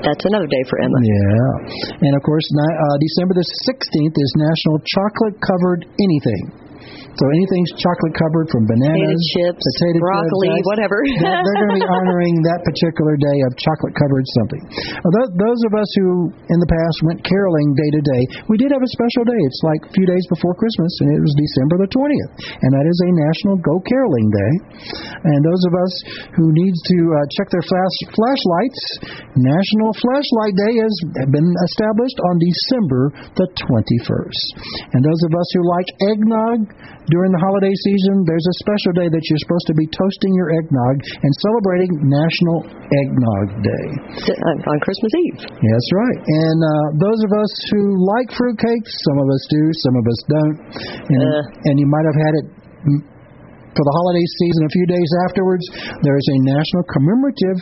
That's 0.04 0.24
another 0.26 0.50
day 0.50 0.62
for 0.68 0.76
Emma. 0.82 0.98
Yeah. 1.00 2.04
And 2.10 2.12
of 2.18 2.22
course, 2.26 2.44
uh, 2.50 2.96
December 3.00 3.34
the 3.40 3.46
16th 3.70 4.16
is 4.18 4.30
National 4.36 4.76
Chocolate 4.84 5.36
Covered 5.40 5.86
Anything. 6.02 6.63
So 7.14 7.24
anything's 7.30 7.72
chocolate 7.78 8.14
covered 8.18 8.50
from 8.50 8.66
bananas, 8.66 9.06
Potato 9.06 9.54
chips, 9.54 9.62
potato 9.62 9.98
broccoli, 10.02 10.50
chips, 10.50 10.66
whatever. 10.66 10.98
they're, 11.22 11.42
they're 11.46 11.58
going 11.62 11.72
to 11.74 11.78
be 11.78 11.86
honoring 12.02 12.34
that 12.50 12.60
particular 12.66 13.14
day 13.14 13.38
of 13.46 13.50
chocolate 13.54 13.94
covered 13.94 14.26
something. 14.42 14.62
Those 15.38 15.60
of 15.70 15.72
us 15.78 15.90
who 15.94 16.34
in 16.50 16.58
the 16.58 16.66
past 16.66 16.96
went 17.06 17.22
caroling 17.22 17.70
day 17.78 17.90
to 17.94 18.02
day, 18.02 18.22
we 18.50 18.58
did 18.58 18.74
have 18.74 18.82
a 18.82 18.90
special 18.98 19.22
day. 19.30 19.40
It's 19.46 19.62
like 19.62 19.82
a 19.86 19.92
few 19.94 20.06
days 20.10 20.26
before 20.26 20.58
Christmas, 20.58 20.90
and 21.06 21.14
it 21.14 21.22
was 21.22 21.32
December 21.38 21.86
the 21.86 21.90
20th. 21.94 22.32
And 22.50 22.70
that 22.74 22.86
is 22.86 22.98
a 23.06 23.10
National 23.30 23.56
Go 23.62 23.78
Caroling 23.86 24.28
Day. 24.34 24.52
And 25.22 25.38
those 25.46 25.62
of 25.70 25.74
us 25.78 25.92
who 26.34 26.50
need 26.50 26.74
to 26.74 26.98
uh, 27.14 27.16
check 27.38 27.48
their 27.54 27.62
flash, 27.62 27.96
flashlights, 28.10 28.82
National 29.38 29.90
Flashlight 30.02 30.54
Day 30.58 30.74
has 30.82 30.94
been 31.30 31.50
established 31.70 32.18
on 32.26 32.34
December 32.42 33.02
the 33.38 33.46
21st. 33.70 34.42
And 34.94 35.00
those 35.02 35.22
of 35.30 35.32
us 35.38 35.48
who 35.54 35.62
like 35.62 35.88
eggnog 36.10 36.58
during 37.12 37.30
the 37.36 37.42
holiday 37.44 37.72
season, 37.84 38.24
there's 38.24 38.48
a 38.48 38.56
special 38.64 38.92
day 38.96 39.08
that 39.12 39.22
you're 39.28 39.42
supposed 39.44 39.68
to 39.68 39.76
be 39.76 39.84
toasting 39.92 40.32
your 40.40 40.56
eggnog 40.56 40.96
and 41.04 41.32
celebrating 41.44 41.90
National 42.08 42.58
Eggnog 42.64 43.46
Day. 43.60 43.86
On 44.64 44.76
Christmas 44.80 45.12
Eve. 45.12 45.38
That's 45.44 45.90
right. 45.92 46.18
And 46.24 46.58
uh, 46.64 46.70
those 46.96 47.20
of 47.28 47.30
us 47.36 47.52
who 47.76 47.82
like 48.16 48.28
fruitcakes, 48.32 48.92
some 49.04 49.18
of 49.20 49.28
us 49.28 49.42
do, 49.52 49.62
some 49.84 49.94
of 50.00 50.04
us 50.08 50.20
don't. 50.32 50.56
And, 51.12 51.28
Uh. 51.28 51.68
and 51.68 51.74
you 51.76 51.88
might 51.88 52.06
have 52.08 52.18
had 52.24 52.34
it 52.40 52.46
For 53.74 53.82
the 53.82 53.96
holiday 53.98 54.22
season, 54.38 54.60
a 54.70 54.72
few 54.72 54.86
days 54.86 55.10
afterwards, 55.26 55.64
there 56.06 56.14
is 56.14 56.26
a 56.30 56.38
national 56.46 56.82
commemorative 56.94 57.58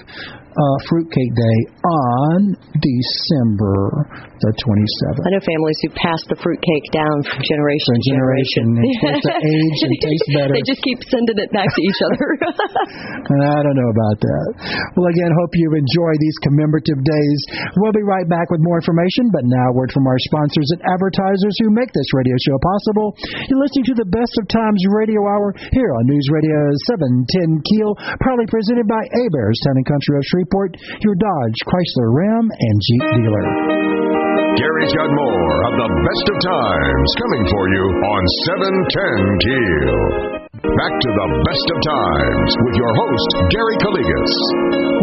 uh, 0.52 0.76
Fruitcake 0.88 1.34
Day 1.34 1.58
on 1.84 2.56
December 2.78 4.32
the 4.42 4.52
27th. 4.58 5.22
I 5.22 5.28
know 5.38 5.42
families 5.46 5.78
who 5.86 5.90
pass 5.94 6.20
the 6.26 6.34
fruitcake 6.34 6.86
down 6.90 7.22
from 7.22 7.38
generation 7.46 7.94
from 7.94 8.02
to 8.02 8.10
generation. 8.10 8.64
generation. 8.74 9.14
It's 9.14 9.26
to 9.30 9.36
age 9.54 9.78
and 9.86 9.92
taste 10.02 10.28
better. 10.36 10.52
they 10.58 10.66
just 10.66 10.82
keep 10.82 10.98
sending 11.06 11.38
it 11.38 11.50
back 11.54 11.70
to 11.70 11.80
each 11.80 12.00
other. 12.10 12.26
I 13.54 13.60
don't 13.62 13.78
know 13.78 13.90
about 13.94 14.18
that. 14.18 14.46
Well, 14.98 15.06
again, 15.06 15.30
hope 15.38 15.54
you 15.54 15.70
enjoy 15.78 16.12
these 16.18 16.36
commemorative 16.42 17.00
days. 17.06 17.38
We'll 17.78 17.94
be 17.94 18.02
right 18.02 18.26
back 18.26 18.50
with 18.50 18.58
more 18.66 18.82
information, 18.82 19.30
but 19.30 19.46
now 19.46 19.70
a 19.70 19.74
word 19.78 19.94
from 19.94 20.10
our 20.10 20.18
sponsors 20.26 20.68
and 20.74 20.82
advertisers 20.90 21.54
who 21.62 21.70
make 21.70 21.94
this 21.94 22.10
radio 22.10 22.34
show 22.42 22.58
possible. 22.58 23.14
You're 23.46 23.62
listening 23.62 23.94
to 23.94 23.96
the 24.02 24.10
Best 24.10 24.34
of 24.42 24.50
Times 24.50 24.82
Radio 24.90 25.22
Hour 25.22 25.54
here 25.70 25.90
on 25.94 26.02
News 26.10 26.26
Radio 26.34 26.58
710 26.98 27.62
Keel, 27.70 27.94
proudly 28.18 28.50
presented 28.50 28.90
by 28.90 29.06
Hebert's 29.14 29.62
Town 29.62 29.78
and 29.78 29.86
Country 29.86 30.18
of 30.18 30.24
Shreveport, 30.34 30.41
your 31.00 31.14
Dodge, 31.14 31.58
Chrysler, 31.66 32.10
Ram, 32.10 32.46
and 32.50 32.76
Jeep 32.82 33.04
dealer. 33.14 33.46
Gary's 34.56 34.92
got 34.92 35.08
more 35.08 35.56
of 35.68 35.74
the 35.80 35.90
best 36.02 36.26
of 36.28 36.36
times 36.42 37.08
coming 37.20 37.44
for 37.48 37.64
you 37.72 37.84
on 37.86 38.22
710 38.46 39.38
Keel. 39.40 40.41
Back 40.62 40.94
to 40.94 41.10
the 41.10 41.28
best 41.42 41.66
of 41.74 41.78
times 41.82 42.50
with 42.62 42.74
your 42.78 42.92
host, 42.94 43.30
Gary 43.50 43.74
Calligas. 43.82 44.34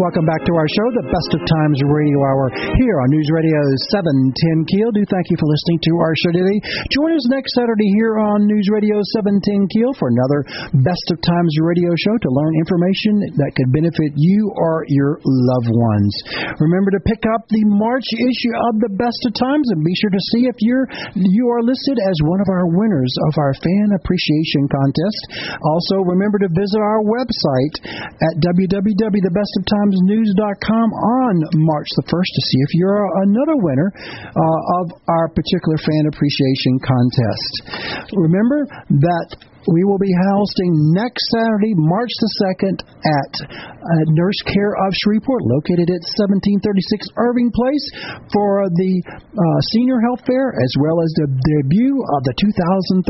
Welcome 0.00 0.24
back 0.24 0.40
to 0.48 0.56
our 0.56 0.64
show, 0.64 0.88
the 0.96 1.04
Best 1.12 1.30
of 1.36 1.44
Times 1.44 1.76
Radio 1.84 2.16
Hour, 2.16 2.48
here 2.80 2.96
on 3.04 3.12
News 3.12 3.28
Radio 3.28 3.60
710 3.92 4.64
Keel. 4.72 4.88
Do 4.96 5.04
thank 5.04 5.28
you 5.28 5.36
for 5.36 5.44
listening 5.44 5.76
to 5.84 5.92
our 6.00 6.16
show 6.16 6.32
today. 6.32 6.56
Join 6.96 7.12
us 7.12 7.28
next 7.28 7.52
Saturday 7.52 7.92
here 8.00 8.16
on 8.16 8.48
News 8.48 8.72
Radio 8.72 9.04
710 9.20 9.68
Keel 9.76 9.92
for 10.00 10.08
another 10.08 10.48
Best 10.80 11.04
of 11.12 11.20
Times 11.20 11.52
Radio 11.60 11.92
show 11.92 12.16
to 12.16 12.28
learn 12.32 12.56
information 12.56 13.20
that 13.36 13.52
could 13.52 13.68
benefit 13.68 14.16
you 14.16 14.48
or 14.56 14.88
your 14.88 15.20
loved 15.20 15.68
ones. 15.76 16.12
Remember 16.56 16.88
to 16.96 17.04
pick 17.04 17.20
up 17.36 17.44
the 17.52 17.68
March 17.68 18.08
issue 18.16 18.54
of 18.72 18.80
the 18.80 18.96
Best 18.96 19.20
of 19.28 19.36
Times 19.36 19.68
and 19.76 19.84
be 19.84 19.92
sure 19.92 20.16
to 20.16 20.24
see 20.32 20.48
if 20.48 20.56
you're 20.64 20.88
you 21.20 21.52
are 21.52 21.60
listed 21.60 22.00
as 22.00 22.16
one 22.24 22.40
of 22.40 22.48
our 22.48 22.64
winners 22.72 23.12
of 23.28 23.36
our 23.36 23.52
fan 23.60 23.92
appreciation 23.92 24.64
contest. 24.72 25.49
Also, 25.58 26.06
remember 26.06 26.38
to 26.38 26.46
visit 26.54 26.78
our 26.78 27.02
website 27.02 27.82
at 27.82 28.38
www.thebestoftimesnews.com 28.40 30.92
on 30.92 31.42
March 31.58 31.88
the 31.96 32.02
1st 32.06 32.30
to 32.30 32.42
see 32.46 32.58
if 32.62 32.74
you're 32.78 33.10
another 33.26 33.56
winner 33.58 33.90
uh, 33.94 34.58
of 34.82 34.92
our 35.08 35.28
particular 35.34 35.78
fan 35.78 36.06
appreciation 36.06 36.78
contest. 36.80 37.62
Remember 38.14 38.66
that 39.02 39.34
we 39.68 39.84
will 39.84 40.00
be 40.00 40.12
hosting 40.32 40.72
next 40.96 41.20
Saturday, 41.28 41.76
March 41.76 42.12
the 42.16 42.32
2nd, 42.56 42.76
at 42.80 43.32
uh, 43.44 44.02
Nurse 44.16 44.40
Care 44.48 44.72
of 44.72 44.90
Shreveport, 45.04 45.44
located 45.44 45.92
at 45.92 46.00
1736 46.16 47.12
Irving 47.20 47.52
Place, 47.52 47.84
for 48.32 48.64
the 48.72 48.92
uh, 49.04 49.58
Senior 49.76 50.00
Health 50.00 50.24
Fair, 50.24 50.56
as 50.56 50.72
well 50.80 51.04
as 51.04 51.10
the 51.20 51.28
debut 51.28 51.96
of 52.16 52.20
the 52.24 52.36
2013 52.40 53.04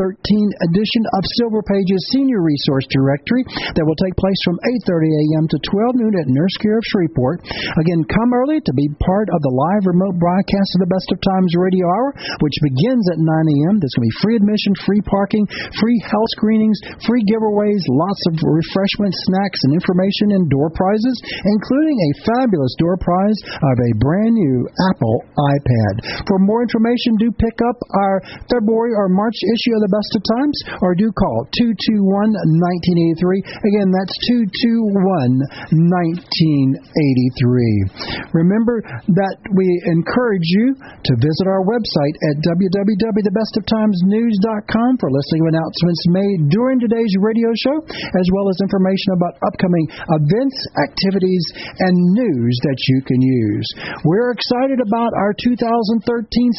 edition 0.67 1.03
of 1.15 1.23
Silver 1.39 1.63
Pages 1.63 2.01
Senior 2.11 2.43
Resource 2.43 2.83
Directory 2.91 3.47
that 3.77 3.85
will 3.87 3.99
take 4.03 4.15
place 4.19 4.39
from 4.43 4.59
8.30 4.87 5.07
a.m. 5.07 5.45
to 5.47 5.57
12 5.71 6.03
noon 6.03 6.13
at 6.19 6.27
Nurse 6.27 6.55
Care 6.59 6.79
of 6.79 6.85
Shreveport. 6.91 7.47
Again, 7.79 8.03
come 8.11 8.35
early 8.35 8.59
to 8.59 8.73
be 8.75 8.91
part 8.99 9.31
of 9.31 9.39
the 9.39 9.53
live 9.53 9.87
remote 9.87 10.19
broadcast 10.19 10.69
of 10.75 10.83
the 10.83 10.91
Best 10.91 11.07
of 11.15 11.19
Times 11.23 11.51
Radio 11.55 11.87
Hour, 11.87 12.11
which 12.43 12.57
begins 12.59 13.05
at 13.11 13.19
9 13.19 13.27
a.m. 13.27 13.79
There's 13.79 13.95
going 13.95 14.07
to 14.07 14.11
be 14.11 14.21
free 14.23 14.35
admission, 14.35 14.71
free 14.83 15.03
parking, 15.05 15.45
free 15.79 15.99
health 16.03 16.33
screenings, 16.41 16.81
free 17.05 17.21
giveaways, 17.29 17.85
lots 17.93 18.17
of 18.33 18.41
refreshments, 18.41 19.13
snacks, 19.29 19.61
and 19.69 19.77
information 19.77 20.33
and 20.33 20.49
door 20.49 20.73
prizes, 20.73 21.13
including 21.45 21.93
a 21.93 22.17
fabulous 22.25 22.73
door 22.81 22.97
prize 22.97 23.37
of 23.45 23.77
a 23.77 23.93
brand 24.01 24.33
new 24.33 24.65
Apple 24.89 25.21
iPad. 25.37 26.25
For 26.25 26.41
more 26.41 26.65
information, 26.65 27.21
do 27.21 27.29
pick 27.37 27.61
up 27.61 27.77
our 27.93 28.25
February 28.49 28.97
or 28.97 29.13
March 29.13 29.37
issue 29.53 29.77
of 29.77 29.85
the 29.85 29.93
Best 29.93 30.09
of 30.17 30.25
Times 30.33 30.57
or 30.81 30.97
do 30.97 31.13
call 31.13 31.45
221 31.61 32.09
1983. 32.09 33.69
Again, 33.69 33.93
that's 33.93 34.17
221 34.33 35.45
1983. 35.77 38.33
Remember 38.33 38.81
that 39.13 39.37
we 39.53 39.69
encourage 39.93 40.49
you 40.57 40.73
to 40.73 41.13
visit 41.19 41.45
our 41.45 41.61
website 41.67 42.15
at 42.31 42.39
www.thebestoftimesnews.com 42.41 44.97
for 44.97 45.11
listening 45.11 45.51
announcements 45.51 46.07
made 46.07 46.30
during 46.49 46.79
today's 46.79 47.13
radio 47.19 47.49
show, 47.65 47.77
as 47.91 48.27
well 48.35 48.47
as 48.47 48.57
information 48.61 49.17
about 49.17 49.35
upcoming 49.47 49.85
events, 49.89 50.57
activities, 50.79 51.43
and 51.83 51.95
news 52.15 52.55
that 52.63 52.79
you 52.87 52.99
can 53.03 53.19
use. 53.21 53.67
We're 54.05 54.31
excited 54.31 54.79
about 54.79 55.11
our 55.17 55.33
2013 55.33 56.05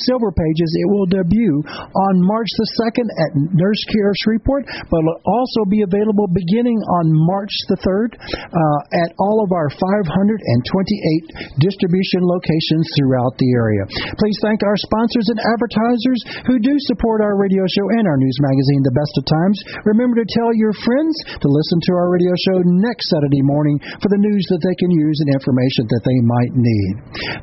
Silver 0.08 0.32
Pages. 0.32 0.70
It 0.78 0.88
will 0.90 1.06
debut 1.06 1.62
on 1.64 2.14
March 2.22 2.50
the 2.58 2.68
2nd 2.86 3.08
at 3.20 3.30
Nurse 3.54 3.82
Care 3.92 4.12
Shreveport, 4.24 4.66
but 4.66 5.00
will 5.02 5.20
also 5.26 5.64
be 5.68 5.82
available 5.82 6.28
beginning 6.32 6.78
on 7.00 7.12
March 7.28 7.52
the 7.68 7.78
3rd 7.80 8.16
uh, 8.18 8.80
at 9.04 9.10
all 9.18 9.44
of 9.44 9.52
our 9.52 9.68
528 9.70 11.60
distribution 11.60 12.20
locations 12.24 12.86
throughout 12.98 13.34
the 13.38 13.50
area. 13.54 13.84
Please 14.18 14.38
thank 14.42 14.62
our 14.62 14.76
sponsors 14.76 15.26
and 15.32 15.40
advertisers 15.42 16.20
who 16.46 16.58
do 16.58 16.74
support 16.88 17.20
our 17.20 17.38
radio 17.38 17.64
show 17.68 17.86
and 17.98 18.06
our 18.06 18.18
news 18.18 18.38
magazine, 18.40 18.82
The 18.82 18.96
Best 18.96 19.14
of 19.18 19.24
Times. 19.26 19.58
Remember 19.84 20.20
to 20.20 20.26
tell 20.38 20.50
your 20.54 20.74
friends 20.84 21.14
to 21.40 21.48
listen 21.48 21.78
to 21.88 21.92
our 21.96 22.08
radio 22.12 22.34
show 22.50 22.58
next 22.82 23.10
Saturday 23.10 23.42
morning 23.42 23.78
for 24.00 24.08
the 24.10 24.20
news 24.20 24.44
that 24.50 24.62
they 24.62 24.76
can 24.78 24.90
use 24.90 25.18
and 25.22 25.34
information 25.34 25.84
that 25.88 26.04
they 26.04 26.18
might 26.22 26.52
need. 26.54 26.92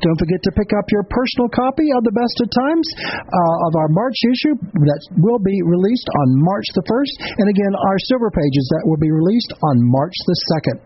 Don't 0.00 0.20
forget 0.20 0.40
to 0.44 0.52
pick 0.56 0.70
up 0.76 0.86
your 0.92 1.04
personal 1.08 1.48
copy 1.52 1.88
of 1.94 2.02
The 2.04 2.16
Best 2.16 2.36
of 2.40 2.48
Times 2.50 2.86
uh, 3.00 3.66
of 3.68 3.72
our 3.76 3.90
March 3.92 4.16
issue 4.32 4.54
that 4.58 5.00
will 5.20 5.40
be 5.40 5.56
released 5.64 6.08
on 6.24 6.28
March 6.40 6.68
the 6.76 6.84
1st, 6.86 7.14
and 7.40 7.46
again, 7.48 7.72
our 7.76 7.98
Silver 8.08 8.30
Pages 8.30 8.66
that 8.76 8.84
will 8.86 9.00
be 9.00 9.10
released 9.12 9.52
on 9.60 9.76
March 9.84 10.14
the 10.26 10.36
2nd. 10.60 10.76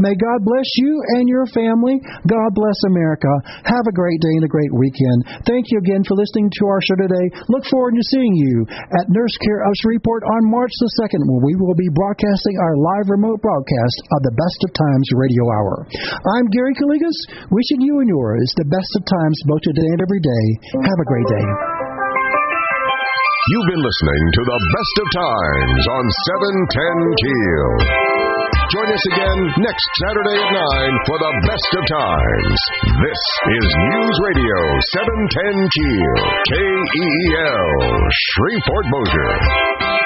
May 0.00 0.14
God 0.14 0.44
bless 0.44 0.68
you 0.80 0.92
and 1.18 1.28
your 1.28 1.46
family. 1.50 2.00
God 2.26 2.50
bless 2.54 2.78
America. 2.86 3.30
Have 3.64 3.86
a 3.88 3.94
great 3.94 4.20
day 4.20 4.34
and 4.38 4.46
a 4.46 4.52
great 4.52 4.72
weekend. 4.74 5.44
Thank 5.44 5.70
you 5.70 5.78
again 5.82 6.02
for 6.04 6.16
listening 6.16 6.50
to 6.50 6.62
our 6.66 6.80
show 6.82 6.98
today. 6.98 7.26
Look 7.48 7.64
forward 7.66 7.94
to 7.96 8.10
seeing 8.14 8.34
you 8.34 8.66
at 8.68 9.10
Nurse 9.10 9.36
Care 9.44 9.62
of 9.64 9.72
Shreveport 9.82 10.22
on 10.24 10.50
March 10.50 10.72
the 10.78 10.90
2nd, 11.02 11.26
where 11.26 11.42
we 11.42 11.54
will 11.58 11.74
be 11.74 11.90
broadcasting 11.90 12.56
our 12.62 12.74
live 12.78 13.10
remote 13.10 13.42
broadcast 13.42 13.98
of 14.14 14.20
the 14.22 14.34
Best 14.38 14.60
of 14.62 14.70
Times 14.78 15.08
Radio 15.18 15.44
Hour. 15.58 15.74
I'm 16.38 16.46
Gary 16.54 16.74
Calligas, 16.78 17.18
wishing 17.50 17.82
you 17.82 17.98
and 17.98 18.08
yours 18.08 18.46
the 18.54 18.70
best 18.70 18.92
of 18.94 19.02
times 19.02 19.38
both 19.50 19.62
today 19.66 19.90
and 19.90 20.02
every 20.02 20.22
day. 20.22 20.44
Have 20.86 21.00
a 21.02 21.08
great 21.10 21.28
day. 21.28 21.46
You've 23.48 23.70
been 23.74 23.80
listening 23.80 24.22
to 24.38 24.42
the 24.44 24.60
best 24.76 24.96
of 25.02 25.08
times 25.18 25.82
on 25.88 26.04
710 26.70 27.22
Keel. 27.26 27.70
Join 28.68 28.88
us 28.92 29.04
again 29.08 29.38
next 29.64 29.86
Saturday 30.04 30.36
at 30.36 30.50
9 30.52 31.06
for 31.08 31.16
the 31.16 31.32
best 31.48 31.70
of 31.74 31.84
times. 31.88 32.58
This 32.86 33.22
is 33.56 33.66
News 33.96 34.16
Radio 34.30 34.58
710 35.00 35.74
Keel, 35.74 36.16
KEEL, 36.52 37.66
Shreveport 38.12 38.84
Bossier. 38.92 39.97